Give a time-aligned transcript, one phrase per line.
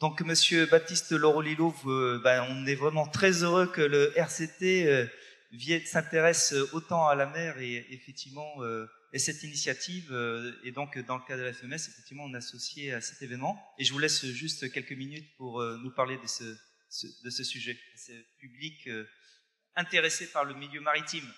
[0.00, 1.74] Donc, Monsieur Baptiste Lorolilo,
[2.22, 5.10] ben, on est vraiment très heureux que le RCT
[5.86, 8.62] s'intéresse autant à la mer et effectivement
[9.12, 10.12] et cette initiative
[10.64, 13.60] est donc dans le cadre de la FMS, effectivement, on est associé à cet événement.
[13.78, 17.76] Et je vous laisse juste quelques minutes pour nous parler de ce, de ce sujet,
[17.96, 18.88] ce public
[19.74, 21.28] intéressé par le milieu maritime.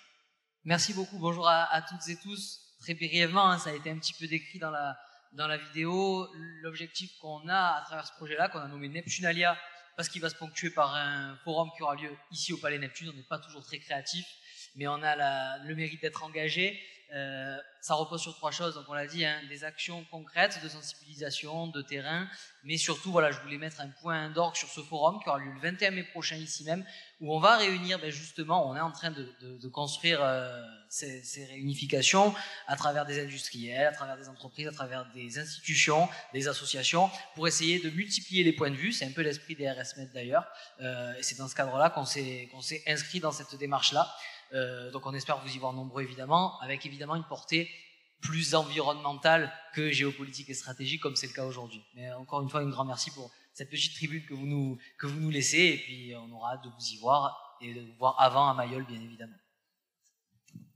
[0.65, 1.17] Merci beaucoup.
[1.17, 2.59] Bonjour à, toutes et tous.
[2.81, 4.95] Très brièvement, hein, ça a été un petit peu décrit dans la,
[5.33, 6.27] dans la vidéo.
[6.61, 9.57] L'objectif qu'on a à travers ce projet-là, qu'on a nommé Neptunalia,
[9.95, 13.09] parce qu'il va se ponctuer par un forum qui aura lieu ici au Palais Neptune.
[13.09, 14.25] On n'est pas toujours très créatif,
[14.75, 16.79] mais on a le mérite d'être engagé.
[17.13, 20.69] Euh, ça repose sur trois choses, donc on l'a dit, hein, des actions concrètes de
[20.69, 22.27] sensibilisation, de terrain,
[22.63, 25.51] mais surtout, voilà, je voulais mettre un point d'orgue sur ce forum qui aura lieu
[25.51, 26.85] le 21 mai prochain ici même,
[27.19, 30.61] où on va réunir, ben justement, on est en train de, de, de construire euh,
[30.89, 32.33] ces, ces, réunifications
[32.67, 37.47] à travers des industriels, à travers des entreprises, à travers des institutions, des associations, pour
[37.47, 38.93] essayer de multiplier les points de vue.
[38.93, 40.45] C'est un peu l'esprit des RSMED d'ailleurs,
[40.81, 44.07] euh, et c'est dans ce cadre-là qu'on s'est s'est inscrit dans cette démarche-là.
[44.53, 47.69] Euh, donc on espère vous y voir nombreux évidemment, avec évidemment une portée
[48.21, 51.81] plus environnementale que géopolitique et stratégique comme c'est le cas aujourd'hui.
[51.95, 55.07] Mais encore une fois, un grand merci pour cette petite tribune que vous nous, que
[55.07, 57.93] vous nous laissez et puis on aura hâte de vous y voir et de vous
[57.97, 59.37] voir avant à Mayol bien évidemment.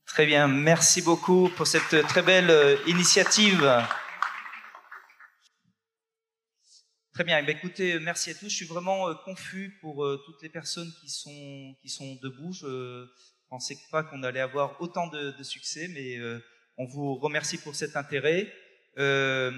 [0.05, 3.83] Très bien, merci beaucoup pour cette très belle euh, initiative.
[7.13, 8.49] Très bien, eh écoutez, merci à tous.
[8.49, 12.53] Je suis vraiment euh, confus pour toutes les personnes qui sont, qui sont debout.
[13.49, 16.43] Pensais pas qu'on allait avoir autant de, succès, mais euh,
[16.77, 18.51] on vous remercie pour cet intérêt.
[18.97, 19.51] Euh,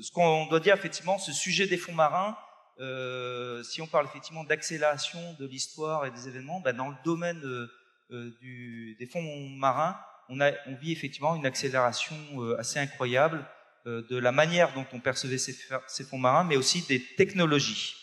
[0.00, 2.36] ce qu'on doit dire effectivement, ce sujet des fonds marins,
[2.80, 7.40] euh, si on parle effectivement d'accélération de l'histoire et des événements, ben dans le domaine
[8.10, 10.36] des fonds marins, on,
[10.80, 12.16] vit effectivement une accélération
[12.58, 13.44] assez incroyable
[13.86, 17.96] de la manière dont on percevait ces fonds marins, mais aussi des technologies.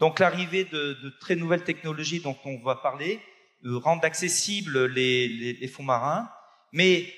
[0.00, 3.20] Donc l'arrivée de, de, très nouvelles technologies dont on va parler
[3.64, 6.30] euh, rendent accessibles les, les, les, fonds marins,
[6.72, 7.12] mais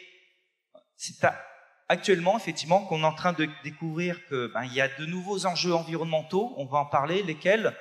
[0.97, 1.25] c'est
[1.89, 5.47] actuellement effectivement qu'on est en train de découvrir que ben, il y a de nouveaux
[5.47, 6.53] enjeux environnementaux.
[6.57, 7.73] On va en parler, lesquels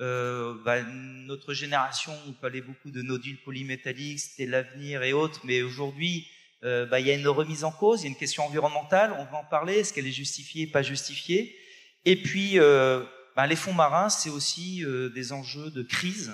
[0.00, 0.84] euh, ben,
[1.26, 6.26] notre génération on parlait beaucoup de nodules polymétalliques, c'était l'avenir et autres, mais aujourd'hui
[6.64, 9.14] euh, ben, il y a une remise en cause, il y a une question environnementale.
[9.18, 11.56] On va en parler, est-ce qu'elle est justifiée, pas justifiée?
[12.04, 13.04] Et puis euh,
[13.36, 16.32] ben, les fonds marins, c'est aussi euh, des enjeux de crise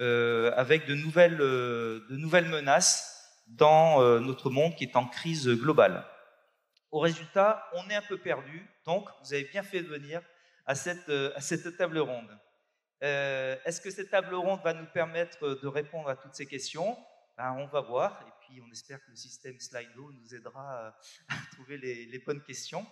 [0.00, 3.14] euh, avec de nouvelles, euh, de nouvelles menaces
[3.48, 6.04] dans notre monde qui est en crise globale.
[6.90, 10.20] Au résultat, on est un peu perdu, donc vous avez bien fait de venir
[10.66, 12.28] à cette, table ronde.
[13.00, 16.94] Est-ce que cette table ronde va nous permettre de répondre à toutes ces questions?
[17.38, 20.88] Ben, On va voir, et puis on espère que le système Slido nous aidera
[21.30, 22.86] à trouver les bonnes questions.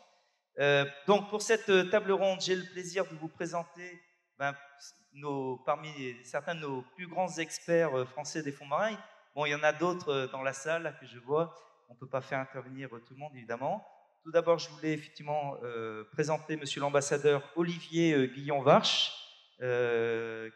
[0.58, 4.00] Euh, donc pour cette euh, table ronde, j'ai le plaisir de vous présenter
[4.38, 4.54] ben,
[5.66, 5.90] parmi
[6.24, 8.96] certains de nos plus grands experts euh, français des fonds marins.
[9.34, 11.54] Bon, il y en a d'autres dans la salle que je vois.
[11.90, 13.86] On ne peut pas faire intervenir tout le monde, évidemment.
[14.24, 15.56] Tout d'abord, je voulais effectivement
[16.10, 19.12] présenter Monsieur l'ambassadeur Olivier Guillon-Varche,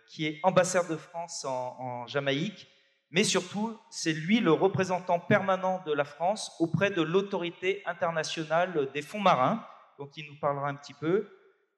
[0.09, 2.67] qui est ambassadeur de France en Jamaïque,
[3.11, 9.03] mais surtout, c'est lui le représentant permanent de la France auprès de l'autorité internationale des
[9.03, 9.65] fonds marins,
[10.01, 11.31] donc il nous parlera un petit peu.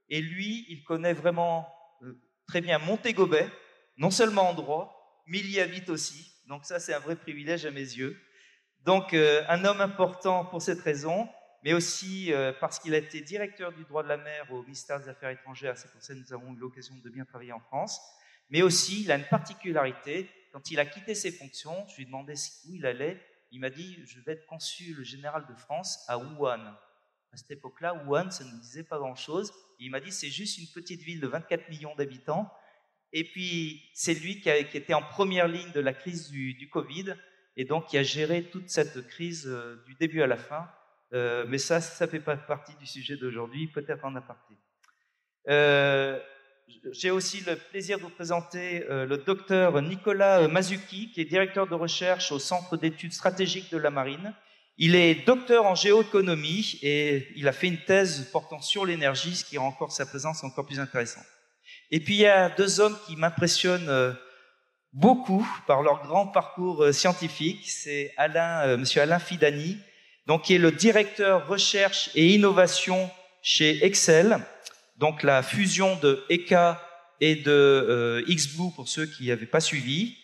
[0.08, 1.68] Et lui, il connaît vraiment
[2.02, 2.16] euh,
[2.46, 3.50] très bien Montégobet,
[3.96, 6.32] non seulement en droit, mais il y habite aussi.
[6.46, 8.16] Donc ça, c'est un vrai privilège à mes yeux.
[8.84, 11.28] Donc euh, un homme important pour cette raison,
[11.64, 15.00] mais aussi euh, parce qu'il a été directeur du droit de la mer au ministère
[15.00, 15.76] des Affaires étrangères.
[15.76, 18.00] C'est pour ça que nous avons eu l'occasion de bien travailler en France.
[18.50, 20.30] Mais aussi, il a une particularité.
[20.52, 22.34] Quand il a quitté ses fonctions, je lui ai demandé
[22.68, 23.20] où il allait.
[23.50, 26.72] Il m'a dit, je vais être consul général de France à Wuhan
[27.32, 29.52] à cette époque-là, Wuhan, ça ne disait pas grand-chose.
[29.78, 32.52] Il m'a dit, c'est juste une petite ville de 24 millions d'habitants.
[33.12, 36.68] Et puis, c'est lui qui, a, était en première ligne de la crise du, du,
[36.68, 37.14] Covid,
[37.56, 40.68] et donc qui a géré toute cette crise euh, du début à la fin.
[41.14, 44.54] Euh, mais ça, ça ne fait pas partie du sujet d'aujourd'hui, peut-être en aparté.
[45.48, 46.18] Euh,
[46.92, 51.66] J'ai aussi le plaisir de vous présenter euh, le docteur Nicolas Mazuki, qui est directeur
[51.66, 54.34] de recherche au Centre d'études stratégiques de la Marine,
[54.78, 59.44] il est docteur en géoéconomie et il a fait une thèse portant sur l'énergie, ce
[59.44, 61.26] qui rend encore sa présence encore plus intéressante.
[61.90, 64.12] Et puis il y a deux hommes qui m'impressionnent euh,
[64.92, 67.68] beaucoup par leur grand parcours euh, scientifique.
[67.70, 69.78] C'est Alain, euh, Monsieur Alain Fidani,
[70.26, 73.10] donc qui est le directeur recherche et innovation
[73.42, 74.38] chez Excel,
[74.96, 76.80] donc la fusion de ECA
[77.20, 80.16] et de euh, pour ceux qui n'avaient pas suivi.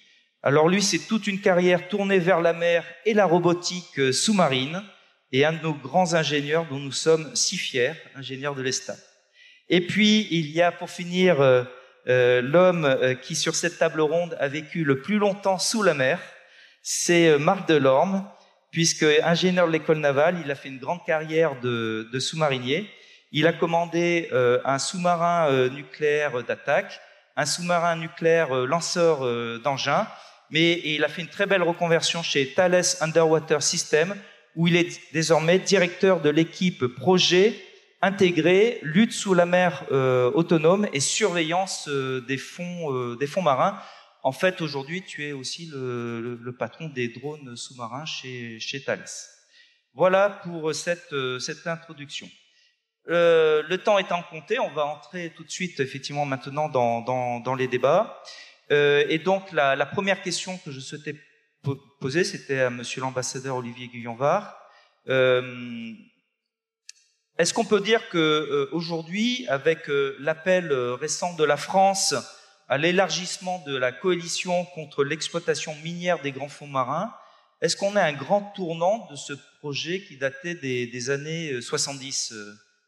[0.43, 4.82] Alors lui, c'est toute une carrière tournée vers la mer et la robotique sous-marine,
[5.32, 8.94] et un de nos grands ingénieurs dont nous sommes si fiers, ingénieur de l'ESTA.
[9.69, 11.64] Et puis, il y a pour finir euh,
[12.08, 15.93] euh, l'homme euh, qui, sur cette table ronde, a vécu le plus longtemps sous la
[15.93, 16.19] mer.
[16.82, 18.26] C'est Marc Delorme,
[18.70, 22.88] puisque ingénieur de l'école navale, il a fait une grande carrière de sous-marinier.
[23.32, 24.31] Il a commandé
[24.64, 26.99] un sous-marin nucléaire d'attaque,
[27.37, 29.20] un sous-marin nucléaire lanceur
[29.61, 30.06] d'engins,
[30.50, 34.15] mais il a fait une très belle reconversion chez Thales Underwater System,
[34.56, 37.55] où il est désormais directeur de l'équipe projet
[38.00, 43.43] intégré, lutte sous la mer euh, autonome et surveillance euh, des fonds euh, des fonds
[43.43, 43.81] marins.
[44.23, 49.06] En fait, aujourd'hui, tu es aussi le, le, patron des drones sous-marins chez, chez Thales.
[49.95, 52.29] Voilà pour cette, cette introduction.
[53.06, 57.55] le temps étant compté, on va entrer tout de suite, effectivement, maintenant dans, dans, dans
[57.55, 58.21] les débats.
[58.70, 61.17] Et donc, la, la, première question que je souhaitais
[62.00, 64.56] poser, c'était à Monsieur l'ambassadeur Olivier Guyon-Var.
[67.38, 72.15] Est-ce qu'on peut dire que euh, aujourd'hui, avec euh, l'appel euh, récent de la France
[72.67, 77.14] à l'élargissement de la coalition contre l'exploitation minière des grands fonds marins,
[77.61, 82.35] est-ce qu'on a un grand tournant de ce projet qui datait des, années 70,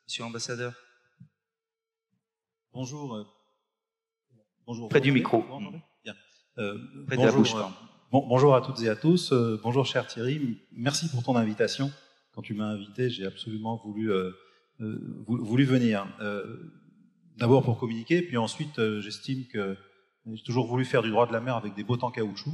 [0.07, 0.75] Monsieur l'ambassadeur?
[2.73, 3.40] Bonjour.
[4.71, 4.89] Bonjour.
[4.89, 5.45] Près du micro.
[6.05, 6.15] Bien.
[6.55, 7.55] Près bonjour, de la bouche.
[8.13, 9.33] bonjour à toutes et à tous.
[9.63, 10.59] bonjour, cher Thierry.
[10.73, 11.91] Merci pour ton invitation
[12.33, 14.31] quand tu m'as invité, j'ai absolument voulu, euh,
[14.81, 16.07] euh, voulu venir.
[16.21, 16.57] Euh,
[17.37, 19.77] d'abord pour communiquer, puis ensuite, j'estime que
[20.33, 22.53] j'ai toujours voulu faire du droit de la mer avec des bottes en caoutchouc.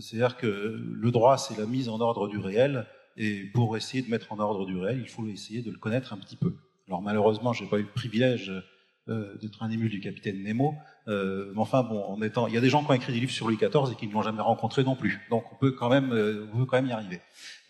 [0.00, 2.86] C'est-à-dire que le droit, c'est la mise en ordre du réel,
[3.16, 6.12] et pour essayer de mettre en ordre du réel, il faut essayer de le connaître
[6.12, 6.56] un petit peu.
[6.88, 8.52] Alors malheureusement, j'ai pas eu le privilège
[9.08, 10.74] euh, d'être un émule du capitaine Nemo.
[11.08, 13.20] Euh, mais enfin, bon, en étant, il y a des gens qui ont écrit des
[13.20, 15.20] livres sur Louis XIV et qui ne l'ont jamais rencontré non plus.
[15.30, 17.20] Donc, on peut quand même, euh, on peut quand même y arriver.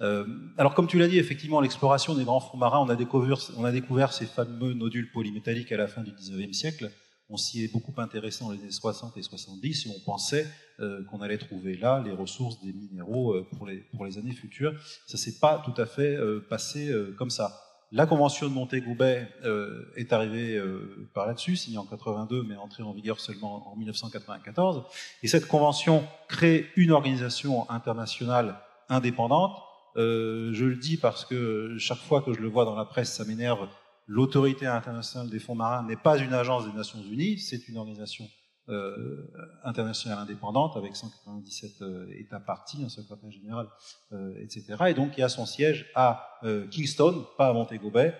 [0.00, 0.24] Euh,
[0.56, 3.64] alors, comme tu l'as dit, effectivement, l'exploration des grands fonds marins, on a découvert, on
[3.64, 6.90] a découvert ces fameux nodules polymétalliques à la fin du 19e siècle.
[7.30, 10.46] On s'y est beaucoup intéressé dans les années 60 et 70 et on pensait
[10.78, 14.74] euh, qu'on allait trouver là les ressources des minéraux pour les, pour les années futures.
[15.06, 16.18] Ça s'est pas tout à fait
[16.50, 17.58] passé comme ça.
[17.96, 22.56] La convention de Montego Bay euh, est arrivée euh, par là-dessus, signée en 82, mais
[22.56, 24.82] entrée en vigueur seulement en 1994.
[25.22, 28.56] Et cette convention crée une organisation internationale
[28.88, 29.56] indépendante.
[29.96, 33.12] Euh, je le dis parce que chaque fois que je le vois dans la presse,
[33.12, 33.68] ça m'énerve.
[34.08, 38.28] L'autorité internationale des fonds marins n'est pas une agence des Nations Unies, c'est une organisation
[38.70, 39.30] euh,
[39.62, 43.68] internationale indépendante avec 197 euh, États partis, un secrétaire général,
[44.12, 44.76] euh, etc.
[44.88, 46.40] Et donc il y a son siège à
[46.70, 48.14] Kingston, pas à Montego Bay.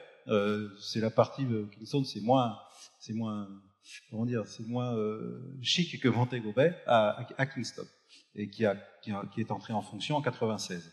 [0.83, 2.59] c'est la partie de Kingston, c'est moins,
[3.01, 3.49] c'est moins,
[4.11, 4.95] comment dire, c'est moins
[5.63, 7.87] chic que Montego Bay à, à, Kingston
[8.35, 10.93] et qui, a, qui, qui, est entré en fonction en 96.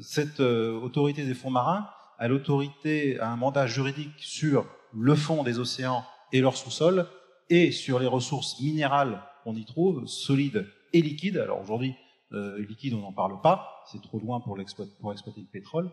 [0.00, 5.60] cette autorité des fonds marins a l'autorité, a un mandat juridique sur le fond des
[5.60, 7.06] océans et leur sous-sol,
[7.50, 11.36] et sur les ressources minérales qu'on y trouve, solides et liquides.
[11.36, 11.94] Alors aujourd'hui,
[12.32, 14.58] euh, liquide, on n'en parle pas, c'est trop loin pour,
[15.00, 15.90] pour exploiter le pétrole.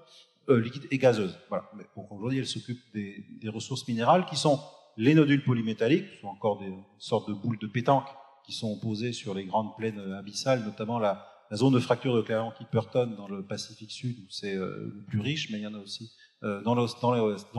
[0.50, 1.38] Euh, liquide et gazeuse.
[1.48, 1.70] Voilà.
[1.96, 4.60] Donc aujourd'hui, elle s'occupe des, des, ressources minérales qui sont
[4.98, 8.10] les nodules polymétalliques, qui sont encore des sortes de boules de pétanque
[8.46, 12.22] qui sont posées sur les grandes plaines abyssales, notamment la, la zone de fracture de
[12.22, 15.76] Clarion-Clipperton dans le Pacifique Sud, où c'est euh, le plus riche, mais il y en
[15.76, 16.12] a aussi
[16.44, 16.74] euh, dans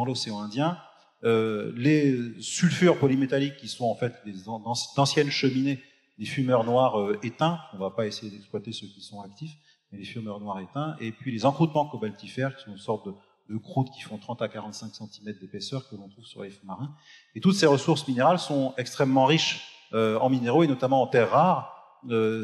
[0.05, 0.77] l'océan Indien.
[1.25, 4.13] Euh, les sulfures polymétalliques qui sont en fait
[4.97, 5.83] d'anciennes cheminées,
[6.19, 9.57] des fumeurs noirs euh, éteints, on ne va pas essayer d'exploiter ceux qui sont actifs,
[9.91, 13.15] mais les fumeurs noirs éteints, et puis les encroûtements cobaltifères qui sont une sorte de,
[13.55, 16.67] de croûtes qui font 30 à 45 cm d'épaisseur que l'on trouve sur les fonds
[16.67, 16.95] marins.
[17.35, 21.31] Et toutes ces ressources minérales sont extrêmement riches euh, en minéraux et notamment en terres
[21.31, 21.71] rares,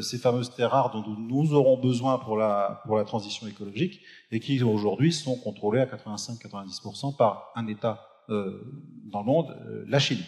[0.01, 4.39] ces fameuses terres rares dont nous aurons besoin pour la, pour la transition écologique et
[4.39, 10.23] qui aujourd'hui sont contrôlées à 85-90% par un État dans le monde, euh, la Chine,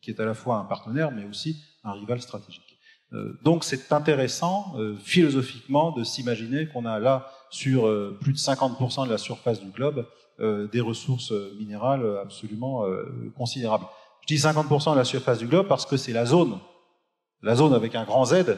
[0.00, 2.78] qui est à la fois un partenaire mais aussi un rival stratégique.
[3.12, 7.82] Euh, donc c'est intéressant philosophiquement de s'imaginer qu'on a là sur
[8.20, 10.06] plus de 50% de la surface du globe
[10.40, 12.84] des ressources minérales absolument
[13.36, 13.84] considérables.
[14.22, 16.58] Je dis 50% de la surface du globe parce que c'est la zone,
[17.42, 18.56] la zone avec un grand Z,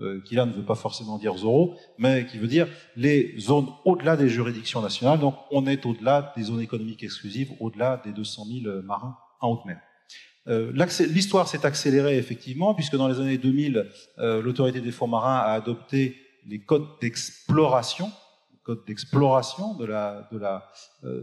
[0.00, 3.68] euh, qui là ne veut pas forcément dire zéro, mais qui veut dire les zones
[3.84, 5.20] au-delà des juridictions nationales.
[5.20, 9.64] Donc on est au-delà des zones économiques exclusives, au-delà des 200 000 marins en haute
[9.64, 9.80] mer.
[10.48, 13.86] Euh, L'histoire s'est accélérée effectivement, puisque dans les années 2000,
[14.18, 18.10] euh, l'autorité des fonds marins a adopté les codes d'exploration,
[18.68, 18.76] euh,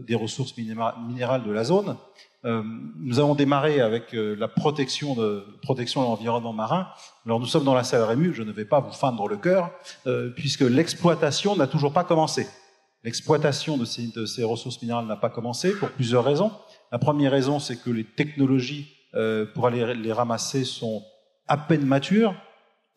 [0.06, 1.96] des ressources minérales de la zone,
[2.46, 2.62] euh,
[3.00, 6.86] nous avons démarré avec euh, la protection de, protection de l'environnement marin.
[7.24, 9.72] Alors nous sommes dans la salle Rému, je ne vais pas vous feindre le cœur,
[10.06, 12.46] euh, puisque l'exploitation n'a toujours pas commencé.
[13.02, 16.52] l'exploitation de ces, de ces, ressources minérales n'a pas commencé pour plusieurs raisons.
[16.92, 18.92] La première raison, c'est que les technologies
[19.54, 21.02] pour aller les ramasser sont
[21.48, 22.34] à peine matures.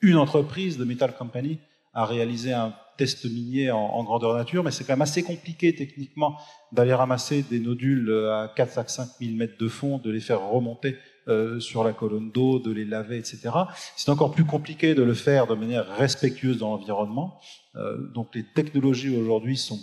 [0.01, 1.59] Une entreprise de Metal Company
[1.93, 6.37] a réalisé un test minier en, grandeur nature, mais c'est quand même assez compliqué techniquement
[6.73, 10.41] d'aller ramasser des nodules à 4 à 5 000 mètres de fond, de les faire
[10.41, 10.97] remonter
[11.29, 13.51] euh, sur la colonne d'eau, de les laver, etc.
[13.95, 17.39] C'est encore plus compliqué de le faire de manière respectueuse dans l'environnement.
[17.75, 19.79] Euh, donc les technologies aujourd'hui sont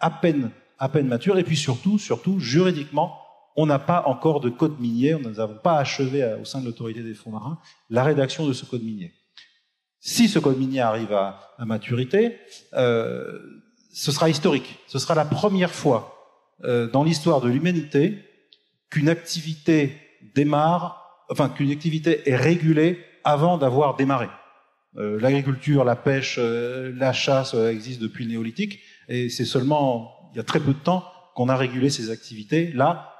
[0.00, 3.18] à peine, à peine matures, et puis surtout, surtout, juridiquement,
[3.54, 7.02] on n'a pas encore de code minier, nous n'avons pas achevé au sein de l'autorité
[7.02, 7.58] des fonds marins
[7.90, 9.12] la rédaction de ce code minier.
[10.00, 12.36] Si ce minier arrive à, maturité,
[12.74, 13.38] euh,
[13.92, 14.78] ce sera historique.
[14.86, 18.18] Ce sera la première fois euh, dans l'histoire de l'humanité
[18.90, 19.96] qu'une activité
[20.34, 24.28] démarre, enfin qu'une activité est régulée avant d'avoir démarré.
[24.96, 30.40] Euh, l'agriculture, la pêche, la chasse existent depuis le néolithique, et c'est seulement il y
[30.40, 32.72] a très peu de temps qu'on a régulé ces activités.
[32.72, 33.18] Là,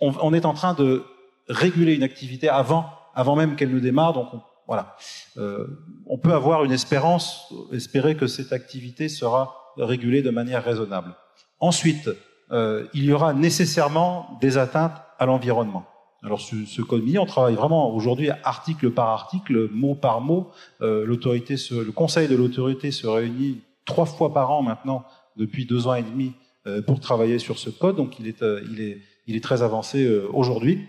[0.00, 1.04] on, est en train de
[1.48, 4.12] réguler une activité avant, avant même qu'elle ne démarre.
[4.12, 4.28] Donc,
[4.72, 4.96] voilà.
[5.36, 5.66] Euh,
[6.06, 11.14] on peut avoir une espérance, espérer que cette activité sera régulée de manière raisonnable.
[11.60, 12.08] Ensuite,
[12.52, 15.84] euh, il y aura nécessairement des atteintes à l'environnement.
[16.22, 20.52] Alors ce, ce, code minier, on travaille vraiment aujourd'hui article par article, mot par mot.
[20.80, 25.04] Euh, l'autorité, le conseil de l'autorité se réunit trois fois par an maintenant
[25.36, 26.32] depuis deux ans et demi
[26.86, 27.96] pour travailler sur ce code.
[27.96, 30.88] Donc il est, très avancé aujourd'hui.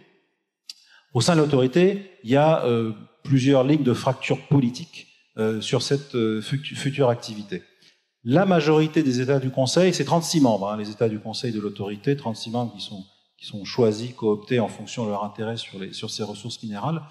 [1.13, 2.63] Au sein de l'autorité, il y a
[3.23, 5.07] plusieurs lignes de fracture politique
[5.61, 7.63] sur cette future activité.
[8.25, 11.59] La majorité des États du Conseil, c'est 36 membres, hein, les États du Conseil de
[11.59, 13.03] l'autorité, 36 membres qui sont,
[13.37, 17.01] qui sont choisis, cooptés en fonction de leur intérêt sur, les, sur ces ressources minérales.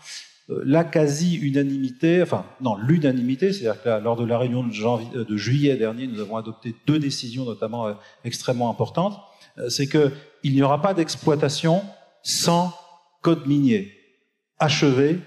[0.49, 4.73] Euh, la quasi-unanimité, enfin non, l'unanimité, c'est-à-dire que lors de la réunion de,
[5.16, 9.21] euh, de, juillet dernier, nous avons adopté deux décisions notamment euh, extrêmement importantes,
[9.69, 11.83] c'est qu'il n'y aura pas d'exploitation
[12.23, 12.73] sans
[13.21, 13.92] code minier
[14.59, 15.19] achevé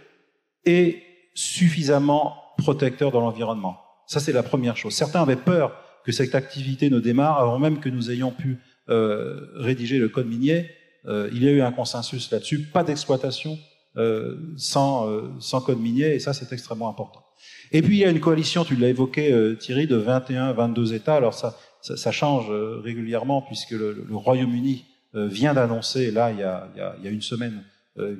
[0.66, 1.04] et
[1.34, 3.78] suffisamment protecteur dans l'environnement.
[4.08, 4.94] Ça, c'est la première chose.
[4.94, 9.98] Certains avaient peur que cette activité ne démarre avant même que nous ayons pu rédiger
[9.98, 10.70] le code minier.
[11.08, 12.60] il y a eu un consensus là-dessus.
[12.72, 13.58] Pas d'exploitation
[13.98, 17.24] euh, sans, euh, sans code minier, et ça c'est extrêmement important.
[17.72, 20.94] Et puis il y a une coalition, tu l'as évoqué euh, Thierry, de 21, 22
[20.94, 21.16] États.
[21.16, 22.52] Alors ça, ça, ça change
[22.84, 26.68] régulièrement puisque le, le Royaume-Uni vient d'annoncer, là il, y a,
[26.98, 27.64] il y a, une semaine,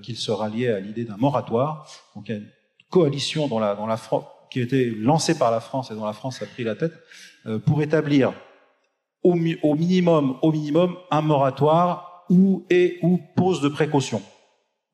[0.04, 1.88] qu'il se ralliait à l'idée d'un moratoire.
[2.16, 2.50] Donc il y a une
[2.90, 4.00] coalition dans la, dans la
[4.50, 6.94] qui a été lancée par la France et dont la France a pris la tête
[7.66, 8.34] pour établir
[9.24, 14.22] au, au minimum, au minimum, un moratoire ou et ou pose de précaution.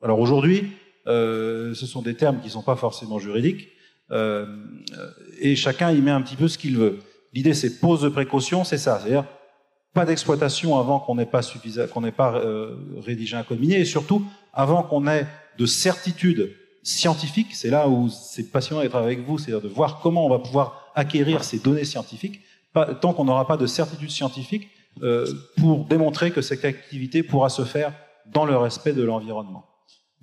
[0.02, 0.72] Alors aujourd'hui,
[1.08, 3.70] euh, ce sont des termes qui ne sont pas forcément juridiques,
[4.12, 4.46] euh,
[5.40, 7.00] et chacun y met un petit peu ce qu'il veut.
[7.34, 9.26] L'idée, c'est pose de précaution, c'est ça, c'est-à-dire
[9.94, 11.42] pas d'exploitation avant qu'on n'ait pas
[11.92, 14.24] qu'on n'ait pas euh, rédigé un code minier, et surtout
[14.54, 15.28] avant qu'on ait
[15.58, 17.54] de certitudes scientifiques.
[17.54, 20.92] C'est là où c'est passionnant d'être avec vous, c'est-à-dire de voir comment on va pouvoir
[20.96, 22.42] acquérir ces données scientifiques,
[22.74, 24.70] tant qu'on n'aura pas de certitudes scientifiques
[25.04, 27.94] euh, pour démontrer que cette activité pourra se faire
[28.28, 29.66] dans le respect de l'environnement.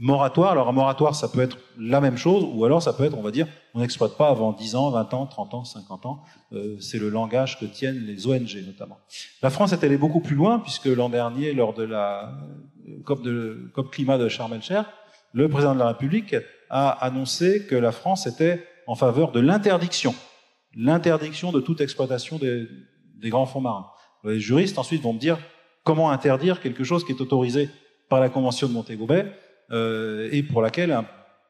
[0.00, 3.18] Moratoire, alors un moratoire, ça peut être la même chose, ou alors ça peut être,
[3.18, 6.22] on va dire, on n'exploite pas avant 10 ans, 20 ans, 30 ans, 50 ans.
[6.52, 8.98] Euh, c'est le langage que tiennent les ONG notamment.
[9.42, 12.32] La France est allée beaucoup plus loin, puisque l'an dernier, lors de la
[13.04, 14.84] COP, de, COP climat de Sharm el-Cher,
[15.32, 16.36] le président de la République
[16.70, 20.14] a annoncé que la France était en faveur de l'interdiction,
[20.76, 22.68] l'interdiction de toute exploitation des,
[23.16, 23.86] des grands fonds marins.
[24.22, 25.38] Les juristes ensuite vont me dire
[25.82, 27.68] comment interdire quelque chose qui est autorisé
[28.08, 29.24] par la Convention de Montego euh,
[29.70, 31.06] et pour laquelle un,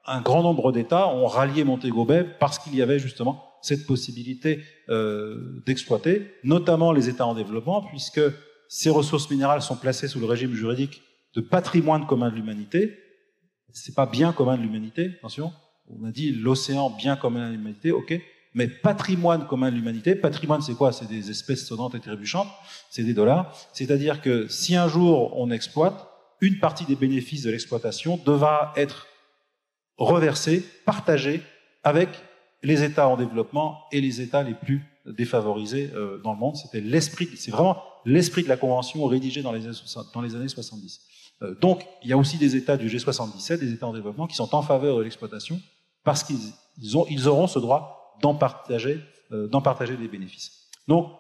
[0.09, 4.63] un grand nombre d'États ont rallié Montego Bay parce qu'il y avait justement cette possibilité
[4.89, 8.21] euh, d'exploiter, notamment les États en développement, puisque
[8.69, 11.03] ces ressources minérales sont placées sous le régime juridique
[11.35, 12.99] de patrimoine commun de l'humanité.
[13.73, 15.53] C'est pas bien commun de l'humanité, attention.
[15.89, 18.19] On a dit l'océan bien commun de l'humanité, ok.
[18.55, 20.93] Mais patrimoine commun de l'humanité, patrimoine c'est quoi?
[20.93, 22.49] C'est des espèces sonnantes et trébuchantes,
[22.91, 23.55] c'est des dollars.
[23.73, 26.08] C'est-à-dire que si un jour on exploite,
[26.41, 29.07] une partie des bénéfices de l'exploitation devra être
[29.97, 31.43] reversée, partagée
[31.83, 32.09] avec
[32.63, 36.57] les États en développement et les États les plus défavorisés euh, dans le monde.
[36.57, 39.77] C'était l'esprit, c'est vraiment l'esprit de la convention rédigée dans les années,
[40.15, 41.01] dans les années 70.
[41.43, 44.37] Euh, donc, il y a aussi des États du G77, des États en développement, qui
[44.37, 45.61] sont en faveur de l'exploitation
[46.05, 49.01] parce qu'ils ont, ils auront ce droit d'en partager,
[49.33, 50.69] euh, partager les bénéfices.
[50.87, 51.13] Donc,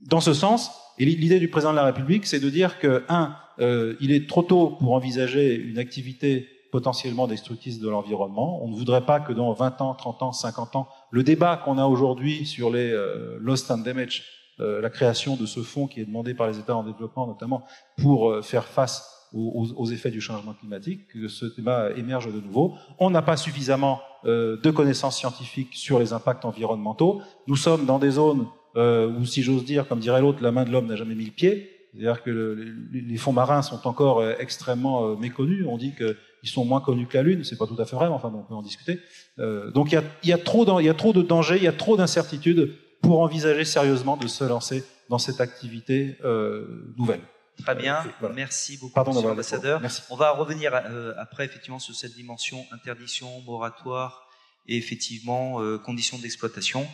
[0.00, 3.96] dans ce sens, l'idée du président de la République, c'est de dire que, un, euh,
[4.00, 8.62] il est trop tôt pour envisager une activité potentiellement destructrice de l'environnement.
[8.62, 11.78] On ne voudrait pas que dans 20 ans, 30 ans, 50 ans, le débat qu'on
[11.78, 14.24] a aujourd'hui sur les euh, lost and damage
[14.60, 17.62] la création de ce fonds qui est demandé par les États en développement, notamment
[17.96, 22.74] pour faire face aux, effets du changement climatique, que ce débat émerge de nouveau.
[22.98, 27.22] On n'a pas suffisamment de connaissances scientifiques sur les impacts environnementaux.
[27.46, 30.70] Nous sommes dans des zones où, si j'ose dire, comme dirait l'autre, la main de
[30.70, 31.70] l'homme n'a jamais mis le pied.
[31.92, 35.64] C'est-à-dire que les fonds marins sont encore extrêmement méconnus.
[35.68, 37.96] On dit que ils sont moins connus que la Lune, c'est pas tout à fait
[37.96, 39.00] vrai, mais enfin on peut en discuter.
[39.38, 41.68] Euh, donc il y a, y, a trop y a trop de dangers, il y
[41.68, 47.20] a trop d'incertitudes pour envisager sérieusement de se lancer dans cette activité euh, nouvelle.
[47.64, 48.04] Très bien,
[48.34, 49.82] merci beaucoup, Pardon, Monsieur l'ambassadeur.
[50.10, 54.28] On va revenir euh, après effectivement sur cette dimension interdiction, moratoire
[54.68, 56.86] et effectivement euh, conditions d'exploitation.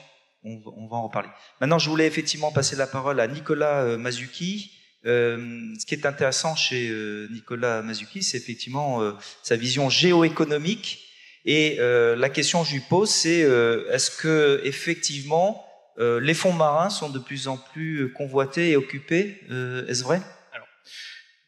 [0.46, 1.30] On, va en reparler.
[1.62, 4.72] Maintenant, je voulais effectivement passer la parole à Nicolas euh, Mazuki,
[5.06, 9.00] euh, ce qui est intéressant chez euh, Nicolas Mazuki, c'est effectivement
[9.42, 11.00] sa vision géoéconomique.
[11.46, 15.66] Et la question que je lui pose, c'est est-ce que effectivement
[15.98, 19.40] les fonds marins sont de plus en plus convoités et occupés
[19.88, 20.22] Est-ce vrai?
[20.52, 20.66] Alors,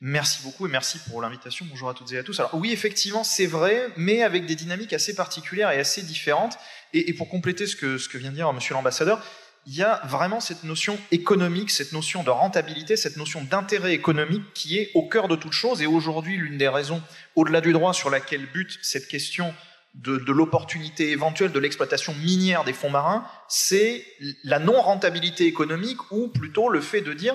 [0.02, 1.64] Merci beaucoup et merci pour l'invitation.
[1.70, 2.38] Bonjour à toutes et à tous.
[2.40, 6.58] Alors oui, effectivement, c'est vrai, mais avec des dynamiques assez particulières et assez différentes.
[6.92, 9.22] Et, pour compléter ce que, vient de dire Monsieur l'ambassadeur,
[9.66, 14.44] il y a vraiment cette notion économique, cette notion de rentabilité, cette notion d'intérêt économique
[14.54, 15.82] qui est au cœur de toute chose.
[15.82, 17.02] Et aujourd'hui, l'une des raisons,
[17.34, 19.52] au-delà du droit, sur laquelle bute cette question
[19.94, 24.04] de, de l'opportunité éventuelle de l'exploitation minière des fonds marins, c'est
[24.44, 27.34] la non-rentabilité économique ou plutôt le fait de dire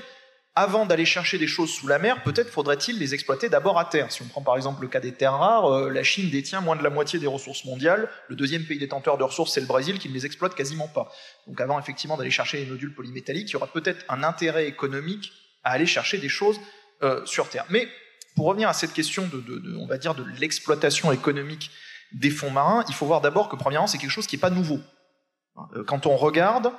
[0.53, 4.11] avant d'aller chercher des choses sous la mer, peut-être faudrait-il les exploiter d'abord à terre.
[4.11, 6.75] Si on prend par exemple le cas des terres rares, euh, la Chine détient moins
[6.75, 8.09] de la moitié des ressources mondiales.
[8.27, 11.09] Le deuxième pays détenteur de ressources, c'est le Brésil, qui ne les exploite quasiment pas.
[11.47, 15.31] Donc avant effectivement d'aller chercher les nodules polymétalliques, il y aura peut-être un intérêt économique
[15.63, 16.59] à aller chercher des choses
[17.01, 17.65] euh, sur terre.
[17.69, 17.87] Mais
[18.35, 21.71] pour revenir à cette question de, de on va dire, de l'exploitation économique
[22.11, 24.49] des fonds marins, il faut voir d'abord que premièrement, c'est quelque chose qui n'est pas
[24.49, 24.79] nouveau.
[25.75, 26.71] Euh, quand on regarde,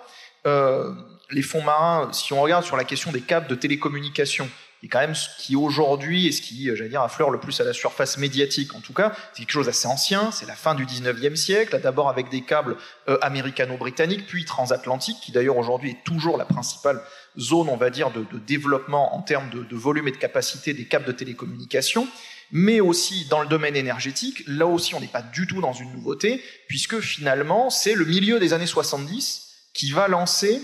[0.47, 0.93] euh,
[1.31, 4.49] les fonds marins, si on regarde sur la question des câbles de télécommunication,
[4.83, 7.65] qui quand même ce qui aujourd'hui est ce qui, j'allais dire, affleure le plus à
[7.65, 10.85] la surface médiatique en tout cas, c'est quelque chose d'assez ancien, c'est la fin du
[10.85, 12.77] 19e siècle, d'abord avec des câbles
[13.09, 17.01] euh, américano-britanniques, puis transatlantiques, qui d'ailleurs aujourd'hui est toujours la principale
[17.39, 21.07] zone, on va dire, de, développement en termes de, volume et de capacité des câbles
[21.07, 22.09] de télécommunication,
[22.51, 25.93] mais aussi dans le domaine énergétique, là aussi on n'est pas du tout dans une
[25.93, 30.61] nouveauté, puisque finalement c'est le milieu des années 70 qui va lancer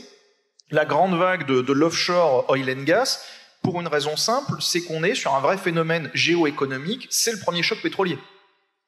[0.71, 3.25] la grande vague de, l'offshore oil and gas
[3.63, 7.63] pour une raison simple, c'est qu'on est sur un vrai phénomène géoéconomique, c'est le premier
[7.63, 8.19] choc pétrolier.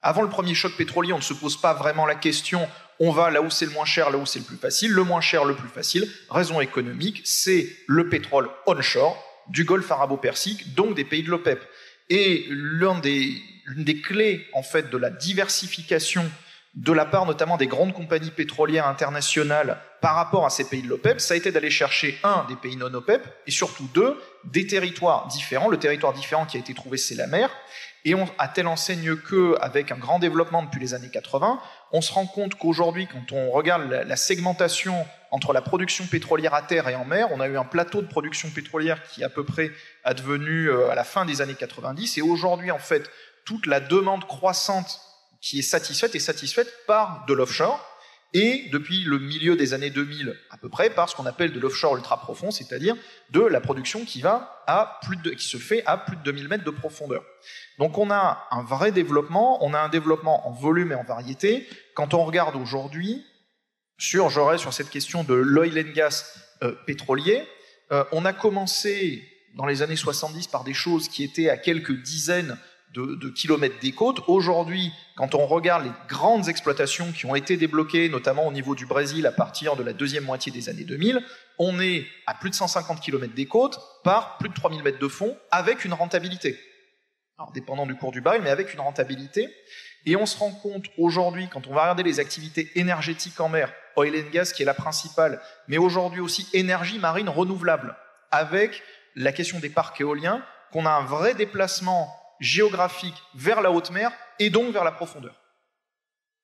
[0.02, 2.68] Avant le premier choc pétrolier, on ne se pose pas vraiment la question
[3.00, 4.92] on va là où c'est le moins cher, là où c'est le plus facile.
[4.92, 10.74] Le moins cher, le plus facile, raison économique, c'est le pétrole onshore du golfe arabo-persique,
[10.74, 11.66] donc des pays de l'OPEP.
[12.10, 13.42] Et l'une des,
[13.74, 16.30] des, clés, en fait, de la diversification
[16.74, 20.88] de la part notamment des grandes compagnies pétrolières internationales par rapport à ces pays de
[20.88, 24.66] l'OPEP, ça a été d'aller chercher, un, des pays non OPEP, et surtout, deux, des
[24.66, 25.68] territoires différents.
[25.68, 27.50] Le territoire différent qui a été trouvé, c'est la mer.
[28.06, 31.60] Et on, à telle enseigne que, avec un grand développement depuis les années 80,
[31.92, 34.94] on se rend compte qu'aujourd'hui, quand on regarde la, segmentation
[35.30, 38.06] entre la production pétrolière à terre et en mer, on a eu un plateau de
[38.06, 39.70] production pétrolière qui, à peu près,
[40.04, 42.16] a devenu euh, à la fin des années 90.
[42.16, 43.10] Et aujourd'hui, en fait,
[43.44, 45.00] toute la demande croissante
[45.40, 47.86] qui est satisfaite et satisfaite par de l'offshore
[48.32, 51.58] et depuis le milieu des années 2000 à peu près par ce qu'on appelle de
[51.58, 52.96] l'offshore ultra profond, c'est-à-dire
[53.30, 56.48] de la production qui va à plus de, qui se fait à plus de 2000
[56.48, 57.24] mètres de profondeur.
[57.78, 61.68] Donc on a un vrai développement, on a un développement en volume et en variété.
[61.94, 63.24] Quand on regarde aujourd'hui
[63.98, 67.42] sur, j'aurais sur cette question de l'oil and gas euh, pétrolier,
[67.90, 69.26] euh, on a commencé
[69.56, 72.56] dans les années 70 par des choses qui étaient à quelques dizaines
[72.94, 74.20] de, de, kilomètres des côtes.
[74.26, 78.86] Aujourd'hui, quand on regarde les grandes exploitations qui ont été débloquées, notamment au niveau du
[78.86, 81.22] Brésil à partir de la deuxième moitié des années 2000,
[81.58, 85.08] on est à plus de 150 km des côtes par plus de 3000 mètres de
[85.08, 86.58] fond avec une rentabilité.
[87.38, 89.48] Alors, dépendant du cours du baril, mais avec une rentabilité.
[90.04, 93.72] Et on se rend compte aujourd'hui, quand on va regarder les activités énergétiques en mer,
[93.96, 97.96] oil and gas qui est la principale, mais aujourd'hui aussi énergie marine renouvelable,
[98.30, 98.82] avec
[99.16, 104.10] la question des parcs éoliens, qu'on a un vrai déplacement géographique vers la haute mer
[104.38, 105.40] et donc vers la profondeur.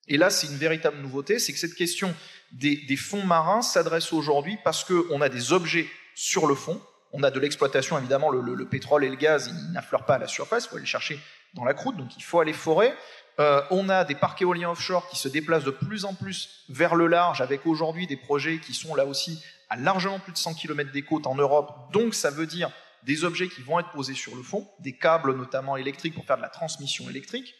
[0.09, 2.15] Et là, c'est une véritable nouveauté, c'est que cette question
[2.53, 6.81] des, fonds marins s'adresse aujourd'hui parce qu'on a des objets sur le fond,
[7.13, 10.29] on a de l'exploitation, évidemment, le, pétrole et le gaz, ils n'affleurent pas à la
[10.29, 11.19] surface, il faut aller chercher
[11.55, 12.93] dans la croûte, donc il faut aller forer.
[13.39, 16.95] Euh, on a des parcs éoliens offshore qui se déplacent de plus en plus vers
[16.95, 20.55] le large, avec aujourd'hui des projets qui sont là aussi à largement plus de 100
[20.55, 22.71] km des côtes en Europe, donc ça veut dire
[23.07, 26.37] des objets qui vont être posés sur le fond, des câbles notamment électriques pour faire
[26.37, 27.55] de la transmission électrique.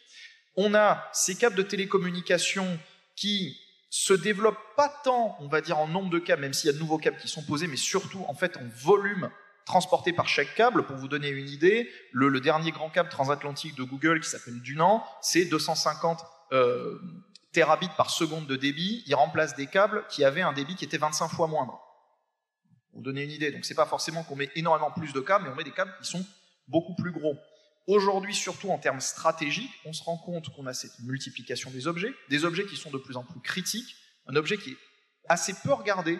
[0.57, 2.77] On a ces câbles de télécommunication
[3.15, 3.57] qui
[3.89, 6.73] se développe pas tant, on va dire, en nombre de câbles, même s'il y a
[6.73, 9.29] de nouveaux câbles qui sont posés, mais surtout en fait en volume
[9.65, 10.85] transporté par chaque câble.
[10.85, 15.03] Pour vous donner une idée, le, dernier grand câble transatlantique de Google qui s'appelle Dunan,
[15.21, 16.99] c'est 250 euh,
[17.53, 19.03] terabits par seconde de débit.
[19.07, 21.86] Il remplace des câbles qui avaient un débit qui était 25 fois moindre.
[22.93, 23.51] Vous donner une idée.
[23.51, 25.93] Donc c'est pas forcément qu'on met énormément plus de câbles, mais on met des câbles
[26.01, 26.25] qui sont
[26.67, 27.37] beaucoup plus gros.
[27.87, 32.13] Aujourd'hui, surtout en termes stratégiques, on se rend compte qu'on a cette multiplication des objets,
[32.29, 33.95] des objets qui sont de plus en plus critiques.
[34.27, 34.77] Un objet qui est
[35.29, 36.19] assez peu regardé,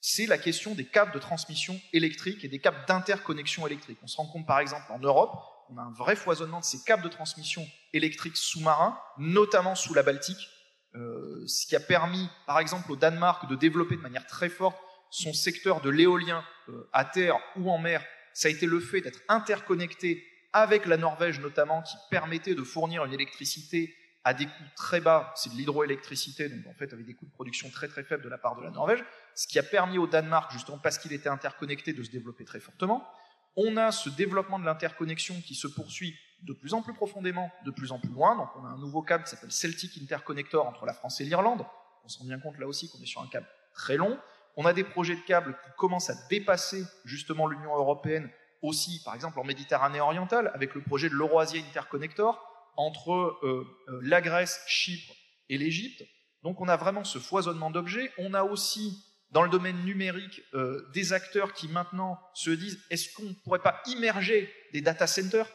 [0.00, 3.98] c'est la question des câbles de transmission électrique et des câbles d'interconnexion électrique.
[4.02, 5.32] On se rend compte par exemple en Europe,
[5.70, 10.02] on a un vrai foisonnement de ces câbles de transmission électrique sous-marins, notamment sous la
[10.02, 10.48] Baltique,
[10.94, 14.78] euh, ce qui a permis par exemple au Danemark de développer de manière très forte
[15.10, 18.04] son secteur de l'éolien euh, à terre ou en mer.
[18.32, 23.04] Ça a été le fait d'être interconnecté avec la Norvège notamment, qui permettait de fournir
[23.04, 23.94] une électricité
[24.24, 27.30] à des coûts très bas, c'est de l'hydroélectricité, donc en fait avec des coûts de
[27.30, 29.02] production très très faibles de la part de la Norvège,
[29.34, 32.60] ce qui a permis au Danemark, justement parce qu'il était interconnecté, de se développer très
[32.60, 33.08] fortement.
[33.56, 37.70] On a ce développement de l'interconnexion qui se poursuit de plus en plus profondément, de
[37.70, 40.84] plus en plus loin, donc on a un nouveau câble qui s'appelle Celtic Interconnector entre
[40.84, 41.64] la France et l'Irlande,
[42.04, 44.18] on se rend bien compte là aussi qu'on est sur un câble très long.
[44.60, 48.28] On a des projets de câbles qui commencent à dépasser justement l'Union européenne
[48.60, 52.44] aussi, par exemple, en Méditerranée orientale, avec le projet de l'Eurasia Interconnector
[52.76, 55.14] entre euh, euh, la Grèce, Chypre
[55.48, 56.04] et l'Égypte.
[56.42, 58.10] Donc on a vraiment ce foisonnement d'objets.
[58.18, 63.14] On a aussi, dans le domaine numérique, euh, des acteurs qui maintenant se disent est-ce
[63.14, 65.48] qu'on ne pourrait pas immerger des data centers,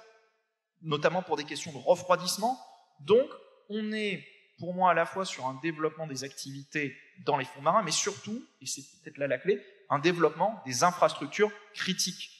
[0.81, 2.57] notamment pour des questions de refroidissement?
[3.01, 3.27] Donc
[3.67, 4.25] on est,
[4.57, 7.91] pour moi, à la fois sur un développement des activités dans les fonds marins, mais
[7.91, 12.33] surtout, et c'est peut-être là la clé, un développement des infrastructures critiques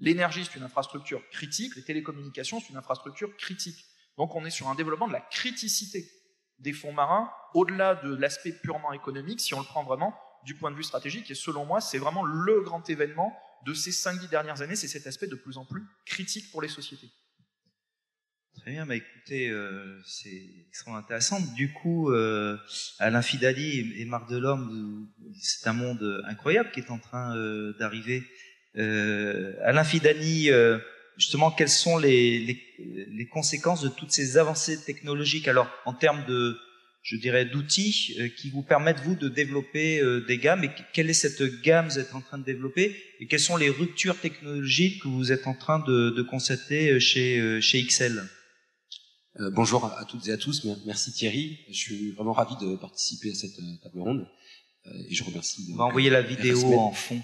[0.00, 3.86] L'énergie, c'est une infrastructure critique, les télécommunications, c'est une infrastructure critique.
[4.16, 6.08] Donc on est sur un développement de la criticité
[6.58, 10.70] des fonds marins, au-delà de l'aspect purement économique, si on le prend vraiment du point
[10.70, 11.30] de vue stratégique.
[11.30, 15.06] Et selon moi, c'est vraiment le grand événement de ces 5-10 dernières années, c'est cet
[15.06, 17.10] aspect de plus en plus critique pour les sociétés.
[18.64, 21.38] Très bien, bah écoutez, euh, c'est extrêmement intéressant.
[21.54, 22.56] Du coup, euh,
[22.98, 25.06] Alain Fidali et Marc Delorme,
[25.38, 28.22] c'est un monde incroyable qui est en train euh, d'arriver
[28.78, 30.78] euh, Alain Fidani, euh,
[31.18, 32.58] justement, quelles sont les, les,
[33.10, 36.56] les, conséquences de toutes ces avancées technologiques Alors, en termes de,
[37.02, 41.12] je dirais, d'outils euh, qui vous permettent, vous, de développer des gammes, et quelle est
[41.12, 45.02] cette gamme que vous êtes en train de développer, et quelles sont les ruptures technologiques
[45.02, 48.22] que vous êtes en train de, de constater chez, chez XL
[49.40, 50.66] euh, bonjour à, toutes et à tous.
[50.86, 51.58] Merci Thierry.
[51.68, 54.28] Je suis vraiment ravi de participer à cette table ronde.
[54.86, 55.68] Euh, et je remercie.
[55.72, 57.20] On va envoyer la vidéo en fond.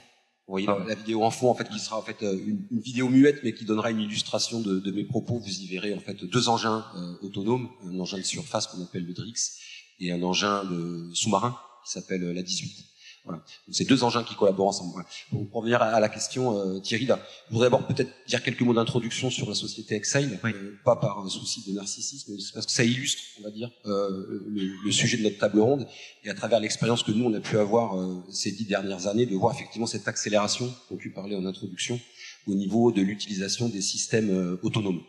[0.51, 2.81] Vous voyez la, vidéo en fond, en fait, qui sera en fait euh, une, une,
[2.81, 5.39] vidéo muette, mais qui donnera une illustration de, de, mes propos.
[5.39, 9.07] Vous y verrez en fait deux engins euh, autonomes, un engin de surface qu'on appelle
[9.07, 9.61] le Drix
[10.01, 12.85] et un engin de sous-marin qui s'appelle euh, la 18.
[13.25, 13.43] Voilà.
[13.71, 15.05] C'est deux engins qui collaborent ensemble.
[15.31, 18.73] Pour revenir à la question, euh, Thierry, là, je voudrais d'abord peut-être dire quelques mots
[18.73, 22.73] d'introduction sur la société Exile, euh, pas par un souci de narcissisme, mais parce que
[22.73, 25.87] ça illustre, on va dire, euh, le, le, sujet de notre table ronde,
[26.25, 29.27] et à travers l'expérience que nous on a pu avoir euh, ces dix dernières années,
[29.27, 32.01] de voir effectivement cette accélération dont tu parlais en introduction,
[32.47, 35.03] au niveau de l'utilisation des systèmes euh, autonomes.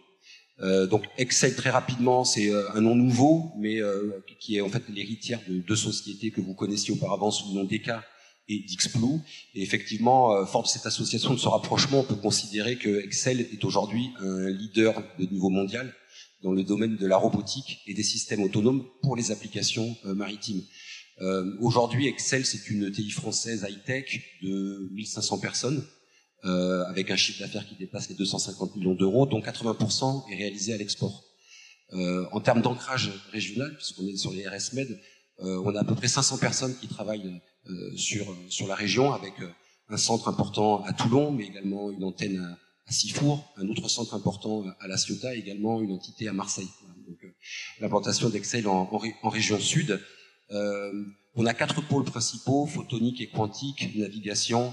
[0.62, 4.84] Euh, donc Excel très rapidement, c'est un nom nouveau, mais euh, qui est en fait
[4.90, 8.04] l'héritière de deux sociétés que vous connaissiez auparavant sous le nom d'ECA
[8.48, 9.22] et d'Ixplou.
[9.56, 13.42] Et effectivement, euh, fort de cette association, de ce rapprochement, on peut considérer que Excel
[13.42, 15.94] est aujourd'hui un leader de niveau mondial
[16.44, 20.64] dans le domaine de la robotique et des systèmes autonomes pour les applications maritimes.
[21.22, 25.86] Euh, aujourd'hui, Excel, c'est une TI française high-tech de 1500 personnes
[26.44, 30.74] euh, avec un chiffre d'affaires qui dépasse les 250 millions d'euros, dont 80% est réalisé
[30.74, 31.24] à l'export.
[31.94, 35.00] Euh, en termes d'ancrage régional, puisqu'on est sur les RSMED,
[35.42, 39.14] euh, on a à peu près 500 personnes qui travaillent euh, sur, sur la région,
[39.14, 39.50] avec euh,
[39.90, 44.14] un centre important à Toulon, mais également une antenne à, à Sifour, un autre centre
[44.14, 46.70] important à La Ciotat, et également une entité à Marseille.
[47.08, 47.20] Donc
[47.80, 50.00] l'implantation d'Excel en, en, en, région sud.
[50.50, 54.72] on a quatre pôles principaux, photonique et quantique, navigation, euh,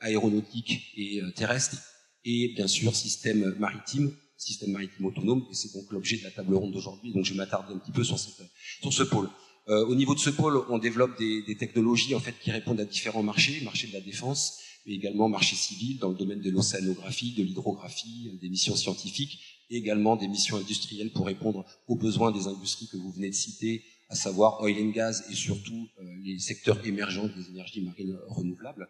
[0.00, 1.76] aéronautique et euh, terrestre,
[2.24, 6.54] et bien sûr système maritime, système maritime autonome, et c'est donc l'objet de la table
[6.54, 9.28] ronde d'aujourd'hui, donc je vais m'attarder un petit peu sur ce pôle.
[9.68, 12.80] Euh, au niveau de ce pôle, on développe des, des, technologies en fait qui répondent
[12.80, 16.50] à différents marchés, marché de la défense, mais également marché civil dans le domaine de
[16.50, 19.38] l'océanographie, de l'hydrographie, des missions scientifiques,
[19.70, 23.34] et également des missions industrielles pour répondre aux besoins des industries que vous venez de
[23.34, 28.18] citer, à savoir oil and gas et surtout euh, les secteurs émergents des énergies marines
[28.26, 28.88] renouvelables.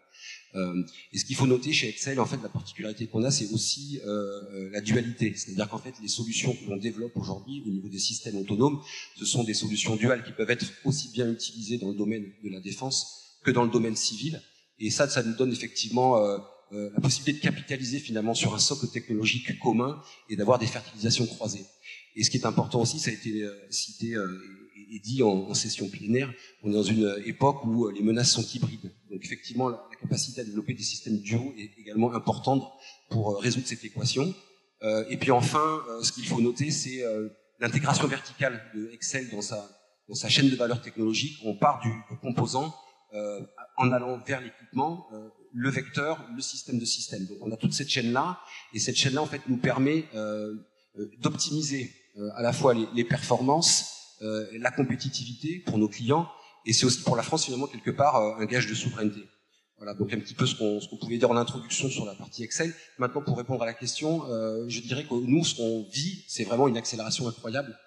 [0.55, 3.51] Euh, et ce qu'il faut noter chez Excel, en fait, la particularité qu'on a, c'est
[3.51, 5.33] aussi euh, la dualité.
[5.35, 8.79] C'est-à-dire qu'en fait, les solutions que l'on développe aujourd'hui au niveau des systèmes autonomes,
[9.17, 12.49] ce sont des solutions duales qui peuvent être aussi bien utilisées dans le domaine de
[12.49, 14.41] la défense que dans le domaine civil.
[14.79, 16.17] Et ça, ça nous donne effectivement
[16.71, 21.65] la possibilité de capitaliser finalement sur un socle technologique commun et d'avoir des fertilisations croisées.
[22.15, 24.15] Et ce qui est important aussi, ça a été cité
[24.91, 26.31] et dit en, session plénière,
[26.63, 28.91] on est dans une époque où euh, les menaces sont hybrides.
[29.09, 32.63] Donc effectivement, la, capacité à développer des systèmes duo est également importante
[33.09, 34.33] pour euh, résoudre cette équation.
[34.81, 37.03] Euh, et puis enfin, ce qu'il faut noter, c'est
[37.59, 41.37] l'intégration verticale de Excel dans sa, chaîne de valeur technologique.
[41.43, 42.73] On part du, composant
[43.77, 45.09] en allant vers l'équipement,
[45.51, 47.25] le vecteur, le système de système.
[47.25, 48.39] Donc on a toute cette chaîne-là,
[48.73, 50.05] et cette chaîne-là en fait nous permet
[51.19, 51.91] d'optimiser
[52.35, 56.27] à la fois les, les performances, euh, la compétitivité pour nos clients,
[56.65, 59.21] et c'est aussi pour la France finalement quelque part euh, un gage de souveraineté.
[59.77, 62.43] Voilà, donc un petit peu ce qu'on qu'on pouvait dire en introduction sur la partie
[62.43, 62.73] Excel.
[62.97, 66.43] Maintenant, pour répondre à la question, euh, je dirais que nous, ce qu'on vit, c'est
[66.43, 67.77] vraiment une accélération incroyable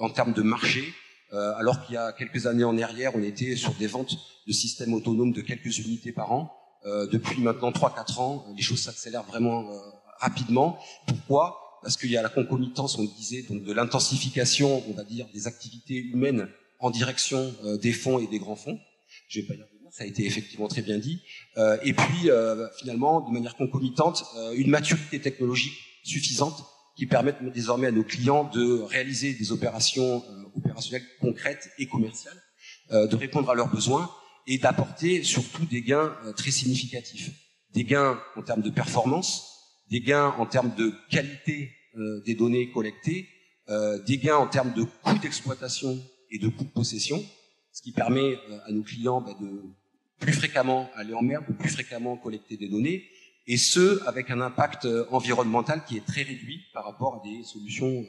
[0.00, 0.82] en termes de marché.
[1.30, 4.16] alors qu'il y a quelques années en arrière, on était sur des ventes
[4.48, 6.50] de systèmes autonomes de quelques unités par an.
[6.84, 9.70] depuis maintenant 3-4 ans, les choses s'accélèrent vraiment
[10.18, 10.80] rapidement.
[11.06, 11.65] Pourquoi?
[11.86, 15.28] Parce qu'il y a la concomitance, on le disait, donc de l'intensification, on va dire,
[15.32, 16.48] des activités humaines
[16.80, 18.76] en direction euh, des fonds et des grands fonds.
[19.28, 21.22] Je vais pas revenir, ça a été effectivement très bien dit.
[21.58, 24.24] Euh, et puis, euh, finalement, de manière concomitante,
[24.56, 26.64] une maturité technologique suffisante
[26.96, 30.24] qui permette désormais à nos clients de réaliser des opérations
[30.56, 32.42] opérationnelles concrètes et commerciales,
[32.90, 34.10] de répondre à leurs besoins
[34.48, 37.30] et d'apporter surtout des gains très significatifs.
[37.74, 39.52] Des gains en termes de performance,
[39.88, 43.28] des gains en termes de qualité euh, des données collectées,
[43.68, 45.98] euh, des gains en termes de coûts d'exploitation
[46.30, 47.24] et de coûts de possession,
[47.72, 49.62] ce qui permet euh, à nos clients bah, de
[50.18, 53.04] plus fréquemment aller en mer, de plus fréquemment collecter des données,
[53.46, 58.04] et ce, avec un impact environnemental qui est très réduit par rapport à des solutions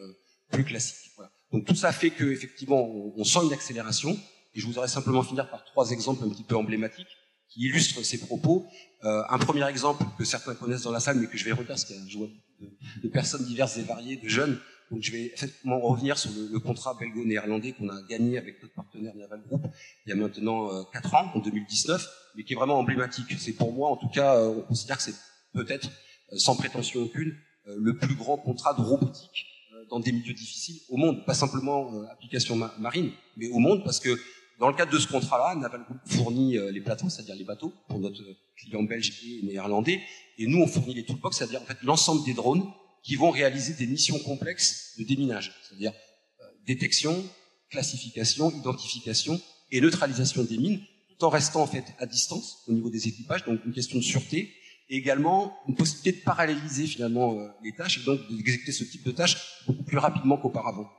[0.52, 1.12] plus classiques.
[1.15, 1.32] Voilà.
[1.52, 4.17] Donc tout ça fait que effectivement on, on, sent une accélération.
[4.56, 7.15] Et je voudrais simplement finir par trois exemples un petit peu emblématiques
[7.50, 8.68] qui illustrent ces propos.
[9.04, 11.68] Euh, un premier exemple que certains connaissent dans la salle, mais que je vais retenir
[11.68, 12.70] parce qu'il y a un de,
[13.04, 14.60] de, personnes diverses et variées, de jeunes.
[14.90, 18.74] Donc je vais effectivement revenir sur le, le contrat belgo-néerlandais qu'on a gagné avec notre
[18.74, 19.68] partenaire Naval Group
[20.06, 22.08] il y a maintenant euh, 4 ans, en 2019,
[22.38, 23.34] mais qui est vraiment emblématique.
[23.38, 25.16] C'est pour moi, en tout cas, euh, on considère que c'est
[25.54, 25.90] peut-être,
[26.32, 27.36] euh, sans prétention aucune,
[27.68, 29.46] euh, le plus grand contrat de robotique
[29.90, 34.10] dans des milieux difficiles au monde, pas simplement application marine, mais au monde, parce que
[34.60, 37.74] dans le cadre de ce contrat-là, Naval Group fournit euh, les plateaux, c'est-à-dire les bateaux,
[37.88, 38.24] pour notre
[38.56, 40.02] client belge et néerlandais,
[40.38, 42.65] et nous on fournit les toolbox, c'est-à-dire en fait l'ensemble des drones
[43.04, 45.93] qui vont réaliser des missions complexes de déminage, c'est-à-dire
[46.41, 47.24] euh, détection,
[47.70, 49.39] classification, identification
[49.72, 53.46] et neutralisation des mines, tout en restant en fait à distance au niveau des équipages,
[53.46, 54.54] donc une question de sûreté,
[54.89, 59.04] et également une possibilité de paralléliser finalement euh, les tâches et donc d'exécuter ce type
[59.04, 60.89] de tâches beaucoup plus rapidement qu'auparavant.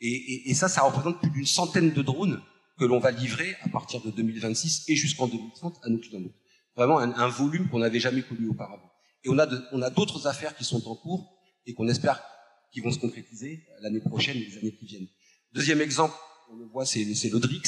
[0.00, 2.40] Et, et, et ça, ça représente plus d'une centaine de drones
[2.78, 6.22] que l'on va livrer à partir de 2026 et jusqu'en 2030 à nos clients.
[6.76, 8.90] Vraiment un, volume qu'on n'avait jamais connu auparavant.
[9.24, 11.28] Et on a, d'autres affaires qui sont en cours
[11.66, 12.22] et qu'on espère
[12.72, 15.08] qui vont se concrétiser l'année prochaine et les années qui viennent.
[15.52, 16.14] Deuxième exemple,
[16.52, 17.62] on le voit, c'est l'Odrix,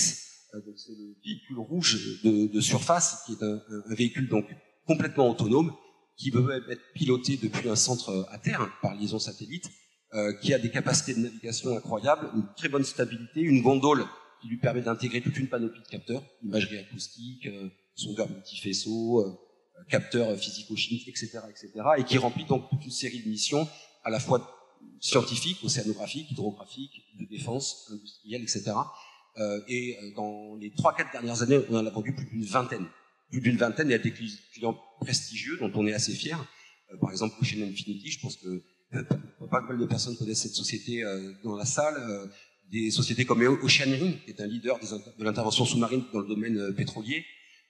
[0.54, 4.46] euh, c'est le véhicule rouge de, de, surface, qui est un, un, véhicule donc
[4.86, 5.72] complètement autonome,
[6.16, 9.70] qui peut être piloté depuis un centre à terre hein, par liaison satellite,
[10.12, 14.04] euh, qui a des capacités de navigation incroyables, une très bonne stabilité, une gondole
[14.40, 19.38] qui lui permet d'intégrer toute une panoplie de capteurs, imagerie acoustique, euh, sondeur multifaisceau, euh,
[19.88, 23.68] capteurs physico-chimiques, etc., etc., et qui remplit donc toute une série de missions
[24.04, 24.56] à la fois
[25.00, 28.72] scientifiques, océanographiques, hydrographiques, de défense, industrielles, etc.
[29.38, 32.44] Euh, et euh, dans les trois, quatre dernières années, on en a vendu plus d'une
[32.44, 32.86] vingtaine.
[33.30, 36.34] Plus d'une vingtaine, et à des clients prestigieux dont on est assez fiers.
[36.92, 38.62] Euh, par exemple, Ocean Infinity, je pense que
[39.50, 41.04] pas mal de personnes connaissent cette société
[41.44, 41.96] dans la salle
[42.70, 46.72] des sociétés comme Oceaneering, qui est un leader de l'intervention sous-marine dans le domaine euh,
[46.72, 47.24] pétrolier,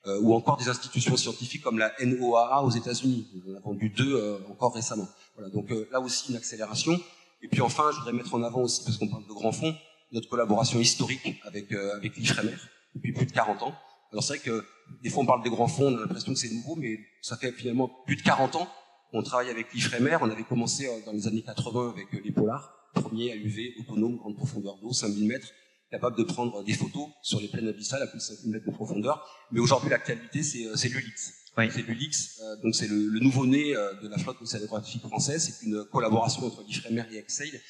[0.07, 3.27] euh, ou encore des institutions scientifiques comme la NOAA aux États-Unis.
[3.47, 5.09] On a vendu deux euh, encore récemment.
[5.37, 6.99] Voilà, donc là aussi une accélération.
[7.43, 9.75] Et puis enfin, je voudrais mettre en avant aussi, parce qu'on parle de grands fonds,
[10.13, 12.57] notre collaboration historique avec avec l'IFREMER
[12.95, 13.75] depuis plus de 40 ans.
[14.13, 14.65] Alors c'est vrai que
[15.03, 17.37] des fois on parle des grands fonds, on a l'impression que c'est nouveau, mais ça
[17.37, 18.69] fait finalement plus de 40 ans
[19.13, 20.19] qu'on travaille avec l'IFREMER.
[20.21, 24.37] On avait commencé dans les années 80 avec les Polars premier à UV autonome grande
[24.37, 25.49] profondeur d'eau, 5000 mètres,
[25.91, 28.71] capable de prendre des photos sur les plaines abyssales à plus de 5000 mètres de
[28.71, 29.27] profondeur.
[29.51, 31.33] Mais aujourd'hui, l'actualité, c'est, euh, c'est l'ULIX.
[31.59, 31.69] Oui.
[31.71, 35.43] C'est l'ULIX, euh, donc c'est le, le nouveau-né euh, de la flotte océanographique française.
[35.43, 37.61] C'est une collaboration entre l'IFREMER et Exsail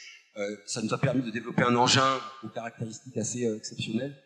[0.64, 4.16] ça nous a permis de développer un engin aux caractéristiques assez exceptionnelles,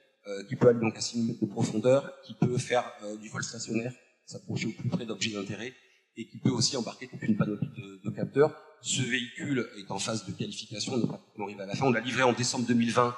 [0.49, 2.85] qui peut aller donc à 6 mètres de profondeur, qui peut faire
[3.21, 3.93] du vol stationnaire,
[4.25, 5.73] s'approcher au plus près d'objets d'intérêt,
[6.17, 8.55] et qui peut aussi embarquer toute une panoplie de, de, capteurs.
[8.85, 10.93] Ce véhicule est en phase de qualification,
[11.39, 11.87] on arrivé à la fin.
[11.87, 13.17] On l'a livré en décembre 2020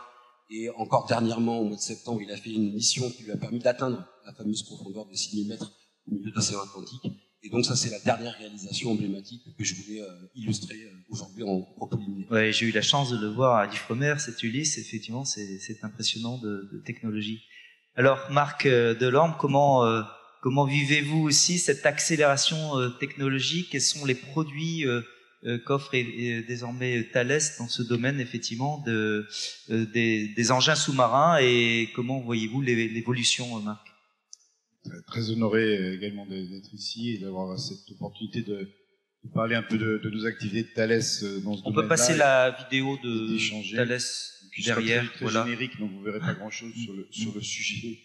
[0.51, 3.37] et encore dernièrement, au mois de septembre, il a fait une mission qui lui a
[3.37, 5.73] permis d'atteindre la fameuse profondeur de 6000 mètres
[6.07, 7.11] au milieu de l'océan Atlantique.
[7.43, 11.43] Et donc ça, c'est la dernière réalisation emblématique que je voulais euh, illustrer euh, aujourd'hui
[11.43, 11.99] en propos
[12.31, 14.79] Ouais, j'ai eu la chance de le voir à l'Ifremer, cet Ulysse.
[14.79, 17.43] Effectivement, c'est impressionnant de, technologie.
[17.97, 19.85] Alors, Marc euh, Delorme, comment
[20.43, 23.71] Comment vivez-vous aussi cette accélération technologique?
[23.73, 24.85] Quels sont les produits
[25.65, 25.93] qu'offre
[26.47, 29.27] désormais Thales dans ce domaine effectivement de,
[29.69, 33.87] des, engins sous-marins et comment voyez-vous l'évolution, Marc?
[35.07, 38.69] Très honoré également d'être ici et d'avoir cette opportunité de,
[39.35, 41.03] parler un peu de, nos activités de Thales
[41.43, 43.37] dans ce On peut passer la vidéo de
[43.75, 43.99] Thales
[44.65, 45.13] derrière.
[45.13, 46.73] Très, très générique, donc vous verrez pas grand-chose
[47.11, 47.99] sur le sujet.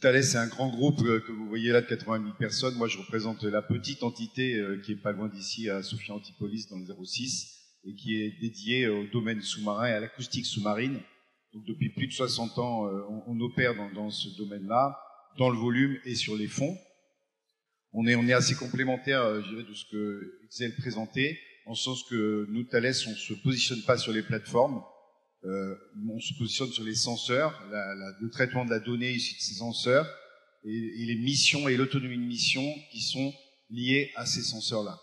[0.00, 2.74] Thales, c'est un grand groupe euh, que vous voyez là de 80 000 personnes.
[2.76, 6.68] Moi, je représente la petite entité euh, qui est pas loin d'ici, à Sophia Antipolis,
[6.70, 11.00] dans le 06, et qui est dédiée au domaine sous-marin et à l'acoustique sous-marine.
[11.52, 14.98] Donc, depuis plus de 60 ans, euh, on, opère dans, ce domaine-là,
[15.38, 16.76] dans le volume et sur les fonds.
[17.92, 22.04] On est, on est assez complémentaire, je dirais, de ce que Excel présentait, en sens
[22.04, 24.82] que nous, Thales, on se positionne pas sur les plateformes.
[25.44, 25.74] Euh,
[26.10, 29.40] on se positionne sur les senseurs, la, la, le traitement de la donnée issue de
[29.40, 30.06] ces senseurs
[30.64, 33.32] et, et les missions et l'autonomie de mission qui sont
[33.70, 34.98] liées à ces senseurs-là.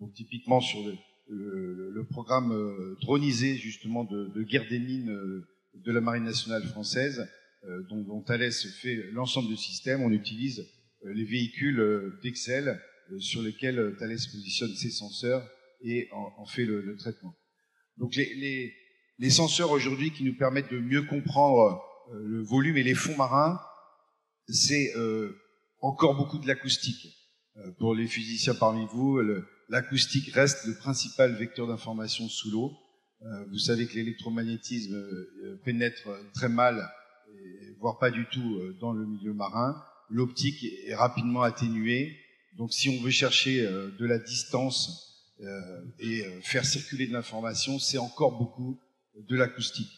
[0.00, 0.94] Donc typiquement sur le,
[1.28, 6.24] le, le programme euh, dronisé justement de, de, guerre des mines euh, de la Marine
[6.24, 7.26] nationale française,
[7.64, 10.66] euh, dont, dont Thales fait l'ensemble du système, on utilise
[11.04, 12.80] les véhicules d'Excel
[13.20, 15.48] sur lesquels Thales positionne ses senseurs
[15.82, 17.36] et en, en fait le, le, traitement.
[17.98, 18.74] Donc les, les
[19.18, 23.16] les senseurs aujourd'hui qui nous permettent de mieux comprendre euh, le volume et les fonds
[23.16, 23.60] marins,
[24.48, 25.36] c'est euh,
[25.80, 27.14] encore beaucoup de l'acoustique.
[27.56, 29.20] Euh, pour les physiciens parmi vous,
[29.68, 32.72] l'acoustique reste le principal vecteur d'information sous l'eau.
[33.50, 34.96] vous savez que l'électromagnétisme
[35.64, 36.88] pénètre très mal,
[37.80, 39.82] voire pas du tout, dans le milieu marin.
[40.08, 42.16] L'optique est rapidement atténuée.
[42.56, 45.34] Donc si on veut chercher de la distance
[45.98, 48.78] et faire circuler de l'information, c'est encore beaucoup
[49.26, 49.92] de l'acoustique.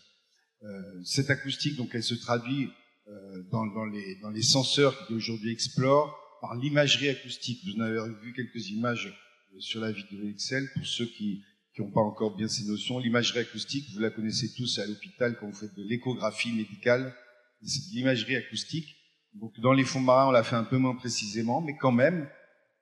[0.63, 2.69] Euh, cette acoustique, donc, elle se traduit
[3.09, 7.61] euh, dans, dans, les, dans les senseurs qui aujourd'hui explorent par l'imagerie acoustique.
[7.65, 11.43] Vous en avez vu quelques images euh, sur la vidéo Excel pour ceux qui
[11.79, 12.99] n'ont pas encore bien ces notions.
[12.99, 17.15] L'imagerie acoustique, vous la connaissez tous à l'hôpital quand vous faites de l'échographie médicale.
[17.63, 18.97] C'est l'imagerie acoustique.
[19.35, 22.29] Donc dans les fonds marins, on l'a fait un peu moins précisément, mais quand même,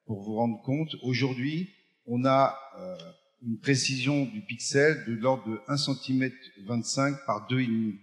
[0.06, 1.70] pour vous rendre compte, aujourd'hui,
[2.06, 2.96] on a euh,
[3.42, 6.32] une précision du pixel de l'ordre de 1 cm
[6.66, 7.98] 25 par 2,5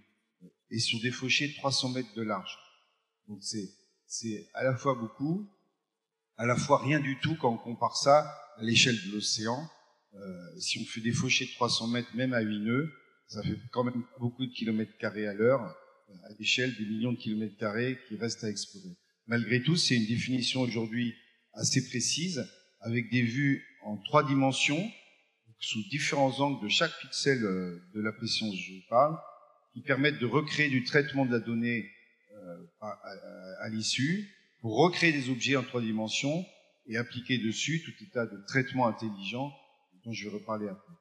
[0.70, 2.58] et sur des fauchés de 300 mètres de large.
[3.28, 3.68] Donc c'est,
[4.06, 5.48] c'est à la fois beaucoup,
[6.36, 8.20] à la fois rien du tout quand on compare ça
[8.56, 9.68] à l'échelle de l'océan.
[10.14, 12.92] Euh, si on fait des fauchés de 300 mètres, même à 8 nœuds,
[13.28, 17.18] ça fait quand même beaucoup de kilomètres carrés à l'heure, à l'échelle des millions de
[17.18, 18.96] kilomètres carrés qui restent à explorer.
[19.26, 21.14] Malgré tout, c'est une définition aujourd'hui
[21.52, 22.46] assez précise,
[22.80, 24.90] avec des vues en trois dimensions,
[25.58, 29.16] sous différents angles de chaque pixel euh, de la pression je vous parle,
[29.72, 31.90] qui permettent de recréer du traitement de la donnée
[32.32, 32.66] euh,
[33.60, 36.44] à, l'issue, pour recréer des objets en trois dimensions
[36.86, 39.52] et appliquer dessus tout état de traitement intelligent
[40.04, 40.92] dont je vais reparler après.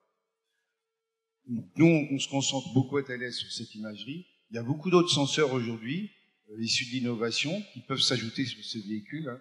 [1.47, 4.25] Nous, on se concentre beaucoup à Thales sur cette imagerie.
[4.49, 6.11] Il y a beaucoup d'autres senseurs aujourd'hui,
[6.49, 9.29] euh, issus de l'innovation, qui peuvent s'ajouter sur ces véhicules.
[9.29, 9.39] Hein.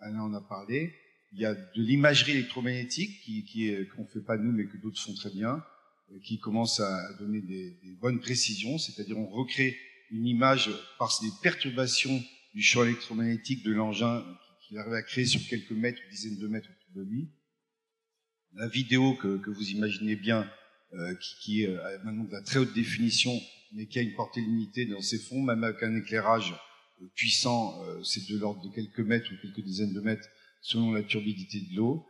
[0.00, 0.94] Alain en a parlé.
[1.34, 4.76] Il y a de l'imagerie électromagnétique qui, qui qu'on ne fait pas nous, mais que
[4.76, 5.62] d'autres font très bien,
[6.12, 9.76] euh, qui commence à donner des, des bonnes précisions, c'est-à-dire on recrée
[10.10, 12.22] une image par des perturbations
[12.54, 14.24] du champ électromagnétique de l'engin
[14.62, 17.28] qu'il arrive à créer sur quelques mètres, dizaines de mètres autour de lui.
[18.54, 20.48] La vidéo que, que vous imaginez bien,
[20.92, 23.32] euh, qui, qui euh, a maintenant de la très haute définition,
[23.72, 26.54] mais qui a une portée limitée dans ses fonds, même avec un éclairage
[27.14, 30.28] puissant, euh, c'est de l'ordre de quelques mètres ou quelques dizaines de mètres,
[30.64, 32.06] selon la turbidité de l'eau.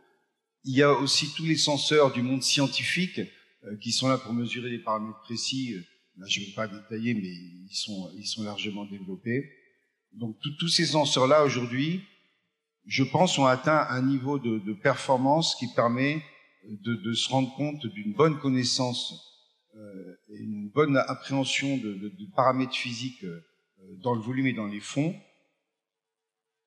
[0.63, 4.33] Il y a aussi tous les senseurs du monde scientifique euh, qui sont là pour
[4.33, 5.75] mesurer des paramètres précis.
[6.17, 9.43] Là, je ne vais pas détailler, mais ils sont, ils sont largement développés.
[10.13, 12.01] Donc tous ces senseurs-là, aujourd'hui,
[12.85, 16.23] je pense, ont atteint un niveau de, de performance qui permet
[16.69, 19.13] de, de se rendre compte d'une bonne connaissance
[19.75, 23.41] euh, et une bonne appréhension de, de paramètres physiques euh,
[24.01, 25.13] dans le volume et dans les fonds,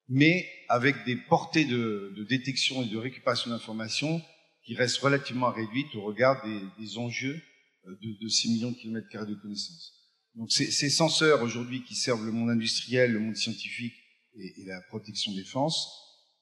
[0.09, 4.23] mais avec des portées de, de détection et de récupération d'informations
[4.65, 7.41] qui reste relativement réduite au regard des, des enjeux
[7.87, 9.95] de, de, ces millions de kilomètres carrés de connaissances.
[10.35, 13.95] Donc ces, ces senseurs aujourd'hui qui servent le monde industriel, le monde scientifique
[14.37, 15.89] et, et, la protection défense,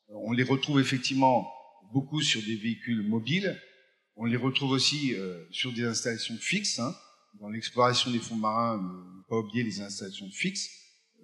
[0.09, 1.49] on les retrouve effectivement
[1.93, 3.61] beaucoup sur des véhicules mobiles,
[4.17, 6.79] on les retrouve aussi euh, sur des installations fixes.
[6.79, 6.95] Hein.
[7.41, 10.71] Dans l'exploration des fonds marins, ne pas oublier les installations fixes.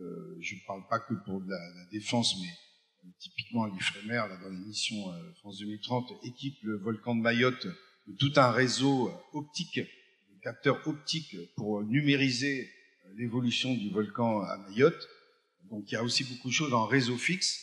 [0.03, 1.59] Euh, je ne parle pas que pour la,
[1.91, 7.21] défense, mais euh, typiquement l'IFREMER, là, dans l'émission euh, France 2030, équipe le volcan de
[7.21, 7.67] Mayotte
[8.09, 12.69] de tout un réseau euh, optique, de capteurs optiques pour numériser
[13.15, 15.09] l'évolution du volcan à Mayotte.
[15.71, 17.61] Donc il y a aussi beaucoup de choses en réseau fixe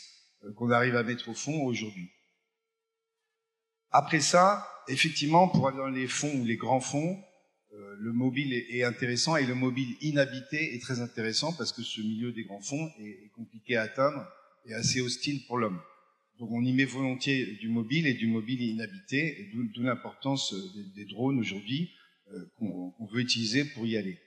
[0.56, 2.10] qu'on arrive à mettre au fond aujourd'hui.
[3.92, 7.22] Après ça, effectivement, pour aller dans les fonds ou les grands fonds,
[7.72, 12.02] euh, le mobile est, intéressant et le mobile inhabité est très intéressant parce que ce
[12.02, 14.26] milieu des grands fonds est, compliqué à atteindre
[14.66, 15.80] et assez hostile pour l'homme.
[16.40, 21.06] Donc on y met volontiers du mobile et du mobile inhabité, d'où l'importance des, des,
[21.06, 21.92] drones aujourd'hui
[22.32, 24.18] euh, qu'on qu veut utiliser pour y aller.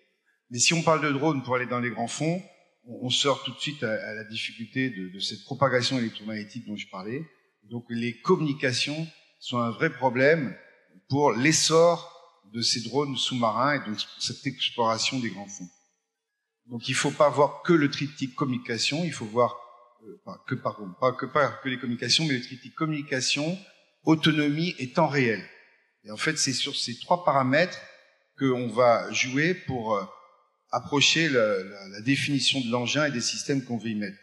[0.51, 2.41] Mais si on parle de drones pour aller dans les grands fonds,
[2.85, 7.23] on, sort tout de suite à, la difficulté de cette propagation électromagnétique dont je parlais.
[7.71, 9.07] Donc les communications
[9.39, 10.55] sont un vrai problème
[11.09, 12.12] pour l'essor
[12.53, 15.69] de ces drones sous-marins et donc cette exploration des grands fonds.
[16.67, 19.57] Donc il ne faut pas voir que le triptyque communication, il faut voir
[20.05, 23.59] euh, que pardon, pas que pas que les communications, mais le triptyque communication,
[24.05, 25.43] autonomie et temps réel.
[26.05, 27.79] Et en fait, c'est sur ces trois paramètres
[28.39, 30.05] qu'on va jouer pour euh,
[30.71, 34.17] approcher la, définition de l'engin et des systèmes qu'on veut y mettre.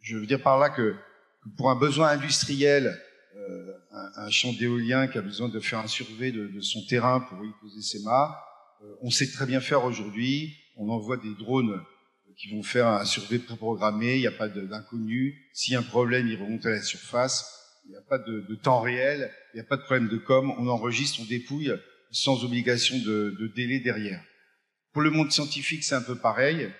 [0.00, 0.94] Je veux dire par là que,
[1.56, 3.00] pour un besoin industriel
[4.16, 7.50] un, champ d'éolien qui a besoin de faire un survey de, son terrain pour y
[7.60, 8.36] poser ses mâts.
[8.82, 10.54] Euh, on sait très bien faire aujourd'hui.
[10.76, 11.82] On envoie des drones
[12.36, 14.16] qui vont faire un survey préprogrammé.
[14.16, 15.48] Il n'y a pas d'inconnu.
[15.54, 17.52] S'il y a un problème, il remonte à la surface.
[17.86, 19.32] Il n'y a pas de, temps réel.
[19.54, 20.52] Il n'y a pas de problème de com.
[20.58, 21.72] On enregistre, on dépouille
[22.10, 24.22] sans obligation de, délai derrière.
[24.92, 26.70] Pour le monde scientifique, c'est un peu pareil.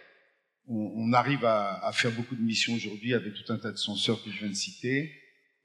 [0.69, 3.77] On, on arrive à, à, faire beaucoup de missions aujourd'hui avec tout un tas de
[3.77, 5.13] senseurs que je viens de citer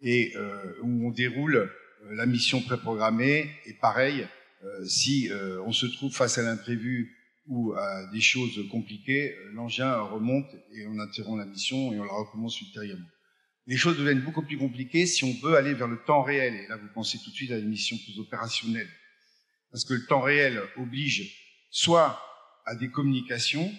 [0.02, 3.49] et euh, où on déroule euh, la mission préprogrammée.
[3.66, 4.28] Et pareil,
[4.64, 5.30] euh, si
[5.66, 10.99] on se trouve face à l'imprévu ou à des choses compliquées, l'engin remonte et on
[10.99, 13.08] interrompt la mission et on la recommence ultérieurement.
[13.68, 16.54] Les choses deviennent beaucoup plus compliquées si on veut aller vers le temps réel.
[16.56, 18.89] Et là, vous pensez tout de suite à une mission plus opérationnelle.
[19.72, 21.36] Parce que le temps réel oblige
[21.70, 22.22] soit
[22.66, 23.72] à des communications,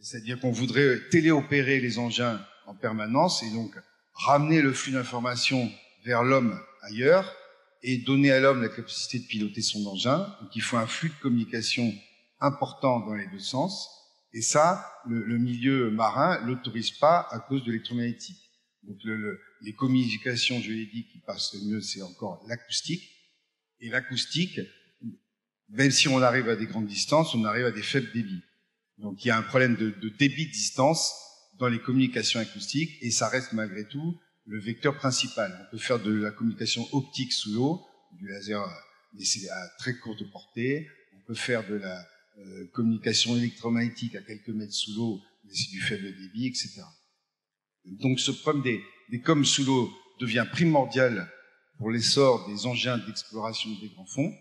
[0.00, 3.74] c'est-à-dire qu'on voudrait téléopérer les engins en permanence et donc
[4.14, 5.70] ramener le flux d'informations
[6.04, 7.34] vers l'homme ailleurs
[7.82, 10.18] et donner à l'homme la capacité de piloter son engin.
[10.40, 11.92] Donc il faut un flux de communication
[12.40, 13.88] important dans les deux sens.
[14.32, 18.38] Et ça, le, le milieu marin l'autorise pas à cause de l'électromagnétique.
[18.82, 23.02] Donc le, le, les communications, je l'ai dit, qui passent le mieux, c'est encore l'acoustique.
[23.80, 24.60] Et l'acoustique,
[25.68, 28.42] même si on arrive à des grandes distances, on arrive à des faibles débits.
[28.98, 31.12] Donc il y a un problème de, de débit de distance
[31.58, 35.66] dans les communications acoustiques et ça reste malgré tout le vecteur principal.
[35.66, 37.80] On peut faire de la communication optique sous l'eau,
[38.18, 38.66] du laser,
[39.14, 40.88] mais c'est à très courte portée.
[41.16, 42.06] On peut faire de la
[42.38, 46.82] euh, communication électromagnétique à quelques mètres sous l'eau, mais c'est du faible débit, etc.
[47.84, 51.30] Donc ce problème des, des coms sous l'eau devient primordial
[51.78, 54.32] pour l'essor des engins d'exploration des grands fonds.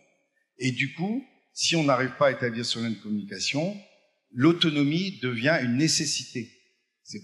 [0.59, 3.75] Et du coup, si on n'arrive pas à établir ce lien de communication,
[4.31, 6.49] l'autonomie devient une nécessité.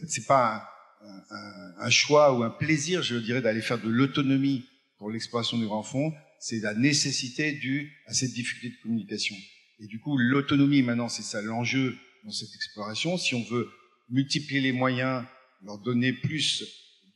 [0.07, 0.69] C'est pas
[1.01, 4.65] un, un, un, choix ou un plaisir, je dirais, d'aller faire de l'autonomie
[4.97, 6.13] pour l'exploration du grand fond.
[6.39, 9.35] C'est la nécessité due à cette difficulté de communication.
[9.79, 13.17] Et du coup, l'autonomie, maintenant, c'est ça l'enjeu dans cette exploration.
[13.17, 13.69] Si on veut
[14.09, 15.23] multiplier les moyens,
[15.63, 16.63] leur donner plus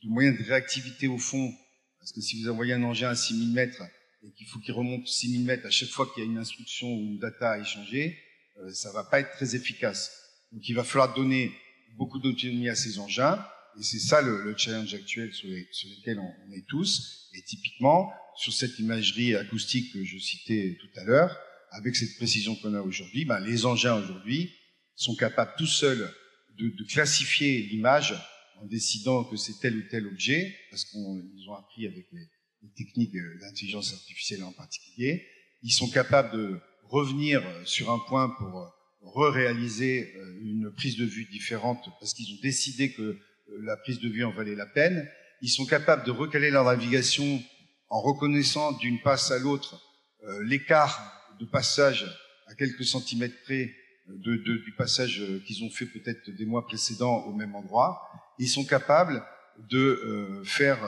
[0.02, 1.52] de moyens de réactivité au fond,
[1.98, 3.82] parce que si vous envoyez un engin à 6000 mètres
[4.24, 6.88] et qu'il faut qu'il remonte 6000 mètres à chaque fois qu'il y a une instruction
[6.88, 8.18] ou une data à échanger,
[8.58, 10.10] euh, ça va pas être très efficace.
[10.52, 11.52] Donc il va falloir donner
[11.96, 13.44] beaucoup d'autonomie à ces engins.
[13.78, 17.30] Et c'est ça le, le, challenge actuel sur, lequel on, est tous.
[17.34, 21.38] Et typiquement, sur cette imagerie acoustique que je citais tout à l'heure,
[21.70, 24.52] avec cette précision qu'on a aujourd'hui, ben, les engins aujourd'hui
[24.94, 26.12] sont capables tout seuls
[26.58, 28.14] de, classifier l'image
[28.60, 32.28] en décidant que c'est tel ou tel objet, parce qu'ils ont appris avec les,
[32.62, 35.26] les techniques d'intelligence artificielle en particulier.
[35.62, 38.70] Ils sont capables de revenir sur un point pour
[39.02, 43.18] re-réaliser euh, une prise de vue différente parce qu'ils ont décidé que euh,
[43.62, 45.08] la prise de vue en valait la peine.
[45.40, 47.42] Ils sont capables de recaler leur navigation
[47.88, 49.80] en reconnaissant d'une passe à l'autre
[50.24, 52.06] euh, l'écart de passage
[52.46, 53.74] à quelques centimètres près
[54.08, 58.02] du passage qu'ils ont fait peut-être des mois précédents au même endroit.
[58.38, 59.24] Ils sont capables
[59.70, 60.78] de faire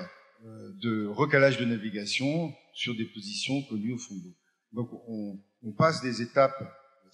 [0.82, 4.34] de recalage de navigation sur des positions connues au fond de l'eau.
[4.72, 6.60] Donc on, on, passe des étapes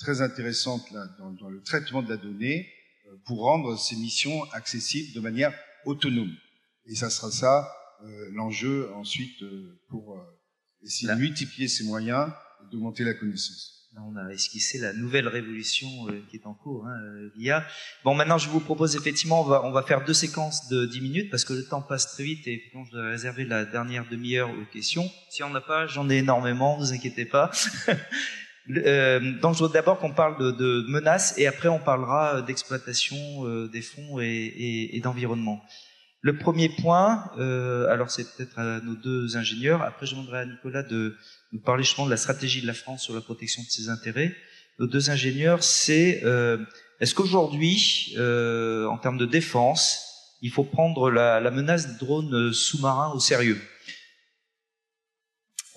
[0.00, 2.68] très intéressantes là, dans, dans, le traitement de la donnée
[3.26, 5.52] pour rendre ces missions accessibles de manière
[5.84, 6.34] autonome.
[6.86, 7.68] Et ça sera ça
[8.04, 10.22] euh, l'enjeu ensuite euh, pour euh,
[10.82, 12.30] essayer de multiplier ces moyens
[12.62, 13.76] et d'augmenter la connaissance.
[13.96, 15.88] On a esquissé la nouvelle révolution
[16.30, 16.96] qui est en cours, hein,
[17.34, 17.66] l'IA.
[18.04, 21.00] Bon, maintenant, je vous propose effectivement, on va, on va faire deux séquences de 10
[21.00, 24.48] minutes parce que le temps passe très vite et je vais réserver la dernière demi-heure
[24.48, 25.10] aux questions.
[25.28, 27.50] Si on n'a pas, j'en ai énormément, vous inquiétez pas.
[28.68, 33.16] euh, donc, je voudrais d'abord qu'on parle de, menaces et après on parlera d'exploitation
[33.66, 35.62] des fonds et, d'environnement.
[36.22, 40.44] Le premier point, euh, alors c'est peut-être à nos deux ingénieurs, après je demanderai à
[40.44, 41.16] Nicolas de
[41.52, 44.34] nous parler justement de la stratégie de la France sur la protection de ses intérêts.
[44.78, 46.58] Nos deux ingénieurs, c'est euh,
[47.00, 52.52] est-ce qu'aujourd'hui, euh, en termes de défense, il faut prendre la, la menace des drones
[52.52, 53.58] sous-marins au sérieux?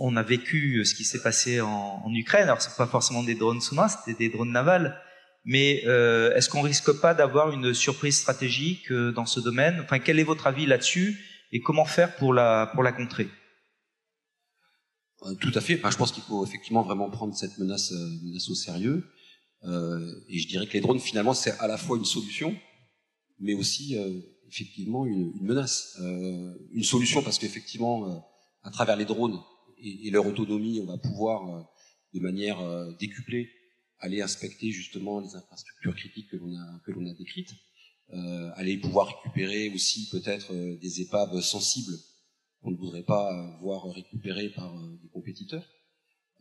[0.05, 3.61] On a vécu ce qui s'est passé en, Ukraine, alors c'est pas forcément des drones
[3.61, 4.99] sous-marins, c'était des drones navals,
[5.45, 9.79] mais euh, est-ce qu'on risque pas d'avoir une surprise stratégique euh, dans ce domaine?
[9.79, 11.23] Enfin, quel est votre avis là-dessus?
[11.53, 13.29] Et comment faire pour la pour la contrer?
[15.21, 15.75] Euh, Tout à fait.
[15.81, 17.93] Je pense qu'il faut effectivement vraiment prendre cette menace,
[18.23, 19.09] menace au sérieux.
[19.63, 22.53] Euh, et je dirais que les drones, finalement, c'est à la fois une solution,
[23.39, 23.95] mais aussi
[24.49, 25.97] effectivement une menace.
[26.73, 28.29] une solution parce qu'effectivement,
[28.63, 29.39] à travers les drones
[29.77, 31.69] et, leur autonomie, on va pouvoir
[32.13, 32.59] de manière
[32.97, 33.49] décuplée
[33.99, 37.53] aller inspecter justement les infrastructures critiques que l'on a décrites,
[38.11, 41.97] euh, aller pouvoir récupérer aussi peut-être euh, des épaves sensibles
[42.61, 45.65] qu'on ne voudrait pas voir récupérées par euh, des compétiteurs.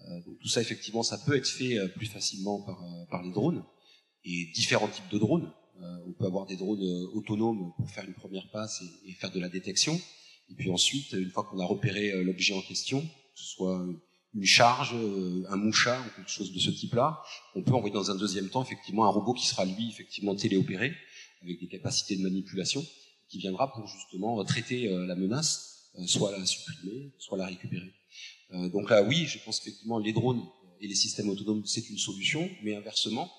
[0.00, 2.66] Euh, donc tout ça effectivement ça peut être fait plus facilement
[3.10, 3.64] par les drones
[4.24, 5.52] et différents types de drones.
[5.80, 6.82] on peut avoir des drones
[7.14, 9.98] autonomes pour faire une première passe et faire de la détection.
[10.50, 13.86] Et puis ensuite, une fois qu'on a repéré l'objet en question, que ce soit
[14.34, 17.20] une charge, euh, un moucha ou quelque chose de ce type-là,
[17.54, 20.94] on peut envoyer dans un deuxième temps effectivement un robot qui sera lui effectivement téléopéré
[21.42, 22.84] avec des capacités de manipulation
[23.28, 27.92] qui viendra pour justement traiter euh, la menace, euh, soit la supprimer, soit la récupérer.
[28.70, 30.42] Donc là, oui, je pense effectivement les drones
[30.78, 33.32] et les systèmes autonomes c'est une solution, mais inversement,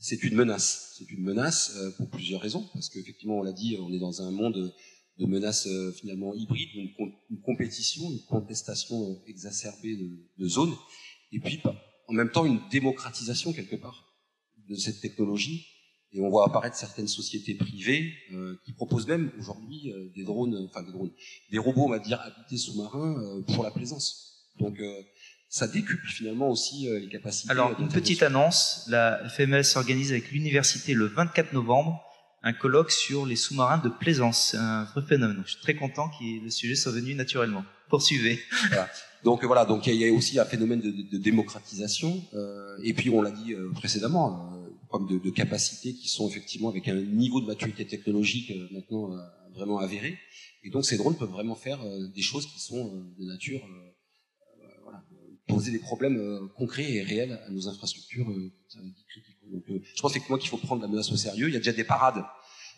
[0.00, 0.96] c'est une menace.
[0.98, 4.32] C'est une menace pour plusieurs raisons, parce qu'effectivement, on l'a dit, on est dans un
[4.32, 4.74] monde
[5.18, 6.90] de menaces euh, finalement hybrides, une,
[7.30, 10.74] une, compétition, une contestation euh, exacerbée de, de zones,
[11.32, 11.74] et puis bah,
[12.08, 14.08] en même temps une démocratisation quelque part
[14.68, 15.66] de cette technologie.
[16.12, 20.68] Et on voit apparaître certaines sociétés privées euh, qui proposent même aujourd'hui euh, des drones,
[20.70, 21.10] enfin des drones,
[21.50, 24.46] des robots, on va dire, habités sous-marins euh, pour la plaisance.
[24.58, 24.80] Donc
[25.48, 27.48] ça décuple finalement aussi les capacités.
[27.52, 32.02] Alors une petite annonce, la FMS s'organise avec l'université le 24 novembre
[32.48, 34.48] un colloque sur les sous-marins de plaisance.
[34.50, 35.42] C'est un vrai phénomène.
[35.44, 37.64] je suis très content que le sujet soit venu naturellement.
[37.90, 38.40] Poursuivez.
[38.68, 38.88] Voilà.
[39.24, 42.22] Donc voilà, donc il y, a aussi un phénomène de, démocratisation.
[42.34, 46.28] Euh, et puis on l'a dit euh, précédemment, euh, comme de, de, capacités qui sont
[46.28, 49.18] effectivement avec un niveau de maturité technologique euh, maintenant euh,
[49.54, 50.16] vraiment avéré.
[50.62, 51.80] Et donc ces drones peuvent vraiment faire
[52.14, 53.60] des choses qui sont de nature,
[55.46, 58.26] poser des problèmes concrets et réels à nos infrastructures
[59.08, 59.38] critiques.
[59.52, 61.48] Donc, euh, je pense effectivement qu'il faut prendre la menace au sérieux.
[61.48, 62.22] Il y a déjà des parades.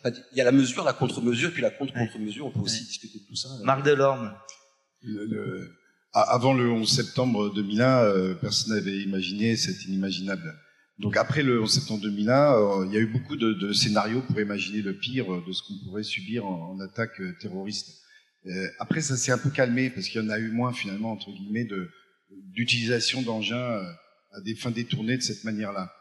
[0.05, 2.45] Il y a la mesure, la contre-mesure, puis la contre-contre-mesure.
[2.45, 3.49] On peut aussi discuter de tout ça.
[3.63, 4.33] Marc Delorme.
[5.03, 5.71] Le,
[6.13, 10.53] avant le 11 septembre 2001, euh, personne n'avait imaginé cet inimaginable.
[10.99, 14.21] Donc après le 11 septembre 2001, euh, il y a eu beaucoup de, de, scénarios
[14.21, 17.89] pour imaginer le pire de ce qu'on pourrait subir en, en attaque terroriste.
[18.79, 21.31] après, ça s'est un peu calmé parce qu'il y en a eu moins finalement entre
[21.31, 21.89] guillemets de
[22.53, 23.81] d'utilisation d'engins
[24.33, 25.91] à des fins détournées de cette manière-là.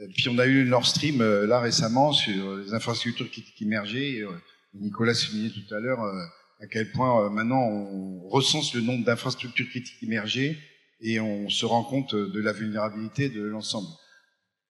[0.00, 3.64] Euh, puis on a eu Nord Stream euh, là récemment sur les infrastructures qui, qui
[3.64, 4.20] émergeaient.
[4.22, 4.32] Euh,
[4.74, 6.00] Nicolas soulignait tout à l'heure
[6.60, 10.58] à quel point maintenant on recense le nombre d'infrastructures critiques immergées
[11.00, 13.88] et on se rend compte de la vulnérabilité de l'ensemble.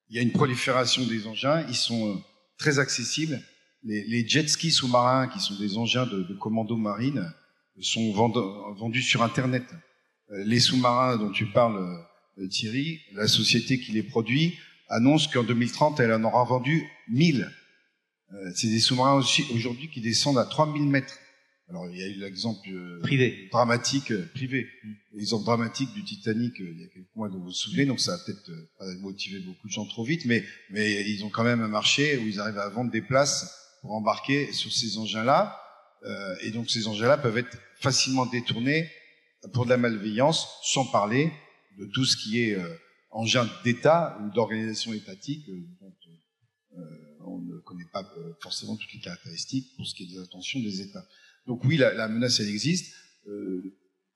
[0.09, 2.23] Il y a une prolifération des engins, ils sont
[2.59, 3.41] très accessibles.
[3.83, 7.29] Les, les jet skis sous-marins, qui sont des engins de, de commando marine,
[7.81, 9.65] sont vendus sur Internet.
[10.31, 11.85] Les sous-marins dont tu parles,
[12.51, 14.57] Thierry, la société qui les produit,
[14.89, 17.51] annonce qu'en 2030, elle en aura vendu 1000.
[18.33, 21.19] Euh, c'est des sous-marins aussi aujourd'hui qui descendent à 3000 mètres.
[21.71, 24.67] Alors il y a eu l'exemple euh, privé dramatique euh, privé,
[25.13, 28.15] l'exemple dramatique du Titanic il y a quelques mois dont vous vous souvenez, donc ça
[28.15, 31.61] a peut-être pas motivé beaucoup de gens trop vite, mais mais ils ont quand même
[31.61, 35.61] un marché où ils arrivent à vendre des places pour embarquer sur ces engins-là,
[36.43, 38.91] et donc ces engins-là peuvent être facilement détournés
[39.53, 41.31] pour de la malveillance, sans parler
[41.79, 42.57] de tout ce qui est
[43.11, 45.95] engin d'État ou d'organisation étatique euh, dont
[46.79, 46.83] euh,
[47.25, 50.61] on ne connaît pas euh, forcément toutes les caractéristiques pour ce qui est des intentions
[50.61, 51.05] des États.
[51.47, 52.95] Donc oui, la, la, menace, elle existe.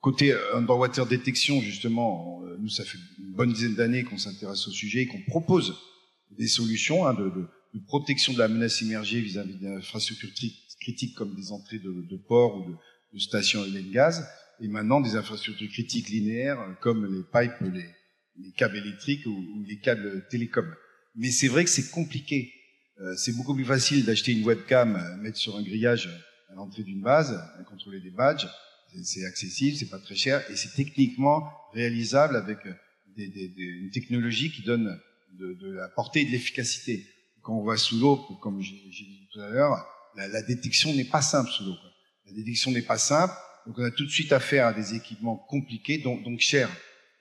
[0.01, 5.03] côté underwater détection, justement, nous, ça fait une bonne dizaine d'années qu'on s'intéresse au sujet
[5.03, 5.75] et qu'on propose
[6.31, 10.33] des solutions hein, de, de, de, protection de la menace immergée vis-à-vis d'infrastructures
[10.81, 12.77] critiques comme des entrées de, de ports ou de,
[13.15, 14.27] de stations de gaz,
[14.61, 17.89] et maintenant des infrastructures critiques linéaires comme les pipes, les,
[18.39, 20.75] les câbles électriques ou, les câbles télécoms.
[21.15, 22.53] Mais c'est vrai que c'est compliqué.
[23.01, 26.09] Euh, c'est beaucoup plus facile d'acheter une webcam, euh, mettre sur un grillage
[26.51, 28.47] à l'entrée d'une base, contrôler des badges.
[29.05, 32.75] C'est accessible, c'est pas très cher et c'est techniquement réalisable avec euh,
[33.17, 35.01] des, des, des, une technologie qui donne
[35.39, 37.07] de, de la portée et de l'efficacité.
[37.43, 41.07] Quand on va sous l'eau, comme j'ai dit tout à l'heure, la, la, détection n'est
[41.07, 41.77] pas simple sous l'eau.
[42.27, 43.35] La détection n'est pas simple,
[43.67, 46.71] donc on a tout de suite affaire à des équipements compliqués, donc, donc chers.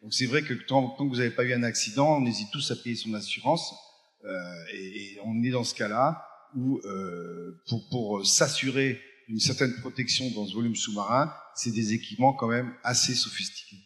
[0.01, 2.71] Donc c'est vrai que tant, que vous n'avez pas eu un accident, on hésite tous
[2.71, 3.73] à payer son assurance,
[4.25, 6.25] euh, et, on est dans ce cas-là
[6.55, 12.33] où euh, pour, pour s'assurer une certaine protection dans ce volume sous-marin, c'est des équipements
[12.33, 13.77] quand même assez sophistiqués.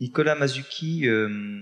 [0.00, 1.60] Nicolas Mazuki, euh,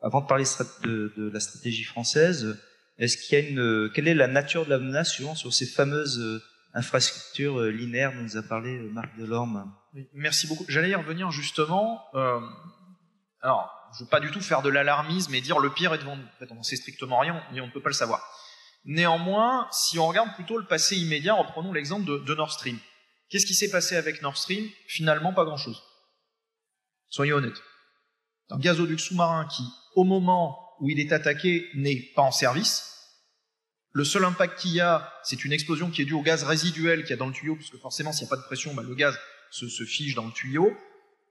[0.00, 0.44] avant de parler
[0.84, 2.56] de, de, la stratégie française,
[2.98, 6.40] est-ce qu'il y a une, quelle est la nature de la menace sur ces fameuses
[6.76, 9.74] infrastructures euh, linéaires dont nous a parlé euh, Marc Delorme
[10.12, 10.66] Merci beaucoup.
[10.68, 12.04] J'allais y revenir justement.
[12.14, 12.38] Euh,
[13.40, 16.16] alors, je veux pas du tout faire de l'alarmisme et dire le pire est devant
[16.16, 16.22] nous.
[16.22, 18.20] En fait, on n'en sait strictement rien, mais on ne peut pas le savoir.
[18.84, 22.78] Néanmoins, si on regarde plutôt le passé immédiat, reprenons l'exemple de, Nord Stream.
[23.30, 24.68] Qu'est-ce qui s'est passé avec Nord Stream?
[24.86, 25.82] Finalement, pas grand-chose.
[27.08, 27.60] Soyons honnêtes.
[28.50, 29.64] Un gazoduc sous-marin qui,
[29.94, 32.95] au moment où il est attaqué, n'est pas en service.
[33.96, 37.00] Le seul impact qu'il y a, c'est une explosion qui est due au gaz résiduel
[37.00, 38.82] qu'il y a dans le tuyau, puisque forcément, s'il n'y a pas de pression, bah,
[38.86, 39.18] le gaz
[39.50, 40.76] se, se, fiche dans le tuyau.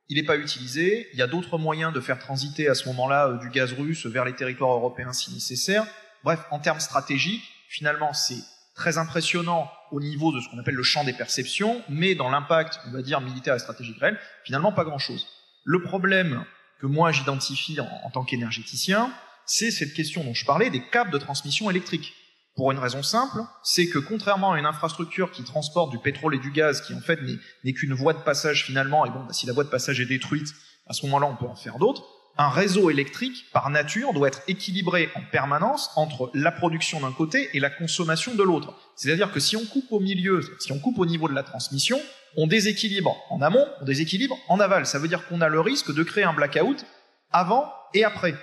[0.09, 1.07] Il n'est pas utilisé.
[1.13, 4.07] Il y a d'autres moyens de faire transiter à ce moment-là euh, du gaz russe
[4.07, 5.85] vers les territoires européens si nécessaire.
[6.23, 8.41] Bref, en termes stratégiques, finalement, c'est
[8.73, 12.79] très impressionnant au niveau de ce qu'on appelle le champ des perceptions, mais dans l'impact,
[12.87, 15.27] on va dire, militaire et stratégique réel, finalement, pas grand-chose.
[15.65, 16.43] Le problème
[16.79, 19.13] que moi j'identifie en, en, tant qu'énergéticien,
[19.45, 22.11] c'est cette question dont je parlais des câbles de transmission électrique.
[22.55, 26.39] Pour une raison simple, c'est que contrairement à une infrastructure qui transporte du pétrole et
[26.39, 27.19] du gaz, qui en fait
[27.63, 30.05] n'est qu'une voie de passage finalement, et bon, bah, si la voie de passage est
[30.05, 30.47] détruite,
[30.87, 32.03] à ce moment-là, on peut en faire d'autres,
[32.37, 37.49] un réseau électrique, par nature, doit être équilibré en permanence entre la production d'un côté
[37.53, 38.73] et la consommation de l'autre.
[38.95, 41.99] C'est-à-dire que si on coupe au milieu, si on coupe au niveau de la transmission,
[42.37, 44.85] on déséquilibre en amont, on déséquilibre en aval.
[44.85, 46.85] Ça veut dire qu'on a le risque de créer un blackout
[47.31, 48.35] avant et après.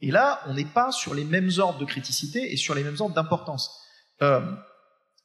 [0.00, 2.96] Et là, on n'est pas sur les mêmes ordres de criticité et sur les mêmes
[3.00, 3.80] ordres d'importance.
[4.22, 4.40] Euh,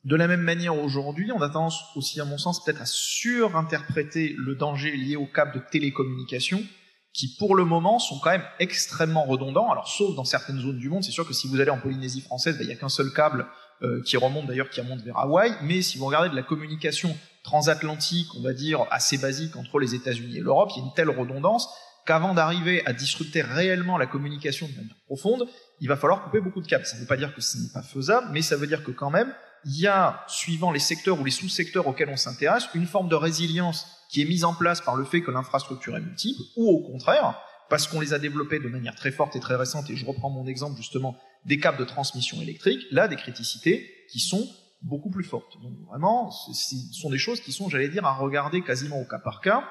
[0.04, 4.36] de la même manière, aujourd'hui, on a tendance aussi, à mon sens, peut-être à surinterpréter
[4.38, 6.62] le danger lié aux câbles de télécommunication,
[7.14, 9.72] qui pour le moment sont quand même extrêmement redondants.
[9.72, 12.22] Alors, sauf dans certaines zones du monde, c'est sûr que si vous allez en Polynésie
[12.22, 13.46] française, ben, il n'y a qu'un seul câble
[13.84, 15.54] euh, qui remonte d'ailleurs, qui remonte vers Hawaï.
[15.62, 19.94] Mais si vous regardez de la communication transatlantique, on va dire assez basique entre les
[19.96, 21.70] États-Unis et l'Europe, il y a une telle redondance
[22.06, 25.48] qu'avant d'arriver à disrupter réellement la communication de manière profonde,
[25.80, 26.86] il va falloir couper beaucoup de câbles.
[26.86, 28.92] Ça ne veut pas dire que ce n'est pas faisable, mais ça veut dire que
[28.92, 29.34] quand même,
[29.66, 33.16] il y a, suivant les secteurs ou les sous-secteurs auxquels on s'intéresse, une forme de
[33.16, 36.92] résilience qui est mise en place par le fait que l'infrastructure est multiple, ou au
[36.92, 37.40] contraire,
[37.70, 40.30] parce qu'on les a développés de manière très forte et très récente, et je reprends
[40.30, 44.48] mon exemple justement des câbles de transmission électrique, là, des criticités qui sont
[44.82, 45.62] beaucoup plus fortes.
[45.62, 49.20] Donc vraiment, ce sont des choses qui sont, j'allais dire, à regarder quasiment au cas
[49.20, 49.64] par cas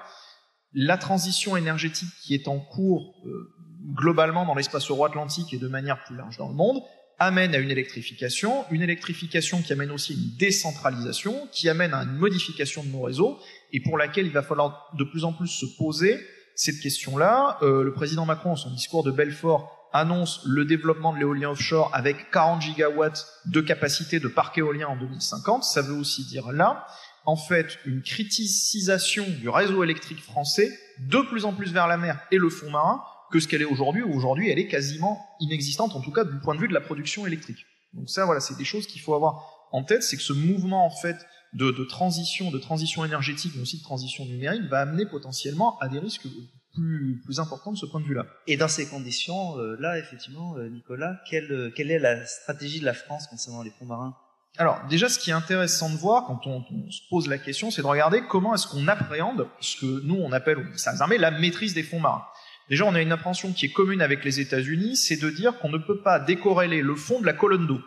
[0.74, 3.52] la transition énergétique qui est en cours euh,
[3.94, 6.82] globalement dans l'espace euro-atlantique et de manière plus large dans le monde
[7.18, 12.16] amène à une électrification, une électrification qui amène aussi une décentralisation, qui amène à une
[12.16, 13.38] modification de nos réseaux,
[13.72, 16.18] et pour laquelle il va falloir de plus en plus se poser
[16.56, 17.58] cette question-là.
[17.62, 21.90] Euh, le président Macron, dans son discours de Belfort, annonce le développement de l'éolien offshore
[21.92, 25.64] avec 40 gigawatts de capacité de parc éolien en 2050.
[25.64, 26.86] Ça veut aussi dire là
[27.24, 30.70] en fait une criticisation du réseau électrique français
[31.00, 33.66] de plus en plus vers la mer et le fond marin que ce qu'elle est
[33.66, 36.80] aujourd'hui, aujourd'hui elle est quasiment inexistante, en tout cas du point de vue de la
[36.80, 37.64] production électrique.
[37.94, 40.84] Donc ça, voilà, c'est des choses qu'il faut avoir en tête, c'est que ce mouvement
[40.86, 41.16] en fait
[41.54, 45.98] de, transition, de transition énergétique, mais aussi de transition numérique, va amener potentiellement à des
[45.98, 46.26] risques
[46.74, 48.26] plus, plus importants de ce point de vue-là.
[48.46, 52.86] Et dans ces conditions, euh, là, effectivement, euh, Nicolas, quelle, quelle est la stratégie de
[52.86, 54.16] la France concernant les fonds marins?
[54.58, 57.70] Alors déjà, ce qui est intéressant de voir quand on, on se pose la question,
[57.70, 61.00] c'est de regarder comment est-ce qu'on appréhende ce que nous on appelle au ministère des
[61.00, 62.24] Armées la maîtrise des fonds marins.
[62.68, 65.68] Déjà, on a une appréhension qui est commune avec les États-Unis, c'est de dire qu'on
[65.68, 67.80] ne peut pas décorréler le fond de la colonne d'eau.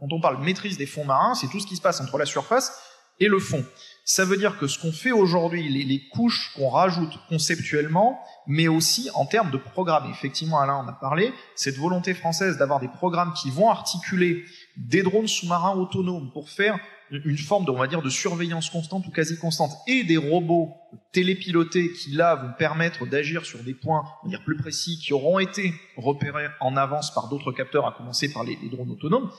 [0.00, 2.26] Quand on parle maîtrise des fonds marins, c'est tout ce qui se passe entre la
[2.26, 2.72] surface
[3.20, 3.64] et le fond.
[4.04, 8.18] Ça veut dire que ce qu'on fait aujourd'hui, les, les, couches qu'on rajoute conceptuellement,
[8.48, 10.10] mais aussi en termes de programme.
[10.10, 14.44] Effectivement, Alain en a parlé, cette volonté française d'avoir des programmes qui vont articuler
[14.76, 16.78] des drones sous-marins autonomes pour faire
[17.10, 20.74] une forme de, on va dire, de surveillance constante ou quasi constante, et des robots
[21.12, 25.12] télépilotés qui là vont permettre d'agir sur des points, on va dire plus précis, qui
[25.12, 29.30] auront été repérés en avance par d'autres capteurs, à commencer par les, drones autonomes.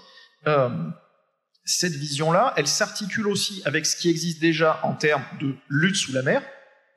[0.45, 0.69] Euh,
[1.65, 6.11] cette vision-là, elle s'articule aussi avec ce qui existe déjà en termes de lutte sous
[6.11, 6.43] la mer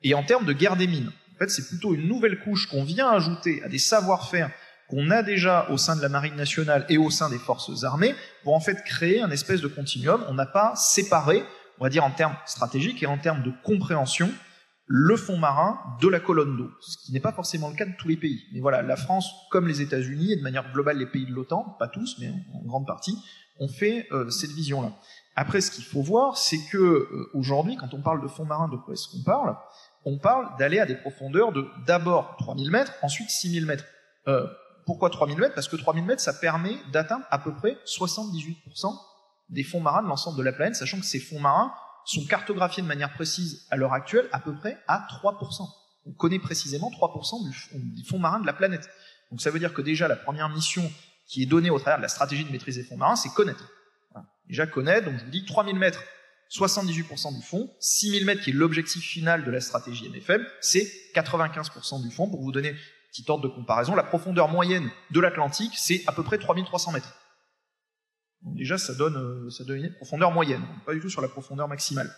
[0.03, 1.11] et en termes de guerre des mines.
[1.35, 4.51] En fait, c'est plutôt une nouvelle couche qu'on vient ajouter à des savoir-faire
[4.89, 8.15] qu'on a déjà au sein de la marine nationale et au sein des forces armées
[8.43, 10.23] pour en fait créer un espèce de continuum.
[10.29, 11.43] On n'a pas séparé,
[11.79, 14.29] on va dire en termes stratégiques et en termes de compréhension,
[14.89, 17.91] le fond marin de la colonne d'eau, ce qui n'est pas forcément le cas de
[17.99, 18.45] tous les pays.
[18.53, 21.75] Mais voilà, la France, comme les États-Unis et de manière globale les pays de l'OTAN,
[21.77, 23.17] pas tous, mais en grande partie,
[23.59, 24.93] ont fait euh, cette vision-là.
[25.35, 28.69] Après, ce qu'il faut voir, c'est que euh, aujourd'hui, quand on parle de fond marin,
[28.69, 29.57] de quoi est-ce qu'on parle?
[30.05, 33.85] On parle d'aller à des profondeurs de d'abord 3000 mètres, ensuite 6000 mètres.
[34.27, 34.47] Euh,
[34.87, 35.53] pourquoi 3000 mètres?
[35.53, 38.55] Parce que 3000 mètres, ça permet d'atteindre à peu près 78%
[39.49, 41.73] des fonds marins de l'ensemble de la planète, sachant que ces fonds marins
[42.05, 45.67] sont cartographiés de manière précise à l'heure actuelle à peu près à 3%.
[46.05, 48.89] On connaît précisément 3% du, fonds marins de la planète.
[49.29, 50.89] Donc ça veut dire que déjà la première mission
[51.27, 53.69] qui est donnée au travers de la stratégie de maîtrise des fonds marins, c'est connaître.
[54.47, 56.01] Déjà connaître, donc je vous dis 3000 mètres,
[56.49, 62.01] 78% du fond, 6000 mètres qui est l'objectif final de la stratégie MFM, c'est 95%
[62.01, 62.29] du fond.
[62.29, 62.73] Pour vous donner
[63.17, 67.13] petit ordre de comparaison, la profondeur moyenne de l'Atlantique, c'est à peu près 3300 mètres.
[68.43, 71.27] Donc déjà, ça donne, euh, ça donne une profondeur moyenne, pas du tout sur la
[71.27, 72.13] profondeur maximale.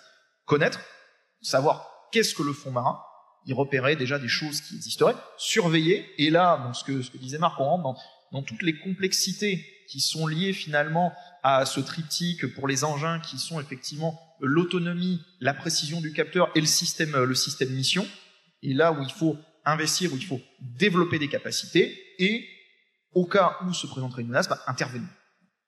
[0.46, 0.80] Connaître,
[1.42, 3.00] savoir qu'est-ce que le fond marin,
[3.46, 7.18] y repérer déjà des choses qui existeraient, surveiller, et là, dans ce que, ce que
[7.18, 7.96] disait Marc, on rentre dans,
[8.34, 13.40] dans toutes les complexités qui sont liées finalement à ce triptyque pour les engins qui
[13.40, 18.06] sont effectivement l'autonomie, la précision du capteur et le système, le système mission.
[18.62, 22.46] Et là où il faut investir, où il faut développer des capacités et,
[23.14, 25.10] au cas où se présenterait une menace, bah, intervenir,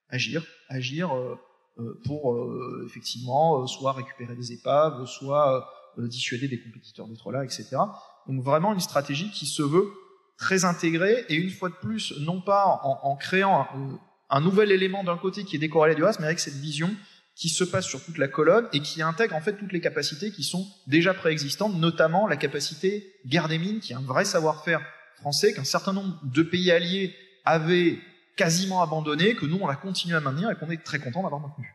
[0.10, 1.36] agir, agir euh,
[1.80, 5.68] euh, pour euh, effectivement soit récupérer des épaves, soit
[5.98, 7.66] dissuader des compétiteurs d'être là, etc.
[8.28, 9.92] Donc vraiment une stratégie qui se veut
[10.38, 13.68] très intégrée et une fois de plus, non pas en, créant
[14.30, 16.90] un, nouvel élément d'un côté qui est décorrélé du reste, mais avec cette vision
[17.42, 20.32] qui se passe sur toute la colonne et qui intègre en fait toutes les capacités
[20.32, 24.80] qui sont déjà préexistantes, notamment la capacité guerre des mines, qui est un vrai savoir-faire
[25.16, 27.98] français qu'un certain nombre de pays alliés avaient
[28.38, 31.42] quasiment abandonné, que nous on a continué à maintenir et qu'on est très content d'avoir
[31.42, 31.68] maintenu.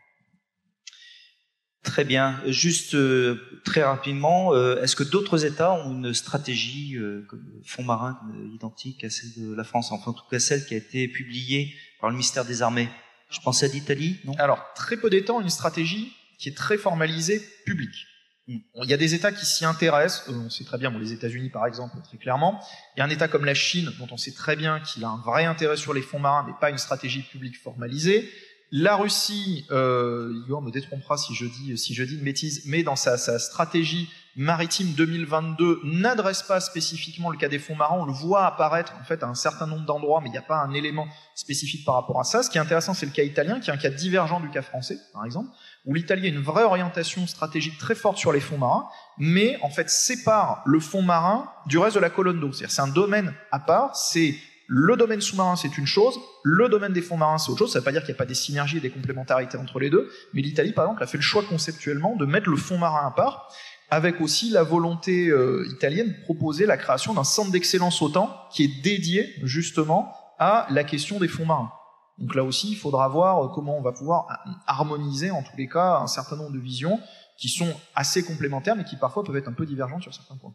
[1.82, 2.40] Très bien.
[2.46, 7.26] Juste euh, très rapidement, euh, est-ce que d'autres États ont une stratégie euh,
[7.64, 8.20] fond marin
[8.54, 11.74] identique à celle de la France, enfin en tout cas celle qui a été publiée
[12.00, 12.88] par le ministère des Armées?
[13.30, 14.34] Je pensais à l'Italie, non?
[14.38, 18.06] Alors, très peu d'États ont une stratégie qui est très formalisée, publique.
[18.48, 18.58] Hmm.
[18.84, 21.12] Il y a des États qui s'y intéressent, euh, on sait très bien, bon, les
[21.12, 22.60] États-Unis par exemple, très clairement.
[22.96, 25.08] Il y a un État comme la Chine, dont on sait très bien qu'il a
[25.08, 28.30] un vrai intérêt sur les fonds marins, mais pas une stratégie publique formalisée.
[28.70, 32.82] La Russie, euh, Igor me détrompera si je dis si je dis une bêtise, mais
[32.82, 37.96] dans sa, sa stratégie maritime 2022 n'adresse pas spécifiquement le cas des fonds marins.
[37.98, 40.42] On le voit apparaître en fait à un certain nombre d'endroits, mais il n'y a
[40.42, 42.42] pas un élément spécifique par rapport à ça.
[42.42, 44.62] Ce qui est intéressant, c'est le cas italien, qui est un cas divergent du cas
[44.62, 45.48] français, par exemple,
[45.86, 49.70] où l'Italie a une vraie orientation stratégique très forte sur les fonds marins, mais en
[49.70, 52.52] fait sépare le fond marin du reste de la colonne d'eau.
[52.52, 53.96] C'est-à-dire c'est un domaine à part.
[53.96, 54.36] C'est
[54.68, 57.72] le domaine sous-marin, c'est une chose, le domaine des fonds marins, c'est autre chose.
[57.72, 59.78] Ça ne veut pas dire qu'il n'y a pas des synergies et des complémentarités entre
[59.78, 62.76] les deux, mais l'Italie, par exemple, a fait le choix conceptuellement de mettre le fond
[62.76, 63.48] marin à part,
[63.90, 68.64] avec aussi la volonté euh, italienne de proposer la création d'un centre d'excellence OTAN qui
[68.64, 71.70] est dédié justement à la question des fonds marins.
[72.18, 74.26] Donc là aussi, il faudra voir comment on va pouvoir
[74.66, 76.98] harmoniser, en tous les cas, un certain nombre de visions
[77.38, 80.54] qui sont assez complémentaires, mais qui parfois peuvent être un peu divergentes sur certains points.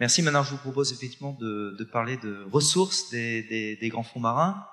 [0.00, 0.22] Merci.
[0.22, 4.20] Maintenant, je vous propose effectivement de, de parler de ressources des, des, des, grands fonds
[4.20, 4.64] marins.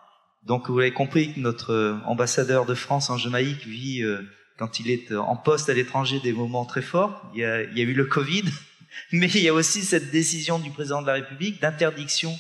[0.44, 4.24] Donc, vous avez compris que notre euh, ambassadeur de France en Jamaïque vit, euh,
[4.58, 7.32] quand il est en poste à l'étranger, des moments très forts.
[7.34, 8.44] Il y, a, eu le Covid,
[9.12, 12.38] mais il y a aussi cette décision du président de la République d'interdiction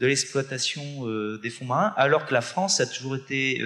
[0.00, 3.60] de l'exploitation euh, des fonds marins, alors que la France a toujours été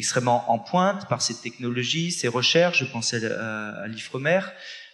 [0.00, 2.78] extrêmement en pointe par ses technologies, ses recherches.
[2.84, 4.40] Je pense à, l'IFREMER.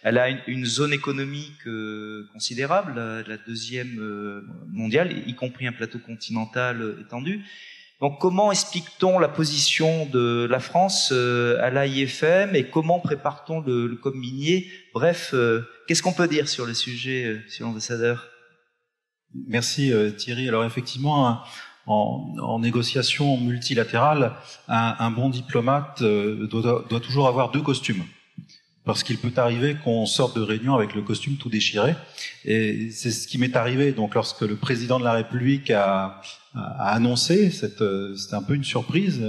[0.03, 2.93] Elle a une, zone économique euh, considérable,
[3.27, 7.43] la, deuxième euh, mondiale, y compris un plateau continental euh, étendu.
[7.99, 14.11] Donc comment explique-t-on la position de la France à l'AIFM et comment prépare-t-on le, le
[14.13, 14.67] minier?
[14.93, 15.33] Bref,
[15.87, 18.27] qu'est-ce qu'on peut dire sur le sujet, sur l'ambassadeur?
[19.47, 20.47] Merci Thierry.
[20.47, 21.43] Alors effectivement,
[21.87, 24.33] en, en négociation multilatérale,
[24.67, 28.03] un, un bon diplomate doit, doit toujours avoir deux costumes
[28.85, 31.93] parce qu'il peut arriver qu'on sorte de réunion avec le costume tout déchiré.
[32.45, 33.91] Et c'est ce qui m'est arrivé.
[33.91, 36.21] Donc, lorsque le président de la République a,
[36.57, 37.83] a annoncé, c'était
[38.33, 39.21] un peu une surprise.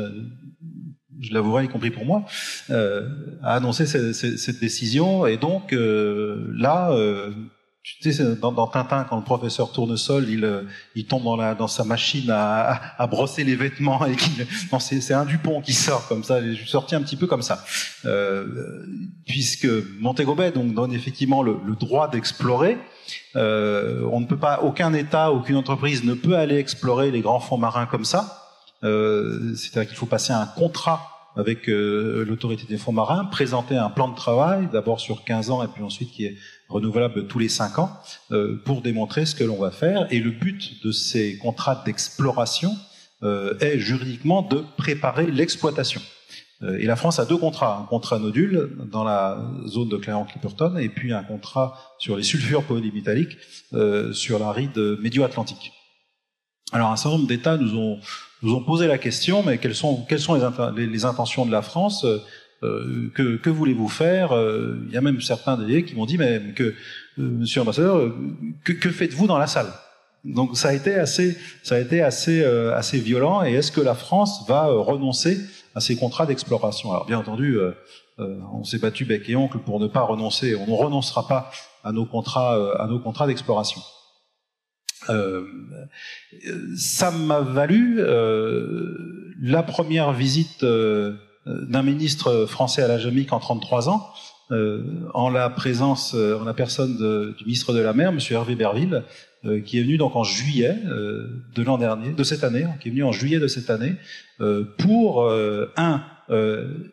[1.20, 2.24] je l'avouerai, y compris pour moi,
[2.70, 3.09] euh,
[3.43, 5.26] a annoncé cette, cette, décision.
[5.26, 7.31] Et donc euh, là, euh,
[8.01, 10.62] tu sais, dans, dans, Tintin, quand le professeur Tournesol, il, euh,
[10.95, 14.14] il tombe dans, la, dans sa machine à, à, brosser les vêtements et
[14.79, 16.45] c'est, un Dupont qui sort comme ça.
[16.45, 17.64] Je suis sorti un petit peu comme ça,
[18.05, 18.85] euh,
[19.26, 19.68] puisque
[20.01, 22.79] Montego Bay donc donne effectivement le, le droit d'explorer.
[23.37, 27.41] Euh, on ne peut pas, aucun État, aucune entreprise ne peut aller explorer les grands
[27.41, 28.49] fonds marins comme ça.
[28.85, 33.91] Euh, c'est-à-dire qu'il faut passer un contrat avec euh, l'autorité des fonds marins, présenter un
[33.91, 36.37] plan de travail, d'abord sur 15 ans et puis ensuite qui est
[36.69, 37.93] renouvelable tous les 5 ans,
[38.33, 40.07] euh, pour démontrer ce que l'on va faire.
[40.13, 42.77] Et le but de ces contrats d'exploration
[43.61, 46.01] est juridiquement de préparer l'exploitation.
[46.61, 49.39] Et la France a deux contrats, un contrat nodule dans la
[49.69, 53.37] zone de Clermont-Clipperton et puis un contrat sur les sulfures polymétalliques
[54.13, 55.73] sur la ride médio-atlantique.
[56.73, 58.01] Alors un certain nombre d'États nous ont
[58.43, 60.35] nous ont posé la question, mais quelles sont, quelles sont
[60.77, 62.05] les, intentions de la France
[62.65, 66.19] euh, que, que voulez-vous faire euh, Il y a même certains délégués qui m'ont dit,
[66.19, 66.75] mais que, euh,
[67.17, 68.13] Monsieur l'ambassadeur,
[68.65, 69.73] que, que faites-vous dans la salle?
[70.25, 73.45] Donc ça a été assez, ça a été assez, assez violent.
[73.45, 75.39] Et est-ce que la France va renoncer
[75.79, 77.59] à ces contrats d'exploration Alors bien entendu,
[78.18, 80.57] on s'est battu bec et oncle pour ne pas renoncer.
[80.57, 81.51] On ne renoncera pas
[81.85, 83.81] à nos contrats, à nos contrats d'exploration.
[85.09, 85.45] Euh,
[86.76, 88.95] ça m'a valu euh,
[89.41, 91.14] la première visite euh,
[91.47, 94.11] d'un ministre français à la Jamaïque en 33 ans,
[95.14, 96.97] en la présence, en la personne
[97.37, 99.05] du ministre de la Mer, Monsieur Hervé Berville,
[99.64, 100.76] qui est venu donc en juillet
[101.55, 103.95] de l'an dernier, de cette année, qui est venu en juillet de cette année,
[104.78, 106.03] pour un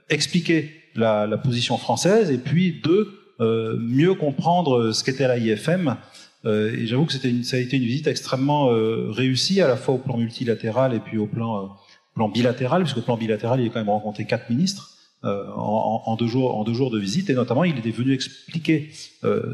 [0.09, 5.97] expliquer la, la, position française et puis deux mieux comprendre ce qu'était la IFM
[6.45, 9.77] euh, et j'avoue que c'était ça a été une visite extrêmement euh, réussie, à la
[9.77, 11.67] fois au plan multilatéral et puis au plan, euh,
[12.13, 14.91] plan bilatéral, puisque au plan bilatéral, il a quand même rencontré quatre ministres.
[15.26, 18.91] En, en, deux jours, de visite, et notamment il était venu expliquer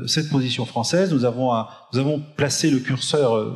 [0.06, 1.14] cette position française.
[1.14, 3.56] Nous avons, placé le curseur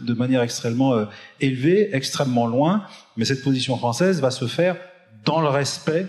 [0.00, 1.06] de manière extrêmement
[1.40, 2.84] élevée, extrêmement loin,
[3.18, 4.76] mais cette position française va se faire
[5.26, 6.06] dans le respect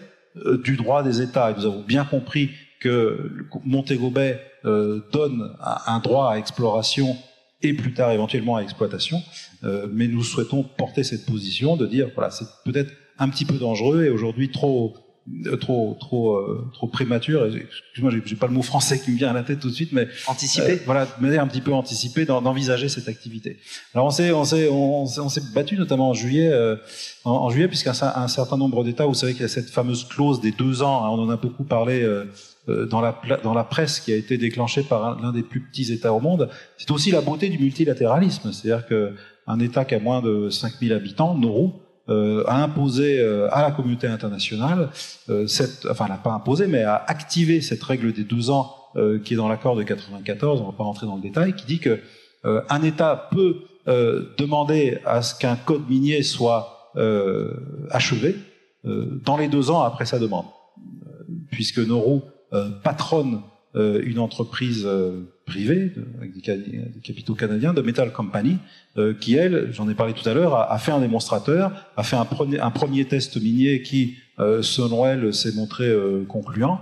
[0.63, 1.51] du droit des États.
[1.51, 2.51] Et nous avons bien compris
[2.81, 5.55] que Montego Bay euh, donne
[5.87, 7.15] un droit à exploration
[7.61, 9.21] et plus tard éventuellement à exploitation.
[9.63, 13.55] Euh, mais nous souhaitons porter cette position de dire voilà c'est peut-être un petit peu
[13.55, 14.95] dangereux et aujourd'hui trop
[15.45, 16.39] euh, trop trop
[16.73, 17.49] trop prématuré.
[17.49, 19.91] Excuse-moi, j'ai pas le mot français qui me vient à la tête tout de suite,
[19.91, 20.81] mais anticiper.
[20.85, 23.59] voilà, de un petit peu anticipé d'envisager cette activité.
[23.93, 26.51] Alors on s'est on s'est on, s'est battu notamment en juillet
[27.23, 30.41] en, juillet puisqu'un un certain nombre d'États, vous savez qu'il y a cette fameuse clause
[30.41, 31.05] des deux ans.
[31.05, 32.03] Hein, on en a beaucoup parlé
[32.69, 35.91] euh, dans la, dans la presse qui a été déclenchée par l'un des plus petits
[35.91, 36.47] États au monde,
[36.77, 38.51] c'est aussi la beauté du multilatéralisme.
[38.51, 41.71] C'est-à-dire qu'un État qui a moins de 5000 habitants, Nauru,
[42.09, 44.89] euh, a imposé euh, à la communauté internationale,
[45.29, 49.19] euh, cette, enfin, n'a pas imposé, mais a activé cette règle des deux ans euh,
[49.19, 50.59] qui est dans l'accord de 94.
[50.59, 51.99] On ne va pas rentrer dans le détail, qui dit que
[52.43, 56.91] un État peut demander à ce qu'un code minier soit
[57.91, 58.35] achevé
[58.83, 60.47] dans les deux ans après sa demande,
[61.51, 62.21] puisque Nauru
[62.53, 63.37] euh, patronne euh,
[63.73, 68.57] une entreprise euh, privée avec des, capitaux canadiens de Metal Company
[69.19, 72.25] qui elle, j'en ai parlé tout à l'heure, a, fait un démonstrateur, a fait un
[72.25, 75.89] premier, un premier test minier qui, selon elle, s'est montré
[76.27, 76.79] concluant.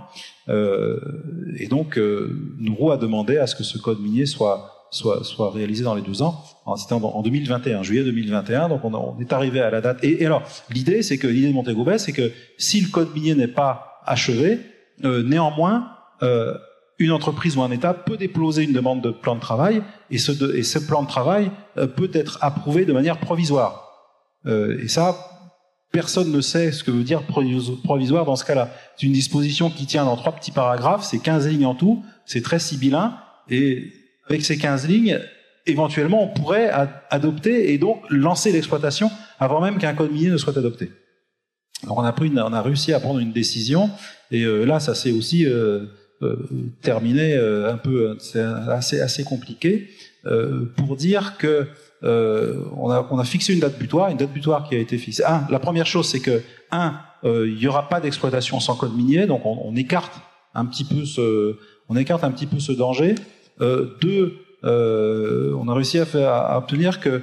[0.48, 1.98] et donc,
[2.58, 6.02] Nourou a demandé à ce que ce code minier soit soit, soit réalisé dans les
[6.02, 6.44] deux ans.
[6.76, 10.02] C'était en, 2021, juillet 2021, donc on, on, est arrivé à la date.
[10.02, 13.14] Et, et alors, l'idée, c'est que l'idée de Montego Bay, c'est que si le code
[13.14, 14.58] minier n'est pas achevé,
[15.04, 15.88] euh, néanmoins,
[16.22, 16.54] euh,
[17.00, 20.78] une entreprise ou un État peut déposer une demande de plan de travail et ce,
[20.78, 23.88] plan de travail euh, peut être approuvé de manière provisoire.
[24.46, 25.16] et ça,
[25.92, 28.70] personne ne sait ce que veut dire provisoire dans ce cas-là.
[28.96, 32.42] C'est une disposition qui tient dans trois petits paragraphes, c'est 15 lignes en tout, c'est
[32.42, 33.92] très sibyllin, et
[34.28, 35.18] avec ces 15 lignes,
[35.66, 36.70] éventuellement, on pourrait
[37.10, 40.90] adopter et donc lancer l'exploitation avant même qu'un code minier ne soit adopté.
[41.82, 43.90] Alors on a, pris on a réussi à prendre une décision
[44.30, 45.86] et euh, là, ça s'est aussi euh, euh,
[46.82, 49.88] terminé un peu, c'est assez, assez compliqué,
[50.76, 51.66] pour dire que
[52.02, 55.24] on, a, on a fixé une date butoir, une date butoir qui a été fixée.
[55.24, 59.26] Un, la première chose, c'est que, un, il n'y aura pas d'exploitation sans code minier,
[59.26, 60.20] donc on, on, écarte
[60.54, 61.56] un petit peu ce,
[61.88, 63.14] on écarte un petit peu ce danger.
[63.58, 67.22] deux, on a réussi à, faire, à obtenir que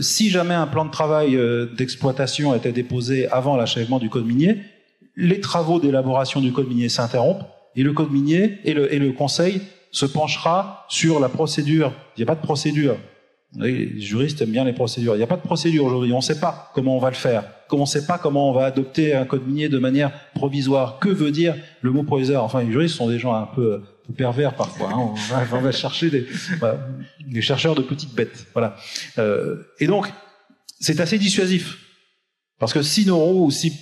[0.00, 1.38] si jamais un plan de travail
[1.76, 4.58] d'exploitation était déposé avant l'achèvement du code minier,
[5.16, 7.44] les travaux d'élaboration du code minier s'interrompent
[7.76, 9.62] et le code minier et le, et le conseil
[9.92, 11.92] se penchera sur la procédure.
[12.16, 12.96] Il n'y a pas de procédure
[13.56, 15.14] Les juristes aiment bien les procédures.
[15.14, 16.12] Il n'y a pas de procédure aujourd'hui.
[16.12, 17.44] On ne sait pas comment on va le faire.
[17.72, 20.98] On ne sait pas comment on va adopter un code minier de manière provisoire.
[20.98, 22.44] Que veut dire le mot provisoire?
[22.44, 23.82] Enfin, les juristes sont des gens un peu,
[24.16, 24.90] pervers parfois.
[24.92, 25.14] Hein.
[25.52, 26.26] On, va, chercher des,
[27.28, 28.46] des, chercheurs de petites bêtes.
[28.52, 28.76] Voilà.
[29.18, 30.12] Euh, et donc,
[30.80, 31.78] c'est assez dissuasif.
[32.58, 33.72] Parce que si Noro ou si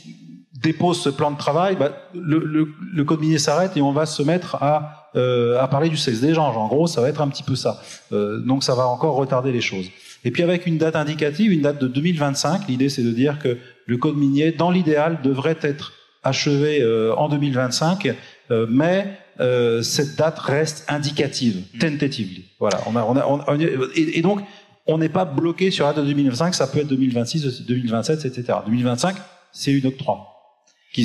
[0.63, 4.07] dépose ce plan de travail, bah, le, le, le, code minier s'arrête et on va
[4.07, 6.47] se mettre à, euh, à parler du sexe des gens.
[6.47, 7.81] En gros, ça va être un petit peu ça.
[8.13, 9.87] Euh, donc ça va encore retarder les choses.
[10.25, 13.59] Et puis avec une date indicative, une date de 2025, l'idée c'est de dire que
[13.87, 15.93] le code minier, dans l'idéal, devrait être
[16.23, 18.15] achevé euh, en 2025,
[18.51, 21.79] euh, mais euh, cette date reste indicative, mm.
[21.79, 22.45] tentatively.
[22.59, 22.81] Voilà.
[22.87, 24.41] On a, on a, on, et, et, donc,
[24.87, 28.59] on n'est pas bloqué sur la date de 2025, ça peut être 2026, 2027, etc.
[28.67, 29.17] 2025,
[29.53, 30.38] c'est une octroi.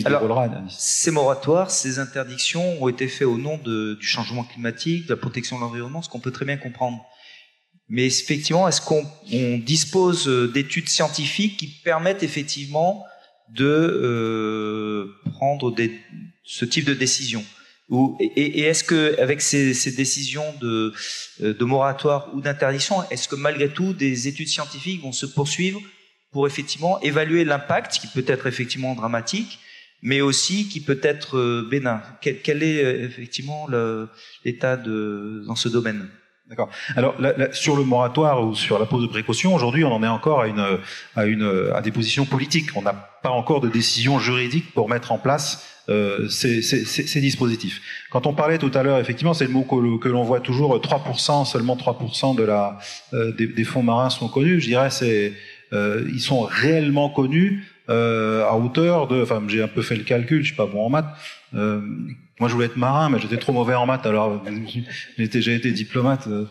[0.06, 5.14] Alors, ces moratoires, ces interdictions ont été faits au nom de, du changement climatique, de
[5.14, 7.06] la protection de l'environnement, ce qu'on peut très bien comprendre.
[7.90, 9.06] Mais effectivement, est-ce qu'on
[9.60, 13.04] dispose euh, d'études scientifiques qui permettent effectivement
[13.50, 16.00] de euh, prendre des,
[16.44, 17.44] ce type de décision
[17.90, 20.94] ou, et, et est-ce que avec ces, ces décisions de,
[21.42, 25.82] euh, de moratoire ou d'interdiction, est-ce que malgré tout des études scientifiques vont se poursuivre
[26.32, 29.60] pour effectivement évaluer l'impact qui peut être effectivement dramatique
[30.04, 32.02] mais aussi qui peut être euh, bénin.
[32.22, 33.68] Quel, est euh, effectivement
[34.46, 36.08] l'état dans ce domaine?
[36.50, 36.70] D'accord.
[36.96, 37.16] Alors
[37.54, 40.48] sur le moratoire ou sur la pose de précaution, aujourd'hui, on en est encore à
[40.48, 40.80] une
[41.16, 42.70] à une à des positions politiques.
[42.76, 47.20] On n'a pas encore de décision juridique pour mettre en place euh, ces, ces, ces,
[47.20, 47.82] dispositifs.
[48.10, 50.80] Quand on parlait tout à l'heure, effectivement, c'est le mot que, que l'on voit toujours.
[50.80, 52.78] 3%, seulement 3% de la
[53.14, 54.62] euh, des, des, fonds marins sont connus.
[54.62, 55.34] Je dirais, c'est
[55.74, 60.04] euh, ils sont réellement connus euh, à hauteur de, enfin j'ai un peu fait le
[60.04, 61.14] calcul, je suis pas bon en maths.
[61.54, 61.82] Euh,
[62.40, 64.42] moi je voulais être marin, mais j'étais trop mauvais en maths, alors
[65.18, 66.28] été, j'ai été diplomate.
[66.28, 66.46] Euh,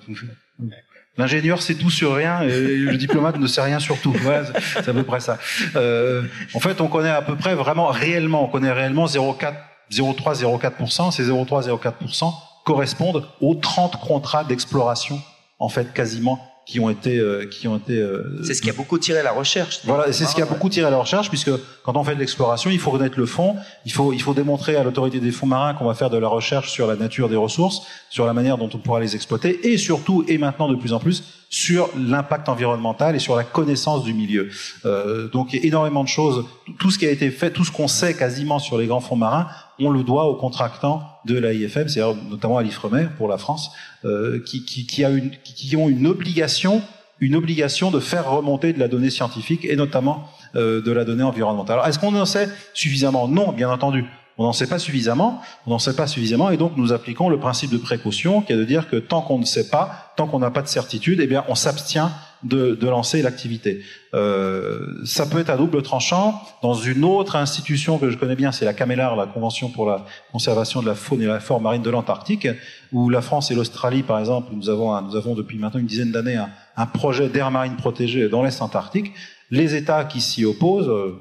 [1.16, 4.14] l'ingénieur sait tout sur rien et le diplomate ne sait rien sur tout.
[4.24, 4.42] Ouais,
[4.74, 5.38] c'est à peu près ça.
[5.76, 6.22] Euh,
[6.54, 9.54] en fait, on connaît à peu près vraiment réellement, on connaît réellement 0,4,
[9.90, 11.10] 0,3, 0,4%.
[11.10, 12.32] Ces 0,3, 0,4%
[12.64, 15.20] correspondent aux 30 contrats d'exploration,
[15.58, 18.72] en fait, quasiment qui ont été euh, qui ont été euh, c'est ce qui a
[18.72, 21.50] beaucoup tiré la recherche voilà c'est ce qui a beaucoup tiré la recherche puisque
[21.82, 24.76] quand on fait de l'exploration il faut connaître le fond il faut il faut démontrer
[24.76, 27.36] à l'autorité des fonds marins qu'on va faire de la recherche sur la nature des
[27.36, 30.92] ressources sur la manière dont on pourra les exploiter et surtout et maintenant de plus
[30.92, 34.48] en plus sur l'impact environnemental et sur la connaissance du milieu.
[34.86, 36.46] Euh, donc il y a énormément de choses
[36.78, 39.16] tout ce qui a été fait tout ce qu'on sait quasiment sur les grands fonds
[39.16, 39.48] marins
[39.80, 43.70] on le doit aux contractants de l'AIFM, c'est-à-dire notamment à l'IFREMER pour la France,
[44.04, 46.82] euh, qui, qui, qui, a une, qui, ont une obligation,
[47.20, 51.22] une obligation de faire remonter de la donnée scientifique et notamment euh, de la donnée
[51.22, 51.74] environnementale.
[51.74, 53.28] Alors, est-ce qu'on en sait suffisamment?
[53.28, 54.04] Non, bien entendu.
[54.38, 57.38] On n'en sait pas suffisamment, on n'en sait pas suffisamment, et donc nous appliquons le
[57.38, 60.38] principe de précaution, qui est de dire que tant qu'on ne sait pas, tant qu'on
[60.38, 62.10] n'a pas de certitude, eh bien, on s'abstient
[62.44, 63.82] de, de, lancer l'activité.
[64.14, 66.42] Euh, ça peut être à double tranchant.
[66.62, 70.04] Dans une autre institution que je connais bien, c'est la CAMELAR, la Convention pour la
[70.32, 72.48] conservation de la faune et la flore marine de l'Antarctique,
[72.92, 76.12] où la France et l'Australie, par exemple, nous avons, nous avons depuis maintenant une dizaine
[76.12, 76.40] d'années
[76.76, 79.12] un, projet d'air marine protégé dans l'Est Antarctique.
[79.50, 81.18] Les États qui s'y opposent, euh,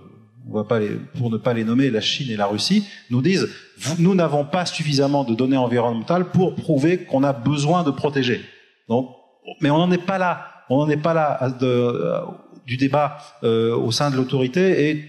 [0.49, 3.21] on va pas les, pour ne pas les nommer, la Chine et la Russie, nous
[3.21, 3.47] disent
[3.99, 8.41] nous n'avons pas suffisamment de données environnementales pour prouver qu'on a besoin de protéger.
[8.89, 9.09] Donc,
[9.59, 10.50] mais on n'en est pas là.
[10.71, 12.21] On n'en est pas là de, euh,
[12.65, 15.05] du débat euh, au sein de l'autorité et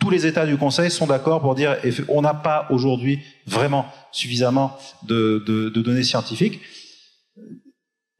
[0.00, 1.76] tous les États du Conseil sont d'accord pour dire
[2.08, 5.38] on n'a pas aujourd'hui vraiment suffisamment de,
[5.68, 6.60] données scientifiques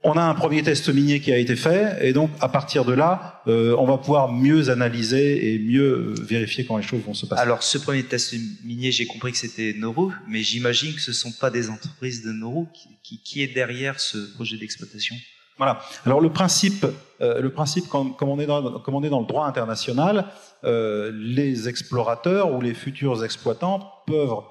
[0.07, 2.93] on a un premier test minier qui a été fait, et donc à partir de
[2.93, 7.15] là, euh, on va pouvoir mieux analyser et mieux euh, vérifier quand les choses vont
[7.15, 7.41] se passer.
[7.41, 8.35] Alors ce premier test
[8.65, 12.23] minier, j'ai compris que c'était Noru, mais j'imagine que ce ne sont pas des entreprises
[12.23, 12.67] de Noru
[13.03, 15.17] qui, qui, est derrière ce projet d'exploitation?
[15.57, 15.81] Voilà.
[16.05, 16.87] Alors le principe,
[17.21, 20.27] euh, le principe, comme, on est dans, le droit international,
[20.65, 24.43] euh, les explorateurs ou les futurs exploitants peuvent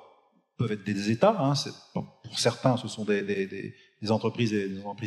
[0.72, 1.36] être des États.
[1.39, 1.54] Hein,
[1.93, 3.76] pour certains, ce sont des,
[4.10, 4.54] entreprises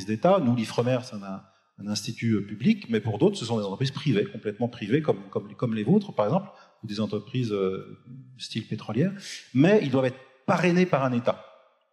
[0.07, 0.41] d'État.
[0.41, 1.43] Nous, l'IFREMER, c'est un,
[1.87, 5.85] institut euh, public, mais pour d'autres, ce sont des entreprises privées, complètement privées, comme les
[5.85, 6.49] vôtres, par exemple,
[6.83, 7.99] ou des entreprises euh,
[8.39, 9.13] style pétrolière,
[9.55, 11.45] mais ils doivent être parrainés par un État.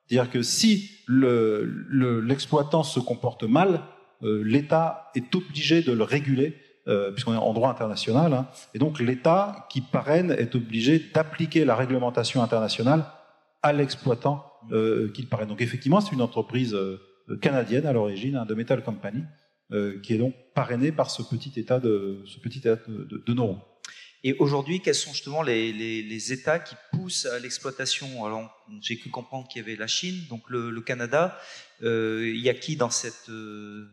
[0.05, 3.81] C'est-à-dire que si l'exploitant le, se comporte mal,
[4.23, 6.55] euh, l'État est obligé de le réguler,
[6.87, 11.65] euh, puisqu'on est en droit international, hein, et donc l'État qui parraine est obligé d'appliquer
[11.65, 13.05] la réglementation internationale
[13.61, 15.49] à l'exploitant euh, qu'il parraine.
[15.49, 16.77] Donc effectivement, c'est une entreprise
[17.41, 19.23] canadienne à l'origine, hein, de Metal Company,
[20.03, 22.23] qui est donc parrainée par ce petit État de.
[24.25, 28.25] Et aujourd'hui, quels sont justement les, États qui poussent à l'exploitation?
[28.25, 28.49] Alors,
[28.81, 31.37] j'ai cru comprendre qu'il y avait la Chine, donc le, Canada.
[31.81, 33.89] Euh, il y a qui dans cette euh,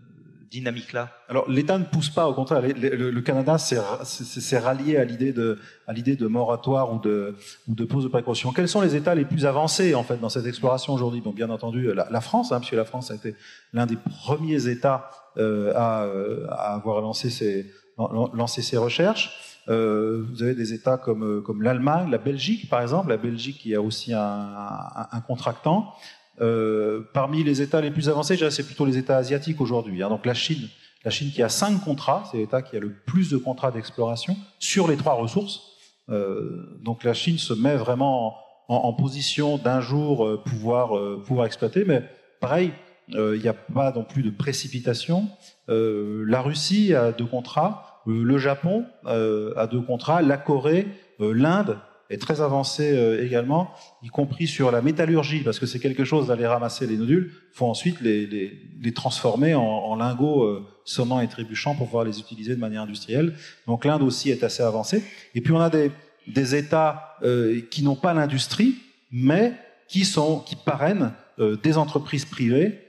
[0.51, 1.11] dynamique-là?
[1.29, 2.63] Alors l'État ne pousse pas, au contraire.
[2.63, 8.53] Le, Canada s'est rallié à l'idée de, moratoire ou de, pause de précaution.
[8.53, 11.23] Quels sont les États les plus avancés en fait dans cette exploration aujourd'hui?
[11.23, 13.35] Donc bien entendu la, France, hein, puisque la France a été
[13.73, 16.07] l'un des premiers États euh, à,
[16.51, 19.50] à, avoir lancé ses, lancé ses recherches.
[19.71, 23.75] Euh, vous avez des États comme, comme l'Allemagne, la Belgique par exemple, la Belgique qui
[23.75, 25.93] a aussi un, contractant.
[26.41, 30.03] Euh, parmi les États les plus avancés, c'est plutôt les États asiatiques aujourd'hui.
[30.03, 30.09] Hein.
[30.09, 30.69] Donc la Chine,
[31.05, 34.37] la Chine qui a cinq contrats, c'est l'État qui a le plus de contrats d'exploration
[34.59, 35.61] sur les trois ressources.
[36.09, 38.37] Euh, donc la Chine se met vraiment
[38.71, 42.05] en, position d'un jour euh, pouvoir euh, exploiter, mais
[42.41, 42.73] pareil,
[43.15, 45.29] euh, il n'y a pas non plus de précipitation.
[45.69, 50.87] la Russie a deux contrats, le Japon a deux contrats, la Corée,
[51.19, 51.79] l'Inde
[52.11, 53.71] est très avancé euh, également,
[54.03, 57.67] y compris sur la métallurgie, parce que c'est quelque chose d'aller ramasser les nodules, faut
[57.67, 62.19] ensuite les, les, les transformer en, en lingots euh, sonnants et trébuchants pour pouvoir les
[62.19, 63.35] utiliser de manière industrielle.
[63.69, 65.05] Donc l'Inde aussi est assez avancée.
[65.37, 65.93] Et puis on a des,
[66.27, 68.75] des États euh, qui n'ont pas l'industrie,
[69.13, 69.55] mais
[69.89, 72.81] qui sont qui parrainent euh, des entreprises privées.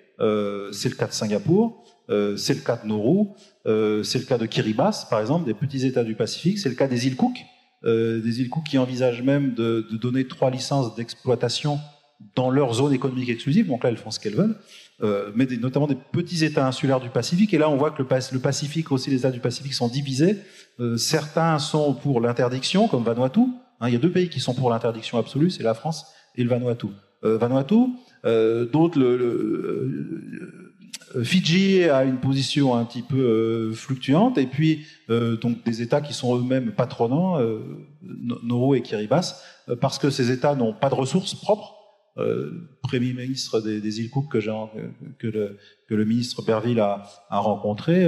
[0.72, 1.84] c'est le cas de Singapour,
[2.38, 3.28] c'est le cas de Nauru,
[3.66, 6.88] c'est le cas de Kiribati, par exemple, des petits États du Pacifique, c'est le cas
[6.88, 7.38] des îles Cook
[7.84, 11.80] euh, des îles Cook qui envisagent même de, donner trois licences d'exploitation
[12.36, 13.68] dans leur zone économique exclusive.
[13.68, 14.58] Donc là, elles font ce qu'elles veulent.
[15.02, 17.54] Euh, mais notamment des petits États insulaires du Pacifique.
[17.56, 20.38] Et là, on voit que le, Pacifique, aussi les États du Pacifique sont divisés.
[20.80, 23.42] Euh, certains sont pour l'interdiction, comme Vanuatu.
[23.80, 26.06] Hein, il y a deux pays qui sont pour l'interdiction absolue, c'est la France
[26.36, 26.88] et le Vanuatu.
[27.24, 27.76] Euh, Vanuatu,
[28.26, 30.71] euh, d'autres le, euh,
[31.24, 36.02] Fidji a une position un petit peu euh, fluctuante, et puis euh, donc des États
[36.02, 37.40] qui sont eux-mêmes patronants,
[38.44, 39.34] Nauru et Kiribati,
[39.80, 41.76] parce que ces États n'ont pas de ressources propres.
[42.84, 48.06] Premier ministre des, îles Cook que, le, ministre Berville a, rencontré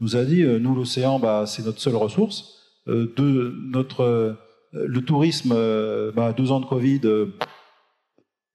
[0.00, 2.76] nous a dit nous l'océan bah, c'est notre seule ressource.
[2.86, 4.36] notre
[4.72, 5.54] le tourisme,
[6.14, 7.00] bah, deux ans de Covid,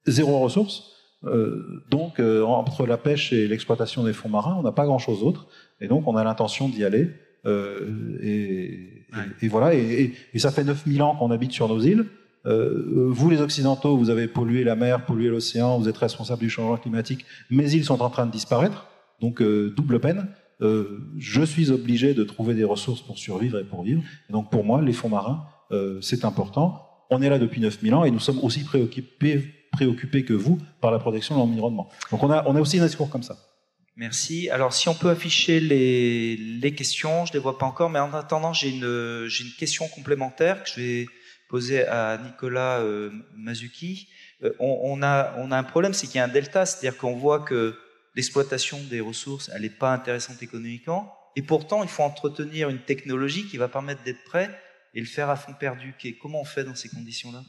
[0.06, 0.95] zéro ressource.
[1.24, 5.20] Euh, donc, euh, entre la pêche et l'exploitation des fonds marins, on n'a pas grand-chose
[5.20, 5.48] d'autre.
[5.80, 7.10] Et donc, on a l'intention d'y aller.
[7.46, 9.06] Euh, et,
[9.40, 9.74] et, voilà.
[9.74, 12.06] Et, et, ça fait 9000 ans qu'on habite sur nos îles.
[12.44, 16.50] Euh, vous, les Occidentaux, vous avez pollué la mer, pollué l'océan, vous êtes responsables du
[16.50, 17.24] changement climatique.
[17.50, 18.86] Mes îles sont en train de disparaître.
[19.20, 20.28] Donc, double peine.
[20.60, 24.02] je suis obligé de trouver des ressources pour survivre et pour vivre.
[24.28, 25.46] Et donc, pour moi, les fonds marins,
[26.02, 26.82] c'est important.
[27.10, 29.42] On est là depuis 9000 ans et nous sommes aussi préoccupés
[29.78, 31.86] préoccupé que vous par la protection de l'environnement.
[32.10, 33.36] Donc on a, on a aussi un discours comme ça.
[34.06, 34.36] Merci.
[34.56, 38.02] Alors si on peut afficher les, les questions, je ne les vois pas encore, mais
[38.08, 38.90] en attendant, j'ai une,
[39.42, 41.06] une question complémentaire que je vais
[41.48, 43.10] poser à Nicolas euh,
[43.46, 44.08] Mazuki.
[44.42, 46.98] Euh, on, on, a, on a un problème, c'est qu'il y a un delta, c'est-à-dire
[47.00, 47.62] qu'on voit que
[48.14, 51.02] l'exploitation des ressources, elle n'est pas intéressante économiquement,
[51.36, 54.48] et pourtant il faut entretenir une technologie qui va permettre d'être prêt
[54.94, 55.94] et le faire à fond perdu.
[56.20, 57.42] Comment on fait dans ces conditions-là?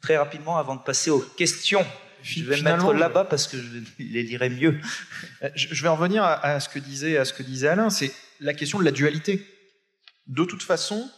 [0.00, 1.84] Très rapidement avant de passer aux questions.
[2.22, 4.78] Je vais me mettre là-bas parce que je les lirai mieux.
[5.42, 8.12] Euh, je vais en revenir à ce que disait, à ce que disait Alain, c'est
[8.40, 9.46] la question de la dualité.
[10.26, 11.10] De toute façon,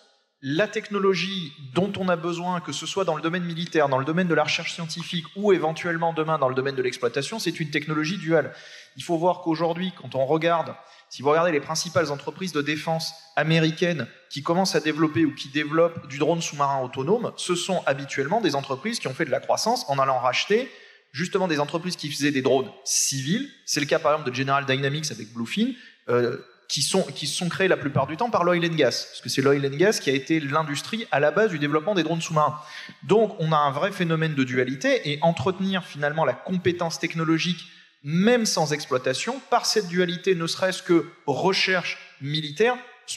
[0.42, 4.04] la technologie dont on a besoin, que ce soit dans le domaine militaire, dans le
[4.04, 7.70] domaine de la recherche scientifique ou éventuellement demain dans le domaine de l'exploitation, c'est une
[7.70, 8.52] technologie duale.
[8.96, 10.74] Il faut voir qu'aujourd'hui, quand on regarde
[11.12, 15.50] si vous regardez les principales entreprises de défense américaines qui commencent à développer ou qui
[15.50, 19.40] développent du drone sous-marin autonome, ce sont habituellement des entreprises qui ont fait de la
[19.40, 20.70] croissance en allant racheter
[21.12, 23.46] justement des entreprises qui faisaient des drones civils.
[23.66, 25.72] C'est le cas par exemple de General Dynamics avec Bluefin,
[26.08, 29.20] euh, qui sont qui sont créés la plupart du temps par l'oil and gas, parce
[29.20, 32.04] que c'est l'oil and gas qui a été l'industrie à la base du développement des
[32.04, 32.58] drones sous-marins.
[33.02, 37.66] Donc on a un vrai phénomène de dualité et entretenir finalement la compétence technologique
[38.03, 42.76] même sans exploitation, par cette dualité, ne serait-ce que recherche militaire,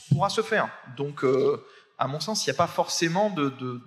[0.10, 0.70] pourra se faire.
[0.98, 1.64] Donc, euh,
[1.98, 3.82] à mon sens, il n'y a pas forcément de, de,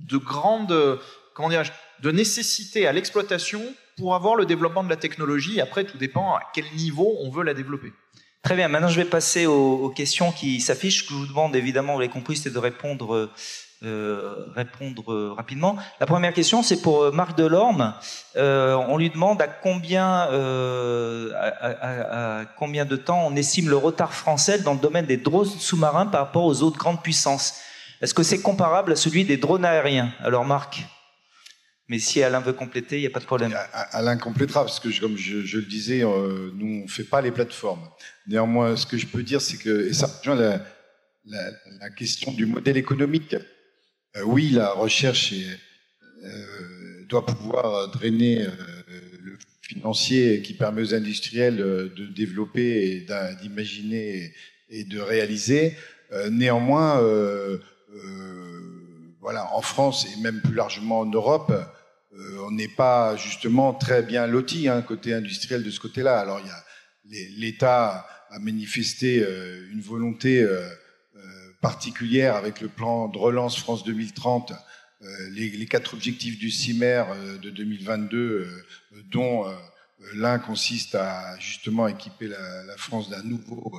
[0.00, 1.00] de, grande
[1.34, 3.62] comment de nécessité à l'exploitation
[3.96, 5.60] pour avoir le développement de la technologie.
[5.60, 7.92] Après, tout dépend à quel niveau on veut la développer.
[8.42, 11.08] Très bien, maintenant je vais passer aux, aux questions qui s'affichent.
[11.08, 13.30] Je vous demande, évidemment, vous l'avez compris, c'est de répondre
[13.84, 15.76] euh, répondre euh, rapidement.
[16.00, 17.94] La première question, c'est pour euh, Marc Delorme.
[18.36, 20.28] on lui demande à combien,
[21.32, 26.06] à, combien de temps on estime le retard français dans le domaine des drones sous-marins
[26.06, 27.60] par rapport aux autres grandes puissances.
[28.00, 30.12] Est-ce que c'est comparable à celui des drones aériens?
[30.20, 30.84] Alors Marc
[31.88, 33.54] mais si Alain veut compléter, il n'y a pas de problème.
[33.92, 37.86] Alain complétera, parce que comme je, le disais, nous, on ne fait pas les plateformes.
[38.26, 40.34] Néanmoins, ce que je peux dire, c'est que, et ça rejoint
[41.26, 43.36] la, question du modèle économique
[44.22, 45.34] oui, la recherche
[46.22, 48.50] euh, doit pouvoir drainer euh,
[49.22, 53.06] le financier qui permet aux industriels de développer
[53.40, 54.32] d'imaginer
[54.68, 55.74] et de réaliser.
[56.30, 57.00] néanmoins,
[59.20, 61.52] voilà, en France et même plus largement en Europe,
[62.12, 66.20] on n'est pas justement très bien loti hein, côté industriel de ce côté-là.
[66.20, 66.40] Alors
[67.38, 69.24] l'État a manifesté
[69.72, 70.46] une volonté
[71.64, 74.52] particulière avec le plan de relance France 2030,
[75.00, 79.46] euh, les, quatre objectifs du CIMER euh, de 2022, euh, dont
[80.12, 83.72] l'un consiste à justement équiper la, France d'un nouveau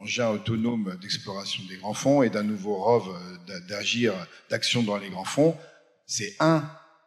[0.00, 3.08] engin autonome d'exploration des grands fonds et d'un nouveau ROV
[3.68, 4.12] d'agir,
[4.50, 5.56] d'action dans les grands fonds.
[6.06, 6.62] C'est un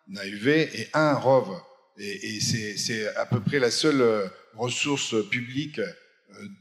[0.10, 1.62] AUV et un ROV.
[2.00, 4.04] Et, et c'est à peu près la seule
[4.56, 5.80] ressource publique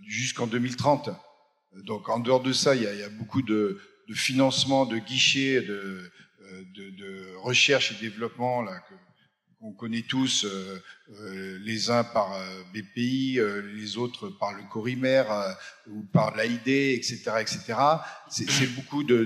[0.07, 1.09] jusqu'en 2030.
[1.85, 3.81] Donc en dehors de ça, il y a, beaucoup de,
[4.13, 6.11] financement, de guichets, de,
[6.75, 8.79] de, recherche et développement là,
[9.61, 10.83] qu'on connaît tous, euh,
[11.21, 13.39] euh, les uns par euh, BPI,
[13.75, 15.25] les autres par le Corimer
[15.89, 17.23] ou par l'AID, etc.
[17.41, 17.75] etc.
[18.29, 19.25] C'est beaucoup de,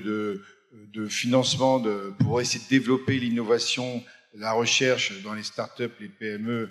[0.93, 4.02] de, financement de, pour essayer de développer l'innovation,
[4.35, 6.70] la recherche dans les startups, les PME,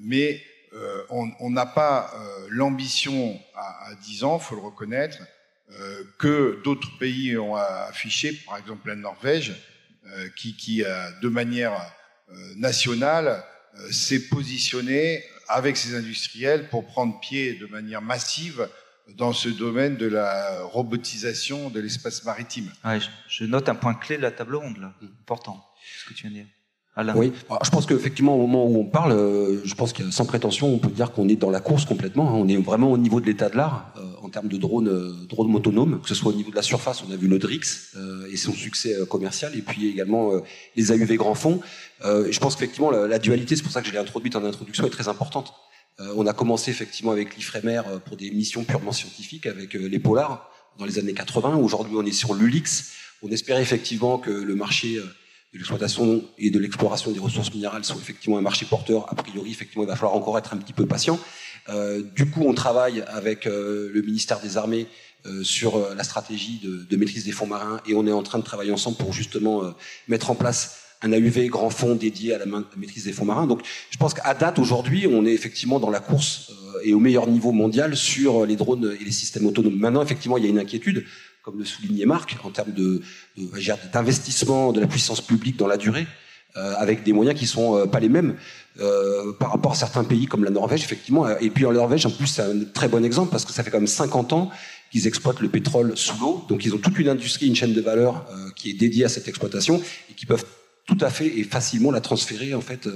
[0.00, 0.42] mais
[0.76, 1.02] euh,
[1.40, 5.18] on n'a pas euh, l'ambition à, 10 ans, faut le reconnaître,
[5.72, 9.54] euh, que d'autres pays ont affiché, par exemple la Norvège,
[10.36, 10.84] qui, qui
[11.20, 11.72] de manière
[12.54, 13.42] nationale
[13.90, 18.68] s'est positionné avec ses industriels pour prendre pied de manière massive
[19.08, 22.70] dans ce domaine de la robotisation de l'espace maritime.
[23.28, 26.30] je, note un point clé de la table ronde, là, important, ce que tu viens
[26.30, 26.46] de dire.
[27.14, 27.32] Oui,
[27.62, 30.78] je pense qu'effectivement, au moment où on parle, euh, je pense que sans prétention, on
[30.78, 32.30] peut dire qu'on est dans la course complètement.
[32.30, 32.34] Hein.
[32.36, 35.12] On est vraiment au niveau de l'état de l'art euh, en termes de drones, euh,
[35.28, 37.94] drones autonomes, que ce soit au niveau de la surface, on a vu le Drix
[38.32, 40.32] et son succès commercial, et puis également
[40.74, 41.60] les AUV grand fond.
[42.02, 44.90] je pense qu'effectivement, la, dualité, c'est pour ça que je l'ai introduite en introduction, est
[44.90, 45.52] très importante.
[45.98, 50.84] on a commencé effectivement avec l'IFREMER pour des missions purement scientifiques, avec les Polars dans
[50.84, 51.56] les années 80.
[51.56, 52.92] Aujourd'hui, on est sur l'ULIX.
[53.22, 55.00] On espérait effectivement que le marché
[55.52, 59.10] de l'exploitation et de l'exploration des ressources minérales sont effectivement un marché porteur.
[59.10, 61.18] A priori, effectivement, il va falloir encore être un petit peu patient.
[61.68, 64.86] Euh, du coup, on travaille avec euh, le ministère des Armées
[65.26, 68.44] euh, sur la stratégie de, maîtrise des fonds marins et on est en train de
[68.44, 69.62] travailler ensemble pour justement
[70.08, 72.46] mettre en place un AUV grand fond dédié à la
[72.76, 73.46] maîtrise des fonds marins.
[73.46, 76.52] Donc, je pense qu'à date, aujourd'hui, on est effectivement dans la course
[76.84, 79.76] et au meilleur niveau mondial sur les drones et les systèmes autonomes.
[79.76, 81.04] Maintenant, effectivement, il y a une inquiétude
[81.46, 83.00] comme le soulignait Marc, en termes de,
[83.92, 86.08] d'investissement de la puissance publique dans la durée,
[86.56, 88.34] euh, avec des moyens qui sont euh, pas les mêmes
[88.80, 91.38] euh, par rapport à certains pays comme la Norvège, effectivement.
[91.38, 93.70] Et puis en Norvège, en plus, c'est un très bon exemple parce que ça fait
[93.70, 94.50] quand même 50 ans
[94.90, 96.44] qu'ils exploitent le pétrole sous l'eau.
[96.48, 99.28] Donc ils ont toute une industrie, une chaîne de valeur qui est dédiée à cette
[99.28, 100.46] exploitation et qui peuvent
[100.84, 102.88] tout à fait et facilement la transférer en fait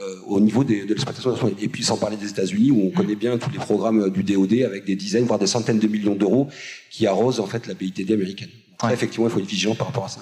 [0.00, 1.34] euh, au niveau des, de l'exploitation.
[1.60, 4.62] Et puis sans parler des États-Unis où on connaît bien tous les programmes du DoD
[4.64, 6.48] avec des dizaines voire des centaines de millions d'euros
[6.90, 8.50] qui arrosent en fait la BITD américaine.
[8.90, 10.20] effectivement, il faut être vigilant par rapport à ça.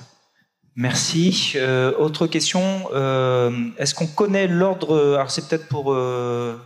[0.77, 1.53] Merci.
[1.55, 2.89] Euh, autre question.
[2.93, 6.57] Euh, Est-ce qu'on connaît l'ordre Alors c'est peut-être pour euh,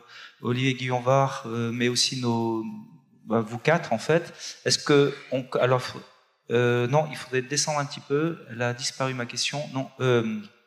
[0.41, 2.65] Olivier Guillon-Var, euh, mais aussi nos,
[3.27, 4.33] bah, vous quatre en fait.
[4.65, 5.83] Est-ce que on, alors
[6.51, 8.39] non, il faudrait descendre un petit peu.
[8.51, 9.61] Elle a disparu ma question.
[9.75, 9.89] Non,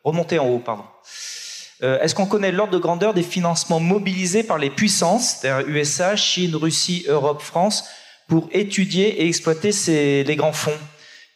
[0.04, 0.86] remonter en haut, pardon.
[1.84, 6.16] Euh, est-ce qu'on connaît l'ordre de grandeur des financements mobilisés par les puissances, c'est-à-dire USA,
[6.16, 7.86] Chine, Russie, Europe, France,
[8.28, 10.78] pour étudier et exploiter ces, les grands fonds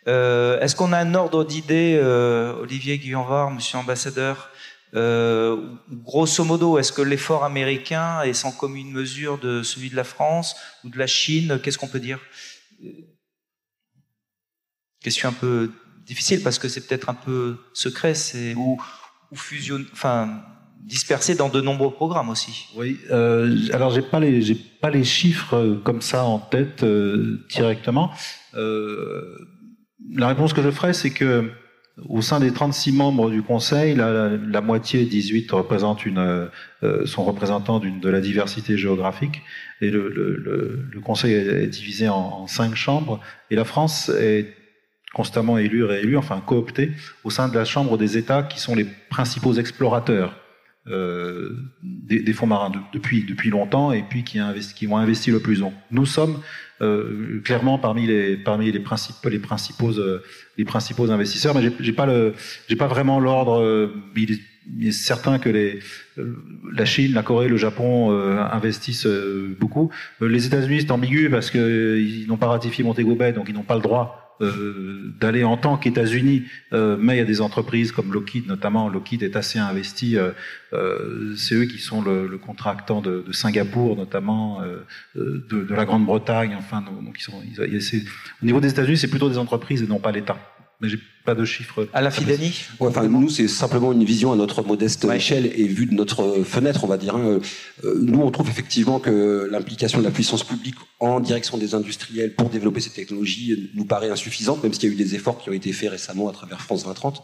[0.07, 4.51] euh, Est-ce qu'on a un ordre d'idée, euh, Olivier Guyanvar, Monsieur l'ambassadeur
[4.93, 10.55] Grosso modo, est-ce que l'effort américain est sans commune mesure de celui de la France
[10.85, 11.59] ou de la Chine?
[11.61, 12.19] Qu'est-ce qu'on peut dire?
[15.01, 15.71] Question un peu
[16.05, 18.13] difficile parce que c'est peut-être un peu secret,
[19.35, 19.97] ou
[20.85, 22.67] dispersé dans de nombreux programmes aussi.
[22.75, 27.43] Oui, euh, alors j'ai pas les pas les chiffres euh, comme ça en tête euh,
[27.49, 28.11] directement.
[28.53, 31.49] La réponse que je ferai, c'est que
[32.09, 36.49] au sein des 36 membres du Conseil, la, moitié, 18, représente une,
[36.83, 39.41] euh, sont représentants de la diversité géographique,
[39.81, 44.53] et le Conseil est divisé en, en, cinq chambres, et la France est
[45.15, 46.91] constamment élu, réélu, enfin coopté,
[47.23, 50.35] au sein de la Chambre des États qui sont les principaux explorateurs
[50.87, 55.39] euh, des, fonds marins depuis, depuis longtemps et puis qui, investi, qui ont investi le
[55.39, 55.73] plus long.
[55.89, 56.41] Nous sommes
[56.81, 60.21] euh, clairement parmi les, parmi les, principaux, les, principaux, euh,
[60.57, 62.33] les principaux investisseurs, mais j'ai pas, le,
[62.77, 63.89] pas vraiment l'ordre.
[64.17, 65.79] il, est certain que les,
[66.73, 68.11] la Chine, la Corée, le Japon
[68.51, 69.07] investissent
[69.59, 69.91] beaucoup.
[70.19, 73.75] les États-Unis, c'est ambigu parce qu'ils n'ont pas ratifié Montego Bay, donc ils n'ont pas
[73.75, 76.43] le droit euh, d'aller en tant qu'États-Unis,
[76.73, 78.89] euh, mais il y a des entreprises comme Lockheed notamment.
[78.89, 80.17] Lockheed est assez investi.
[80.17, 80.31] Euh,
[80.73, 84.61] euh c'est eux qui sont le, le contractant de, Singapour notamment,
[85.15, 86.55] de, la Grande-Bretagne.
[86.57, 87.41] Enfin, donc sont.
[87.45, 88.05] Ils,
[88.41, 90.37] au niveau des États-Unis, c'est plutôt des entreprises et non pas l'État
[90.81, 91.87] mais j'ai pas de chiffres.
[91.93, 92.01] À
[92.79, 96.43] ouais, enfin, Nous, c'est simplement une vision à notre modeste échelle et vue de notre
[96.43, 97.15] fenêtre, on va dire.
[97.15, 97.39] Hein.
[97.83, 102.35] Euh, nous, on trouve effectivement que l'implication de la puissance publique en direction des industriels
[102.35, 105.49] pour développer ces technologies nous paraît insuffisante, même s'il y a eu des efforts qui
[105.49, 107.23] ont été faits récemment à travers France 2030.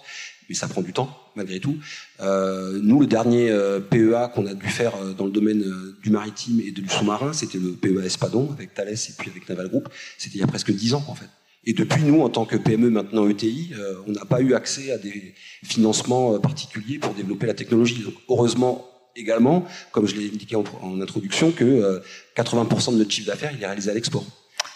[0.50, 1.78] Mais ça prend du temps, malgré tout.
[2.20, 5.64] Euh, nous, le dernier euh, PEA qu'on a dû faire euh, dans le domaine
[6.04, 9.70] du maritime et du sous-marin, c'était le PEA Espadon avec Thales et puis avec Naval
[9.70, 9.88] Group.
[10.18, 11.30] C'était il y a presque dix ans, en fait.
[11.64, 14.92] Et depuis, nous, en tant que PME, maintenant ETI, euh, on n'a pas eu accès
[14.92, 18.02] à des financements euh, particuliers pour développer la technologie.
[18.04, 22.02] Donc, heureusement également, comme je l'ai indiqué en, introduction, que
[22.36, 24.26] 80% euh, de notre chiffre d'affaires, il est réalisé à l'export.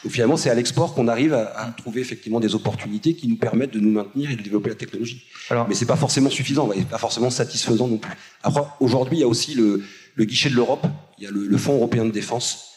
[0.04, 3.72] Donc finalement, c'est à l'export qu'on arrive à, trouver effectivement des opportunités qui nous permettent
[3.74, 5.24] de nous maintenir et de développer la technologie.
[5.50, 8.14] Alors, Mais c'est pas forcément suffisant, et pas forcément satisfaisant non plus.
[8.44, 9.82] Après, aujourd'hui, il y a aussi le,
[10.14, 10.86] le guichet de l'Europe.
[11.18, 12.74] Il y a le, le, Fonds européen de défense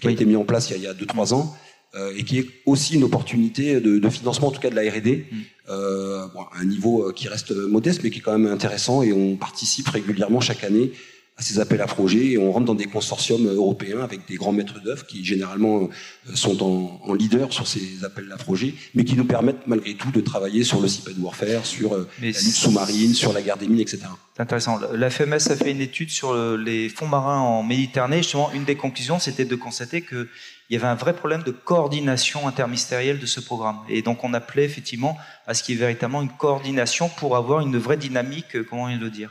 [0.00, 1.54] qui a été mis en place il y a 2-3 ans
[1.94, 4.90] euh, et qui est aussi une opportunité de, de, financement, en tout cas de la
[4.90, 5.36] R&D, mm.
[5.68, 9.12] euh, bon, un niveau euh, qui reste modeste, mais qui est quand même intéressant, et
[9.12, 10.92] on participe régulièrement chaque année
[11.36, 14.52] à ces appels à projets et on rentre dans des consortiums européens avec des grands
[14.52, 15.88] maîtres d'œuvre qui généralement
[16.34, 20.10] sont en, en, leader sur ces appels à projets, mais qui nous permettent malgré tout
[20.10, 23.80] de travailler sur le cyber warfare, sur la lutte sous-marine, sur la guerre des mines,
[23.80, 24.00] etc.
[24.36, 24.78] C'est intéressant.
[24.92, 28.18] La FMS a fait une étude sur les fonds marins en Méditerranée.
[28.18, 30.28] Justement, une des conclusions, c'était de constater que
[30.72, 33.80] il y avait un vrai problème de coordination interministérielle de ce programme.
[33.90, 37.60] Et donc on appelait effectivement à ce qu'il y ait véritablement une coordination pour avoir
[37.60, 39.30] une vraie dynamique, euh, comment le dire.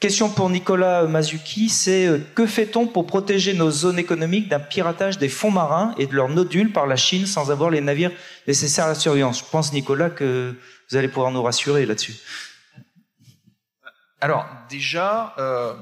[0.00, 5.16] Question pour Nicolas Mazuki, c'est euh, que fait-on pour protéger nos zones économiques d'un piratage
[5.18, 8.10] des fonds marins et de leurs nodules par la Chine sans avoir les navires
[8.48, 9.38] nécessaires à la surveillance?
[9.38, 10.54] Je pense, Nicolas, que
[10.90, 12.14] vous allez pouvoir nous rassurer là-dessus.
[14.20, 15.72] Alors, déjà, euh,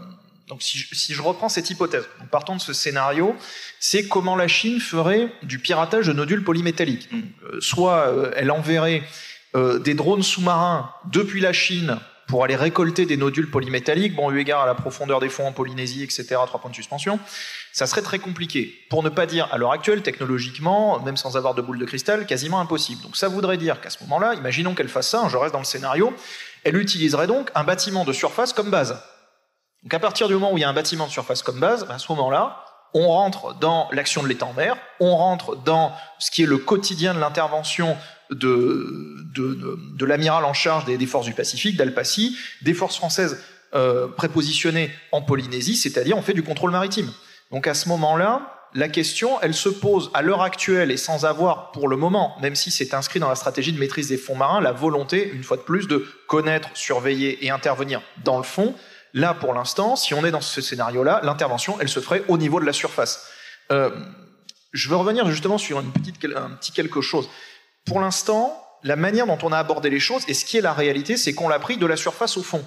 [0.49, 3.35] donc si je, reprends cette hypothèse, en partant de ce scénario,
[3.81, 7.09] c'est comment la Chine ferait du piratage de nodules polymétalliques.
[7.13, 9.03] Euh, soit elle enverrait
[9.85, 14.63] des drones sous-marins depuis la Chine pour aller récolter des nodules polymétalliques, bon, eu égard
[14.63, 17.19] à la profondeur des fonds en Polynésie, etc., trois points de suspension,
[17.73, 18.75] ça serait très compliqué.
[18.89, 22.27] Pour ne pas dire, à l'heure actuelle, technologiquement, même sans avoir de boule de cristal,
[22.27, 23.03] quasiment impossible.
[23.03, 25.59] Donc ça voudrait dire qu'à ce moment-là, imaginons qu'elle fasse ça, hein, je reste dans
[25.59, 26.15] le scénario,
[26.65, 28.99] elle utiliserait donc un bâtiment de surface comme base.
[29.83, 31.87] Donc à partir du moment où il y a un bâtiment de surface comme base,
[31.87, 32.65] ben, à ce moment-là,
[32.95, 36.59] on rentre dans l'action de l'État en mer, on rentre dans ce qui est le
[36.59, 37.97] quotidien de l'intervention
[38.31, 43.39] de, l'amiral en charge des, forces du Pacifique, d'Alpaci, des forces françaises
[43.75, 47.11] euh, prépositionnées en Polynésie, c'est-à-dire on fait du contrôle maritime.
[47.51, 51.71] Donc à ce moment-là, la question, elle se pose à l'heure actuelle et sans avoir
[51.71, 54.61] pour le moment, même si c'est inscrit dans la stratégie de maîtrise des fonds marins,
[54.61, 58.75] la volonté, une fois de plus, de connaître, surveiller et intervenir dans le fond,
[59.15, 62.59] Là, pour l'instant, si on est dans ce scénario-là, l'intervention, elle se ferait au niveau
[62.59, 63.29] de la surface.
[63.71, 63.91] Euh,
[64.73, 67.31] je veux revenir justement sur une petite, un petit quelque chose.
[67.85, 70.73] Pour l'instant, la manière dont on a abordé les choses, et ce qui est la
[70.73, 72.65] réalité, c'est qu'on l'a pris de la surface au fond.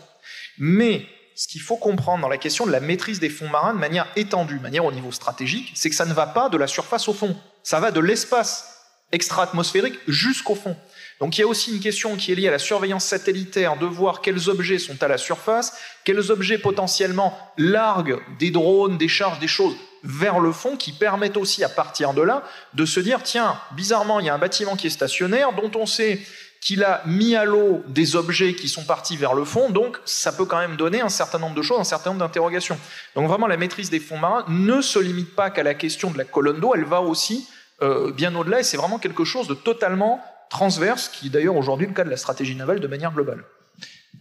[0.57, 3.79] Mais ce qu'il faut comprendre dans la question de la maîtrise des fonds marins de
[3.79, 6.67] manière étendue, de manière au niveau stratégique, c'est que ça ne va pas de la
[6.67, 7.35] surface au fond.
[7.61, 8.73] Ça va de l'espace
[9.11, 10.75] extra-atmosphérique jusqu'au fond.
[11.19, 13.85] Donc il y a aussi une question qui est liée à la surveillance satellitaire, de
[13.85, 15.73] voir quels objets sont à la surface,
[16.03, 21.37] quels objets potentiellement larguent des drones, des charges, des choses vers le fond, qui permettent
[21.37, 22.43] aussi à partir de là
[22.73, 25.85] de se dire, tiens, bizarrement, il y a un bâtiment qui est stationnaire, dont on
[25.85, 26.19] sait
[26.61, 30.31] qu'il a mis à l'eau des objets qui sont partis vers le fond, donc ça
[30.31, 32.79] peut quand même donner un certain nombre de choses, un certain nombre d'interrogations.
[33.15, 36.17] Donc vraiment, la maîtrise des fonds marins ne se limite pas qu'à la question de
[36.17, 37.47] la colonne d'eau, elle va aussi
[37.81, 40.19] euh, bien au-delà, et c'est vraiment quelque chose de totalement
[40.49, 43.43] transverse, qui est d'ailleurs aujourd'hui le cas de la stratégie navale de manière globale.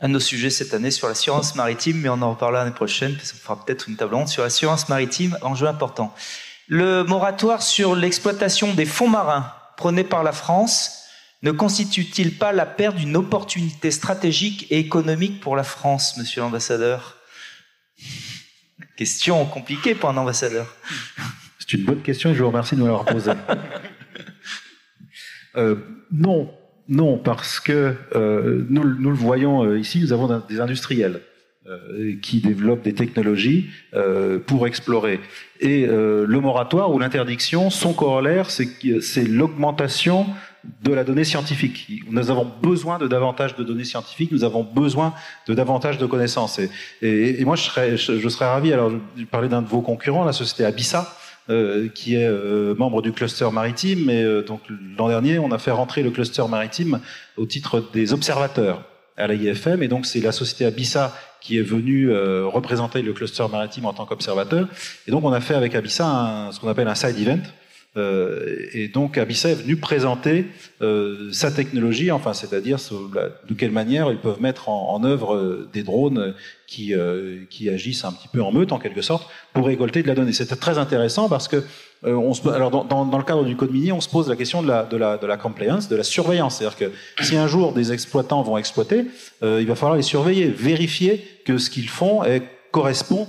[0.00, 3.14] Un de nos sujets cette année sur l'assurance maritime, mais on en reparlera l'année prochaine,
[3.16, 6.14] parce qu'on fera peut-être une table ronde sur l'assurance maritime, enjeu important.
[6.68, 11.04] Le moratoire sur l'exploitation des fonds marins prôné par la France
[11.42, 17.16] ne constitue-t-il pas la perte d'une opportunité stratégique et économique pour la France, monsieur l'ambassadeur?
[18.96, 20.74] Question compliquée pour un ambassadeur.
[21.58, 23.32] C'est une bonne question et je vous remercie de me l'avoir posée.
[25.58, 25.76] Euh,
[26.12, 26.52] non,
[26.88, 31.20] non, parce que euh, nous, nous, le voyons euh, ici, nous avons des industriels
[31.66, 35.18] euh, qui développent des technologies euh, pour explorer.
[35.58, 40.26] Et le moratoire ou l'interdiction, son corollaire, c'est l'augmentation
[40.82, 41.88] de la donnée scientifique.
[42.10, 45.14] Nous avons besoin de davantage de données scientifiques, nous avons besoin
[45.48, 46.58] de davantage de connaissances.
[46.58, 46.68] Et,
[47.00, 49.80] et, et moi, je serais, je, je, serais ravi, alors je parlais d'un de vos
[49.80, 51.16] concurrents, la société Abissa,
[51.94, 52.30] qui est
[52.76, 54.10] membre du cluster maritime.
[54.10, 54.60] Et donc
[54.98, 57.00] l'an dernier, on a fait rentrer le cluster maritime
[57.36, 58.82] au titre des observateurs
[59.16, 59.82] à l'IFM.
[59.82, 62.10] Et donc c'est la société Abissa qui est venue
[62.44, 64.68] représenter le cluster maritime en tant qu'observateur.
[65.06, 67.42] Et donc on a fait avec Abissa ce qu'on appelle un side event.
[67.96, 70.46] Euh, et donc Abissa est venu présenter
[70.82, 75.82] euh, sa technologie, enfin c'est-à-dire de quelle manière ils peuvent mettre en, œuvre euh, des
[75.82, 76.34] drones
[76.66, 76.92] qui,
[77.48, 80.32] qui agissent un petit peu en meute en quelque sorte pour récolter de la donnée.
[80.32, 81.62] C'était très intéressant parce que
[82.04, 85.26] alors dans, le cadre du code mini, on se pose la question de la, de
[85.26, 86.56] la, compliance, de la surveillance.
[86.56, 89.06] C'est-à-dire que si un jour des exploitants vont exploiter,
[89.42, 92.22] il va falloir les surveiller, vérifier que ce qu'ils font
[92.72, 93.28] correspond,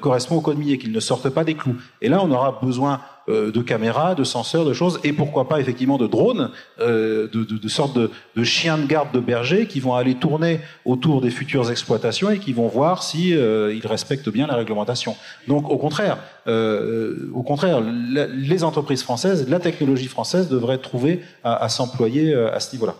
[0.00, 1.76] correspond au code minier, qu'ils ne sortent pas des clous.
[2.00, 5.98] Et là, on aura besoin de caméras, de senseurs, de choses, et pourquoi pas effectivement
[5.98, 6.50] de drones,
[6.80, 11.30] euh, de, sortes de, chiens de garde de berger qui vont aller tourner autour des
[11.30, 15.16] futures exploitations et qui vont voir si euh, ils respectent bien la réglementation.
[15.48, 21.62] Donc au contraire, euh, au contraire, les entreprises françaises, la technologie française devrait trouver à,
[21.64, 22.94] à s'employer à ce niveau-là.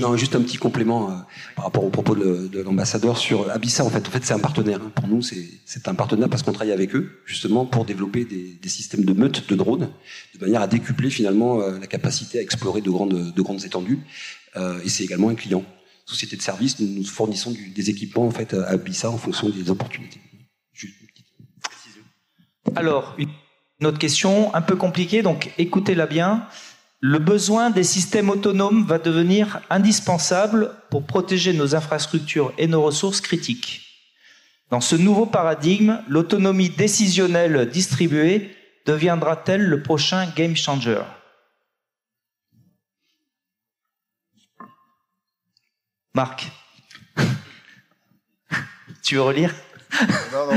[0.00, 1.24] Non, juste un petit complément
[1.54, 3.84] par rapport au propos de, de l'ambassadeur sur Abissa.
[3.84, 4.80] En fait, en fait, c'est un partenaire.
[4.82, 4.92] Hein.
[4.94, 8.68] Pour nous, c'est un partenaire parce qu'on travaille avec eux justement pour développer des, des
[8.68, 9.90] systèmes de meute de drones,
[10.34, 14.00] de manière à décupler finalement euh, la capacité à explorer de grandes, de grandes étendues.
[14.56, 15.64] Euh, et c'est également un client.
[16.04, 19.70] Société de service, nous, nous fournissons des équipements en fait à Bissa en fonction des
[19.70, 20.20] opportunités.
[22.74, 26.46] Alors, une autre question un peu compliquée, donc écoutez-la bien.
[27.00, 33.20] Le besoin des systèmes autonomes va devenir indispensable pour protéger nos infrastructures et nos ressources
[33.20, 33.82] critiques.
[34.70, 38.56] Dans ce nouveau paradigme, l'autonomie décisionnelle distribuée
[38.86, 41.02] deviendra-t-elle le prochain game changer?
[46.14, 46.50] Marc.
[49.02, 49.54] Tu veux relire?
[50.32, 50.56] Non,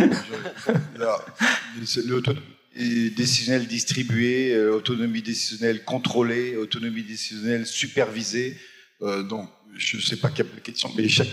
[0.97, 1.17] non,
[2.75, 8.57] décisionnelle distribuée, euh, autonomie décisionnelle contrôlée, autonomie décisionnelle supervisée.
[9.01, 11.29] Euh, donc, je ne sais pas quelle question, mais chaque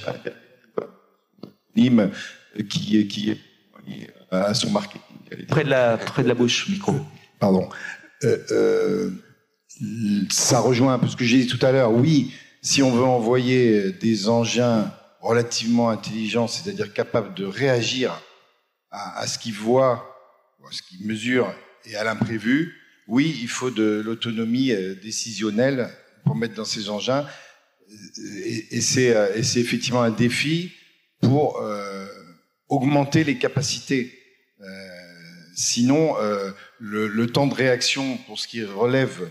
[2.69, 3.39] qui, qui est
[4.31, 4.99] à son marqué.
[5.49, 6.95] Près de la, près de la bouche, micro.
[7.39, 7.69] Pardon.
[8.25, 9.11] Euh, euh,
[10.31, 11.93] ça rejoint un peu ce que j'ai dit tout à l'heure.
[11.93, 12.33] Oui,
[12.63, 14.91] si on veut envoyer des engins
[15.21, 18.23] relativement intelligents, c'est-à-dire capables de réagir
[18.91, 20.15] à, à ce qu'ils voient,
[20.70, 22.74] ce qu'ils mesurent et à l'imprévu,
[23.09, 25.90] oui, il faut de l'autonomie euh, décisionnelle
[26.24, 27.26] pour mettre dans ces engins.
[28.18, 29.12] Et, et c'est
[29.60, 30.72] effectivement un défi
[31.20, 32.06] pour euh,
[32.68, 34.18] augmenter les capacités.
[34.60, 34.97] Euh,
[35.59, 39.30] Sinon, euh, le, temps de réaction pour ce qui relève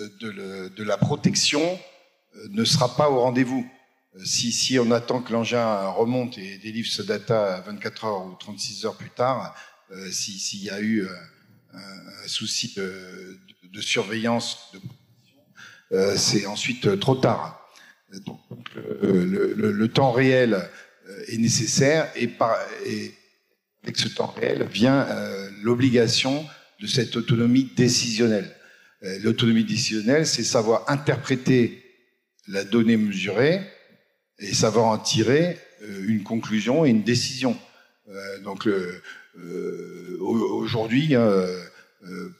[0.00, 1.60] euh, de, la protection
[2.34, 3.70] euh, ne sera pas au rendez-vous.
[4.24, 8.86] Si, si, on attend que l'engin remonte et délivre ce data 24 heures ou 36
[8.86, 9.54] heures plus tard,
[9.90, 11.06] euh, s'il y a eu
[11.74, 17.68] un, un souci de, surveillance, de, c'est ensuite trop tard.
[18.24, 18.40] Donc,
[18.74, 20.68] le, le, le, temps réel
[21.28, 22.30] est nécessaire et,
[23.86, 26.44] avec ce temps réel vient euh, l'obligation
[26.80, 28.50] de cette autonomie décisionnelle.
[29.04, 31.84] Euh, l'autonomie décisionnelle, c'est savoir interpréter
[32.48, 33.60] la donnée mesurée
[34.40, 37.56] et savoir en tirer euh, une conclusion et une décision.
[38.44, 38.68] donc
[40.20, 41.30] aujourd'hui, hein,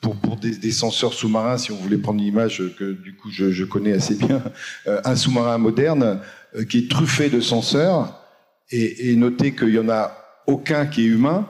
[0.00, 3.30] pour, pour des, des, senseurs sous-marins, si on voulait prendre une image que du coup
[3.30, 4.42] je, connais assez bien,
[4.86, 6.20] un sous-marin moderne
[6.68, 8.22] qui est truffé de senseurs
[8.70, 10.16] et, notez qu'il y en a
[10.46, 11.48] aucun qui est humain.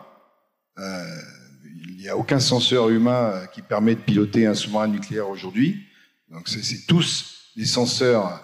[0.78, 1.04] Euh,
[1.96, 5.86] il n'y a aucun senseur humain euh, qui permet de piloter un sous-marin nucléaire aujourd'hui.
[6.30, 8.42] Donc c'est tous des senseurs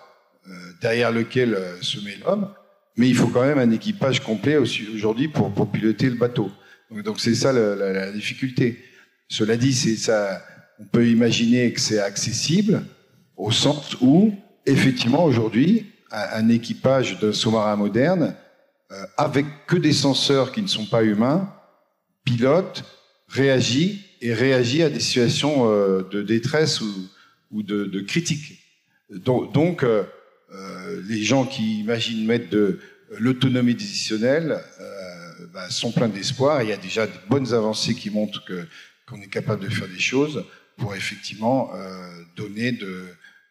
[0.48, 0.50] euh,
[0.80, 2.48] derrière lesquels euh, se met l'homme.
[2.96, 6.50] Mais il faut quand même un équipage complet aujourd'hui pour, piloter le bateau.
[7.05, 8.78] Donc c'est ça la, la, la, difficulté.
[9.28, 10.43] Cela dit, c'est ça.
[10.78, 12.82] On peut imaginer que c'est accessible
[13.36, 14.35] au sens où,
[14.66, 18.35] effectivement, aujourd'hui, un, un équipage d'un sous-marin moderne
[18.90, 21.52] euh, avec que des senseurs qui ne sont pas humains,
[22.24, 22.85] pilote,
[23.28, 26.93] réagit et réagit à des situations euh, de détresse ou,
[27.51, 28.60] ou de, de, critique.
[29.10, 30.05] Donc, donc euh,
[30.55, 32.78] euh, les gens qui imaginent mettre de
[33.19, 34.60] l'autonomie décisionnelle
[35.52, 36.62] bah, sont pleins d'espoir.
[36.62, 38.66] Il y a déjà de bonnes avancées qui montrent que
[39.06, 40.44] qu'on est capable de faire des choses
[40.77, 43.06] pour effectivement euh, donner de,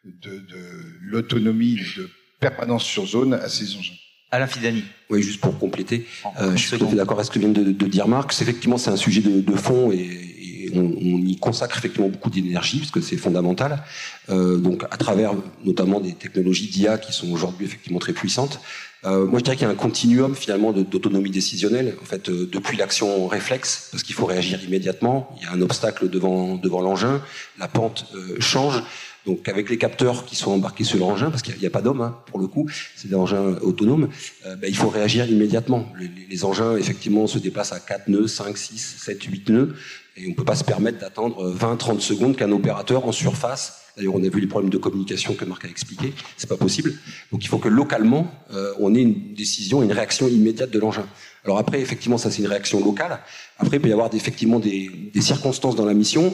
[0.05, 2.09] de, de l'autonomie de
[2.39, 3.93] permanence sur zone à ces engins.
[4.31, 4.83] Alain Fidani.
[5.09, 6.07] Oui, juste pour compléter,
[6.39, 8.33] euh, je suis tout à fait d'accord avec ce que vient de, de dire Marc.
[8.41, 12.79] Effectivement, c'est un sujet de, de fond et, et, on, y consacre effectivement beaucoup d'énergie
[12.79, 13.83] parce que c'est fondamental.
[14.29, 15.33] Euh, donc à travers
[15.65, 18.61] notamment des technologies d'IA qui sont aujourd'hui effectivement très puissantes.
[19.03, 21.95] Euh, moi je dirais qu'il y a un continuum finalement d'autonomie décisionnelle.
[22.01, 25.35] En fait, euh, depuis l'action réflexe, parce qu'il faut réagir immédiatement.
[25.37, 27.21] Il y a un obstacle devant devant l'engin,
[27.57, 28.83] la pente euh, change.
[29.25, 32.01] Donc avec les capteurs qui sont embarqués sur l'engin, parce qu'il n'y a, pas d'homme
[32.01, 34.09] hein, pour le coup, c'est des engins autonomes,
[34.47, 35.91] euh, ben, il faut réagir immédiatement.
[35.99, 39.75] Les, les, engins effectivement se déplacent à 4 nœuds, 5, 6, 7, 8 nœuds,
[40.21, 43.81] et on ne peut pas se permettre d'attendre 20, 30 secondes qu'un opérateur en surface.
[43.97, 46.13] D'ailleurs, on a vu les problèmes de communication que Marc a expliqué.
[46.37, 46.93] C'est pas possible.
[47.31, 51.05] Donc, il faut que localement, euh, on ait une décision, une réaction immédiate de l'engin.
[51.43, 53.19] Alors après, effectivement, ça c'est une réaction locale.
[53.57, 56.33] Après, il peut y avoir effectivement des, circonstances dans la mission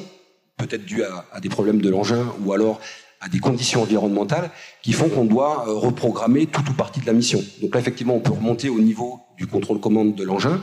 [0.58, 2.82] peut-être dû à, des problèmes de l'engin ou alors
[3.22, 4.52] à des conditions environnementales
[4.82, 7.44] qui font qu'on doit euh, reprogrammer tout ou partie de la mission.
[7.62, 10.62] Donc là, effectivement, on peut remonter au niveau du contrôle-commande de l'engin,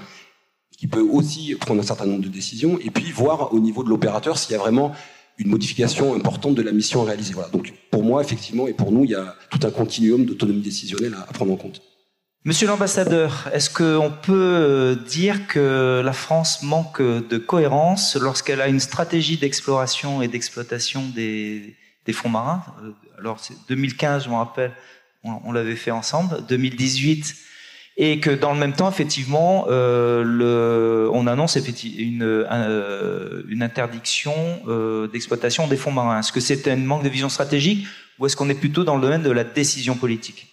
[0.84, 3.88] qui peut aussi prendre un certain nombre de décisions, et puis voir au niveau de
[3.88, 4.92] l'opérateur s'il y a vraiment
[5.38, 7.32] une modification importante de la mission à réaliser.
[7.32, 7.48] Voilà.
[7.48, 11.16] Donc pour moi, effectivement, et pour nous, il y a tout un continuum d'autonomie décisionnelle
[11.26, 11.80] à prendre en compte.
[12.44, 18.68] Monsieur l'ambassadeur, est-ce qu'on peut euh, dire que la France manque de cohérence lorsqu'elle a
[18.68, 21.78] une stratégie d'exploration et d'exploitation des,
[22.12, 22.62] fonds marins?
[22.82, 24.72] Euh, Alors, c'est 2015, je me rappelle,
[25.22, 27.34] on, l'avait fait ensemble, 2018,
[27.96, 32.46] et que dans le même temps, effectivement, euh, on annonce une,
[33.48, 34.34] une interdiction
[35.12, 36.18] d'exploitation des fonds marins.
[36.18, 37.86] Est-ce que c'est un manque de vision stratégique
[38.18, 40.48] ou est-ce qu'on est plutôt dans le domaine de la décision politique?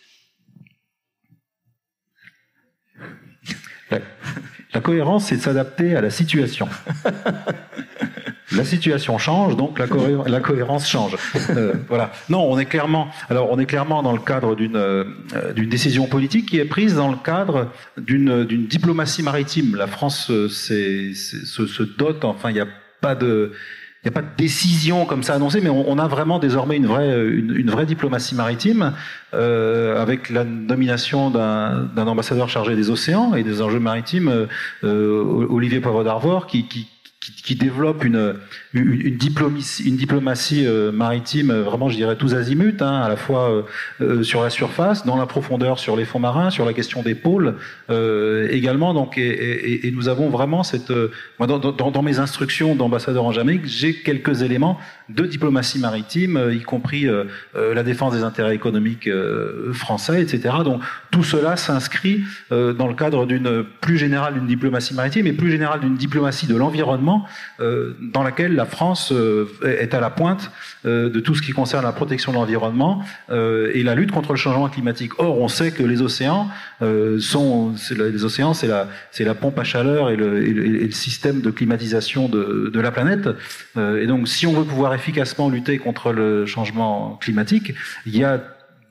[4.73, 6.67] La, cohérence, c'est de s'adapter à la situation.
[8.51, 9.85] la situation change, donc la,
[10.27, 11.17] la cohérence change.
[11.49, 12.11] Euh, voilà.
[12.29, 13.09] Non, on est clairement.
[13.29, 15.03] Alors, on est clairement dans le cadre d'une euh,
[15.55, 19.75] d'une décision politique qui est prise dans le cadre d'une d'une diplomatie maritime.
[19.75, 22.23] La France euh, se, se dote.
[22.25, 22.67] Enfin, il n'y a
[23.01, 23.51] pas de
[24.03, 26.87] il n'y a pas de décision comme ça annoncée, mais on, a vraiment désormais une
[26.87, 28.93] vraie, une, vraie diplomatie maritime
[29.35, 34.47] euh, avec la nomination d'un ambassadeur chargé des océans et des enjeux maritimes,
[34.83, 36.87] euh, Olivier Poivre d'Arvor, qui, qui,
[37.21, 38.35] qui, qui, développe une,
[38.73, 43.15] une, diplomatie, une diplomatie euh, maritime euh, vraiment, je dirais, tous azimuts, hein, à la
[43.15, 43.63] fois
[44.01, 47.13] euh, sur la surface, dans la profondeur, sur les fonds marins, sur la question des
[47.15, 47.55] pôles
[48.49, 48.93] également.
[48.93, 50.91] Donc, et, et, et, nous avons vraiment cette...
[51.39, 56.61] dans, dans, dans mes instructions d'ambassadeur en Jamaïque, j'ai quelques éléments de diplomatie maritime, y
[56.61, 57.07] compris
[57.53, 59.09] la défense des intérêts économiques
[59.73, 60.55] français, etc.
[60.63, 65.51] Donc, tout cela s'inscrit dans le cadre d'une plus générale d'une diplomatie maritime et plus
[65.51, 67.25] générale d'une diplomatie de l'environnement
[67.59, 70.51] euh, dans laquelle la France euh, est à la pointe
[70.85, 74.37] euh, de tout ce qui concerne la protection de l'environnement et la lutte contre le
[74.37, 75.19] changement climatique.
[75.19, 76.49] Or, on sait que les océans
[77.19, 82.27] sont, les océans, c'est la, pompe à chaleur et le, et le, système de climatisation
[82.27, 83.29] de, de la planète.
[83.77, 87.73] et donc, si on veut pouvoir efficacement lutter contre le changement climatique,
[88.05, 88.41] il y a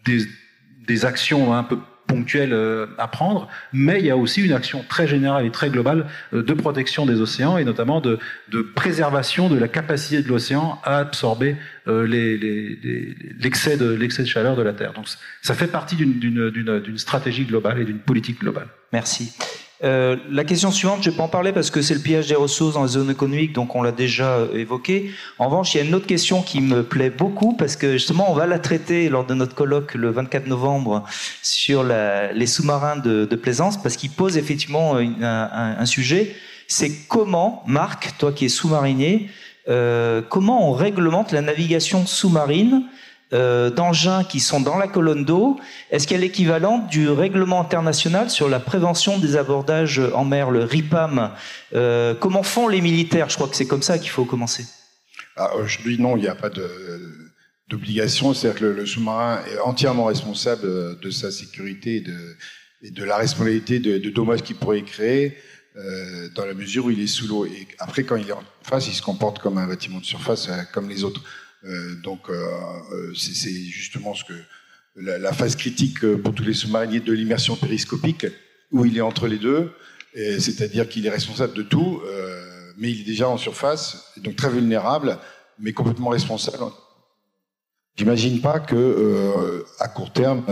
[0.05, 1.79] des, actions un peu
[2.09, 5.71] ponctuelles euh, à prendre, mais il y a aussi une action très générale et très
[5.71, 8.19] globale euh, de protection des océans et notamment de,
[8.49, 11.55] de préservation de la capacité de l'océan à absorber
[11.87, 12.05] euh,
[13.39, 14.93] l'excès de, de chaleur de la Terre.
[14.95, 15.07] Donc
[15.43, 18.67] ça fait partie d'une stratégie globale et d'une politique globale.
[18.93, 19.33] Merci.
[19.83, 22.27] Euh, la question suivante, je ne vais pas en parler parce que c'est le pillage
[22.27, 25.11] des ressources dans la zone économique, donc on l'a déjà euh, évoqué.
[25.39, 28.31] En revanche, il y a une autre question qui me plaît beaucoup parce que justement,
[28.31, 31.05] on va la traiter lors de notre colloque le 24 novembre
[31.43, 36.37] sur la, les sous-marins de, de, plaisance parce qu'il pose effectivement un, un, un sujet.
[36.67, 39.31] C'est comment, Marc, toi qui es sous-marinier,
[39.69, 42.85] euh, comment on réglemente la navigation sous-marine
[43.33, 45.59] euh, d'engins qui sont dans la colonne d'eau,
[45.91, 50.65] est-ce qu'elle est l'équivalent du règlement international sur la prévention des abordages en mer, le
[50.65, 51.33] RIPAM
[51.75, 53.29] euh, Comment font les militaires?
[53.29, 54.67] Je crois que c'est comme ça qu'il faut commencer.
[55.37, 56.51] Ah, Aujourd'hui, non, il n'y a pas
[57.69, 58.35] d'obligation.
[58.35, 62.05] C'est-à-dire que le, sous-marin est entièrement responsable de sa sécurité
[62.83, 65.37] et de, la responsabilité de, dommages qu'il pourrait créer.
[65.77, 67.47] Euh, dans la mesure où il est sous l'eau.
[67.47, 70.49] Et après, quand il est en face, il se comporte comme un bâtiment de surface,
[70.49, 71.23] euh, comme les autres.
[71.65, 72.35] Euh, donc euh,
[72.93, 74.33] euh, c'est justement ce que
[74.97, 78.27] la, phase critique pour tous les sous-mariniers de l'immersion périscopique,
[78.73, 79.73] où il est entre les deux,
[80.15, 82.03] c'est-à-dire qu'il est responsable de tout,
[82.77, 85.19] mais il est déjà en surface, donc très vulnérable,
[85.59, 86.59] mais complètement responsable.
[87.97, 90.45] J'imagine pas que à court terme,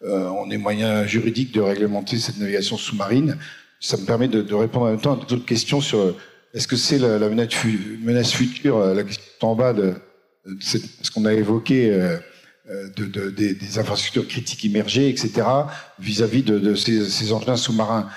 [0.00, 3.36] on ait moyen juridique de réglementer cette navigation sous-marine.
[3.80, 6.16] Ça me permet de, répondre en même temps à d'autres questions sur
[6.54, 9.94] est-ce que c'est la, menace, future, la question en bas de
[10.60, 12.18] ce qu'on a évoqué euh,
[12.70, 15.42] euh, de, des, infrastructures critiques immergées, etc.,
[15.98, 18.08] vis-à-vis de, ces, engins sous-marins.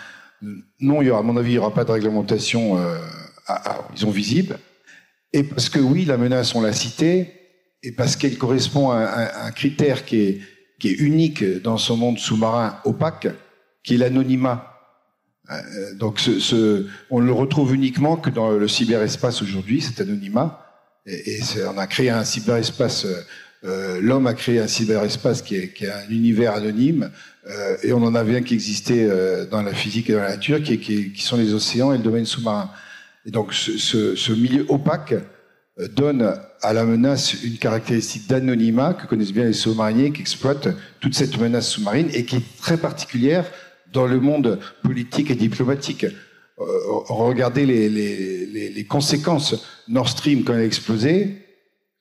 [0.79, 2.97] Non, il y aura, à mon avis, il n'y aura pas de réglementation euh,
[3.47, 4.57] à, horizon visible.
[5.33, 7.33] et parce que oui, la menace, on l'a citée,
[7.83, 10.41] et parce qu'elle correspond à un, critère qui est,
[10.83, 13.27] unique dans ce monde sous-marin opaque,
[13.83, 14.71] qui est l'anonymat.
[15.51, 16.21] Euh, donc,
[17.09, 20.64] on le retrouve uniquement que dans le cyberespace aujourd'hui, cet anonymat.
[21.05, 23.05] Et, et on a créé un cyberespace.
[23.05, 23.21] Euh,
[23.65, 27.09] euh, L'homme a créé un cyberespace qui est, qui est un univers anonyme,
[27.49, 30.31] euh, et on en avait un qui existait euh, dans la physique et dans la
[30.31, 32.69] nature, qui, qui, qui, sont les océans et le domaine sous-marin.
[33.25, 35.15] Et donc, ce, ce, ce milieu opaque
[35.95, 40.69] donne à la menace une caractéristique d'anonymat que connaissent bien les sous-mariniers qui exploitent
[40.99, 43.45] toute cette menace sous-marine et qui est très particulière
[43.91, 46.05] dans le monde politique et diplomatique.
[46.59, 46.63] Euh,
[47.09, 49.55] regardez les, conséquences.
[49.87, 51.37] Nord Stream, quand elle a explosé,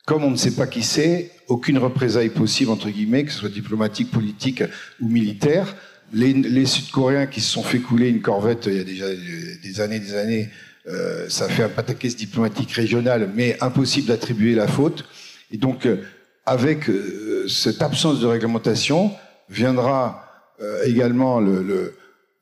[0.06, 3.48] comme on ne sait pas qui c'est, aucune représaille possible, entre guillemets, que ce soit
[3.48, 4.62] diplomatique, politique
[5.00, 5.74] ou militaire.
[6.12, 9.98] Les, Sud-Coréens qui se sont fait couler une corvette il y a déjà des années,
[9.98, 10.48] des années,
[10.86, 15.04] euh, ça fait un pataquès diplomatique régional, mais impossible d'attribuer la faute.
[15.50, 16.02] Et donc, euh,
[16.46, 19.10] avec euh, cette absence de réglementation,
[19.48, 20.24] viendra
[20.60, 21.94] euh, également le, le,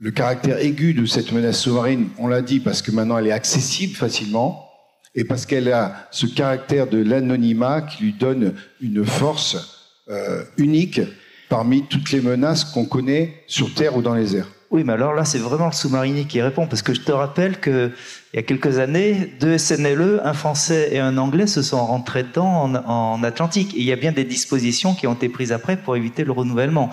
[0.02, 3.32] le, caractère aigu de cette menace sous-marine, on l'a dit, parce que maintenant elle est
[3.32, 4.68] accessible facilement,
[5.14, 11.00] et parce qu'elle a ce caractère de l'anonymat qui lui donne une force euh, unique
[11.48, 14.48] parmi toutes les menaces qu'on connaît sur Terre ou dans les airs.
[14.70, 17.60] Oui, mais alors là, c'est vraiment le sous-marinier qui répond, parce que je te rappelle
[17.60, 17.90] que
[18.32, 22.22] il y a quelques années, deux SNLE, un Français et un Anglais, se sont rentrés
[22.22, 23.74] dedans en, en Atlantique.
[23.74, 26.32] Et il y a bien des dispositions qui ont été prises après pour éviter le
[26.32, 26.90] renouvellement.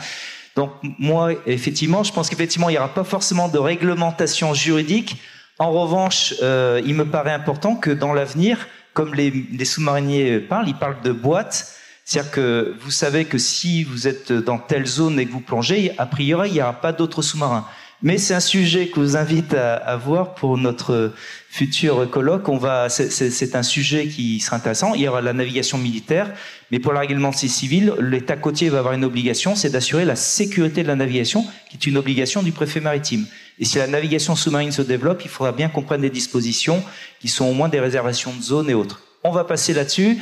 [0.55, 5.17] Donc moi, effectivement, je pense qu'effectivement, il n'y aura pas forcément de réglementation juridique.
[5.59, 10.75] En revanche, euh, il me paraît important que dans l'avenir, comme les, sous-mariniers parlent, ils
[10.75, 11.75] parlent de boîtes.
[12.05, 15.93] C'est-à-dire que vous savez que si vous êtes dans telle zone et que vous plongez,
[15.97, 17.65] a priori, il n'y aura pas d'autres sous-marins.
[18.01, 21.13] Mais c'est un sujet que je vous invite à, à, voir pour notre
[21.49, 22.47] futur colloque.
[22.47, 24.93] On va, c'est un sujet qui sera intéressant.
[24.93, 26.31] Il y aura la navigation militaire,
[26.71, 30.83] mais pour la réglementation civile, l'État côtier va avoir une obligation, c'est d'assurer la sécurité
[30.83, 33.25] de la navigation, qui est une obligation du préfet maritime.
[33.57, 36.83] Et si la navigation sous-marine se développe, il faudra bien qu'on prenne des dispositions
[37.19, 39.01] qui sont au moins des réservations de zones et autres.
[39.23, 40.19] On va passer là-dessus.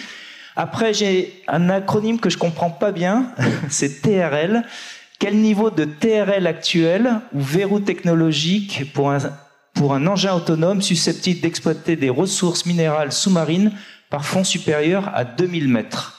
[0.56, 3.32] Après, j'ai un acronyme que je comprends pas bien,
[3.70, 4.64] c'est TRL.
[5.20, 9.20] Quel niveau de TRL actuel ou verrou technologique pour un,
[9.78, 13.72] pour un engin autonome susceptible d'exploiter des ressources minérales sous-marines
[14.10, 16.14] par fond supérieur à 2000 mètres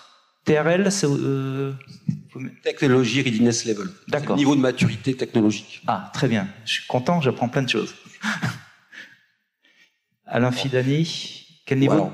[0.44, 1.06] TRL, c'est...
[1.06, 1.72] Euh...
[2.62, 3.88] Technologie Readiness Level.
[4.06, 4.36] D'accord.
[4.36, 5.82] Niveau de maturité technologique.
[5.86, 6.48] Ah, très bien.
[6.64, 7.94] Je suis content, j'apprends plein de choses.
[10.26, 12.12] Alain Fidani, quel niveau?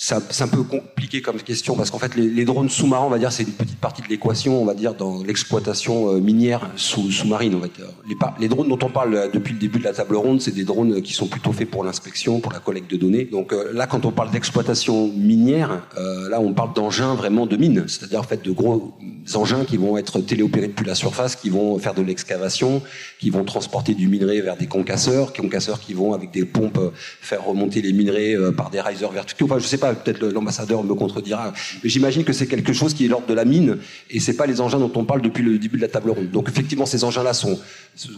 [0.00, 3.32] C'est un peu compliqué comme question parce qu'en fait les, drones sous-marins, on va dire,
[3.32, 7.58] c'est une petite partie de l'équation, on va dire, dans l'exploitation euh, minière sous, sous-marine.
[7.58, 7.86] Va dire.
[8.08, 10.54] Les, les, drones dont on parle euh, depuis le début de la table ronde, c'est
[10.54, 13.24] des drones qui sont plutôt faits pour l'inspection, pour la collecte de données.
[13.24, 17.56] Donc euh, là, quand on parle d'exploitation minière, euh, là, on parle d'engins vraiment de
[17.56, 18.94] mine, c'est-à-dire en fait de gros
[19.34, 22.82] engins qui vont être téléopérés depuis la surface, qui vont faire de l'excavation,
[23.18, 26.78] qui vont transporter du minerai vers des concasseurs, concasseurs qui vont avec des pompes
[27.20, 29.46] faire remonter les minerais par des risers verticaux.
[29.46, 31.52] Enfin, je sais pas peut-être l'ambassadeur me contredira,
[31.82, 33.78] mais j'imagine que c'est quelque chose qui est l'ordre de la mine,
[34.10, 36.30] et c'est pas les engins dont on parle depuis le début de la table ronde.
[36.30, 37.58] Donc effectivement, ces engins-là sont,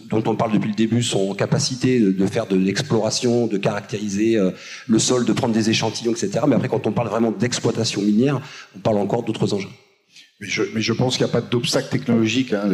[0.09, 4.37] dont on parle depuis le début, sont en capacité de faire de l'exploration, de caractériser
[4.37, 4.51] euh,
[4.89, 6.41] le sol, de prendre des échantillons, etc.
[6.47, 8.41] Mais après, quand on parle vraiment d'exploitation minière,
[8.77, 9.69] on parle encore d'autres engins.
[10.41, 12.55] Mais je, pense qu'il n'y a pas d'obstacle technologique.
[12.55, 12.71] Hein,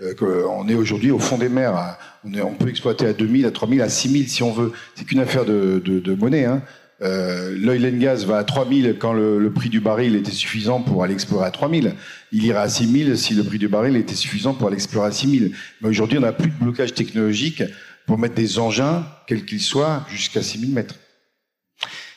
[0.00, 1.76] euh, on est aujourd'hui au fond des mers.
[1.76, 1.96] Hein.
[2.42, 4.72] On, peut exploiter à 2000, à 3000, à 6000 si on veut.
[4.96, 6.44] C'est qu'une affaire de monnaie.
[6.44, 6.62] Hein.
[7.02, 11.02] Euh, L'oil and gas va à 3000 quand le, prix du baril était suffisant pour
[11.02, 11.94] aller explorer à 3000.
[12.32, 15.12] Il ira à 6000 si le prix du baril était suffisant pour aller explorer à
[15.12, 15.52] 6000.
[15.80, 17.62] Mais aujourd'hui, on n'a plus de blocage technologique
[18.06, 20.94] pour mettre des engins, quels qu'ils soient, jusqu'à 6000 mètres.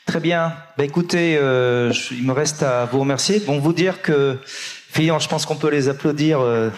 [0.05, 0.53] Très bien.
[0.77, 3.39] Bah, écoutez, euh, il me reste à vous remercier.
[3.39, 6.39] Bon, vous dire que, Fillon, je pense qu'on peut les applaudir.
[6.39, 6.69] Euh,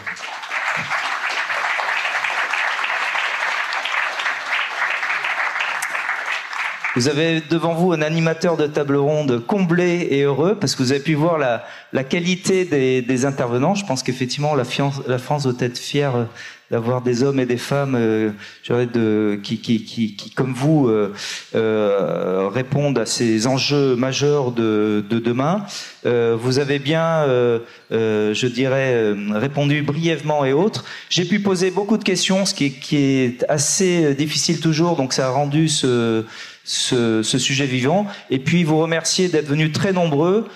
[6.95, 10.91] Vous avez devant vous un animateur de table ronde comblé et heureux parce que vous
[10.91, 11.64] avez pu voir la,
[11.94, 13.76] la qualité des, des, intervenants.
[13.76, 14.64] Je pense qu'effectivement la,
[15.07, 16.24] la, France doit être fière euh,
[16.72, 18.32] d'avoir des hommes et des femmes euh,
[18.70, 21.14] de, qui, qui, qui, qui, comme vous, euh,
[21.56, 25.66] euh, répondent à ces enjeux majeurs de, de demain.
[26.06, 27.26] Euh, vous avez bien,
[27.91, 30.86] je dirais, répondu brièvement et autres.
[31.10, 35.28] J'ai pu poser beaucoup de questions, ce qui qui est assez difficile toujours, donc ça
[35.28, 36.24] a rendu ce
[36.70, 38.06] ce, sujet vivant.
[38.30, 40.48] Et puis vous remercier d'être venus très nombreux.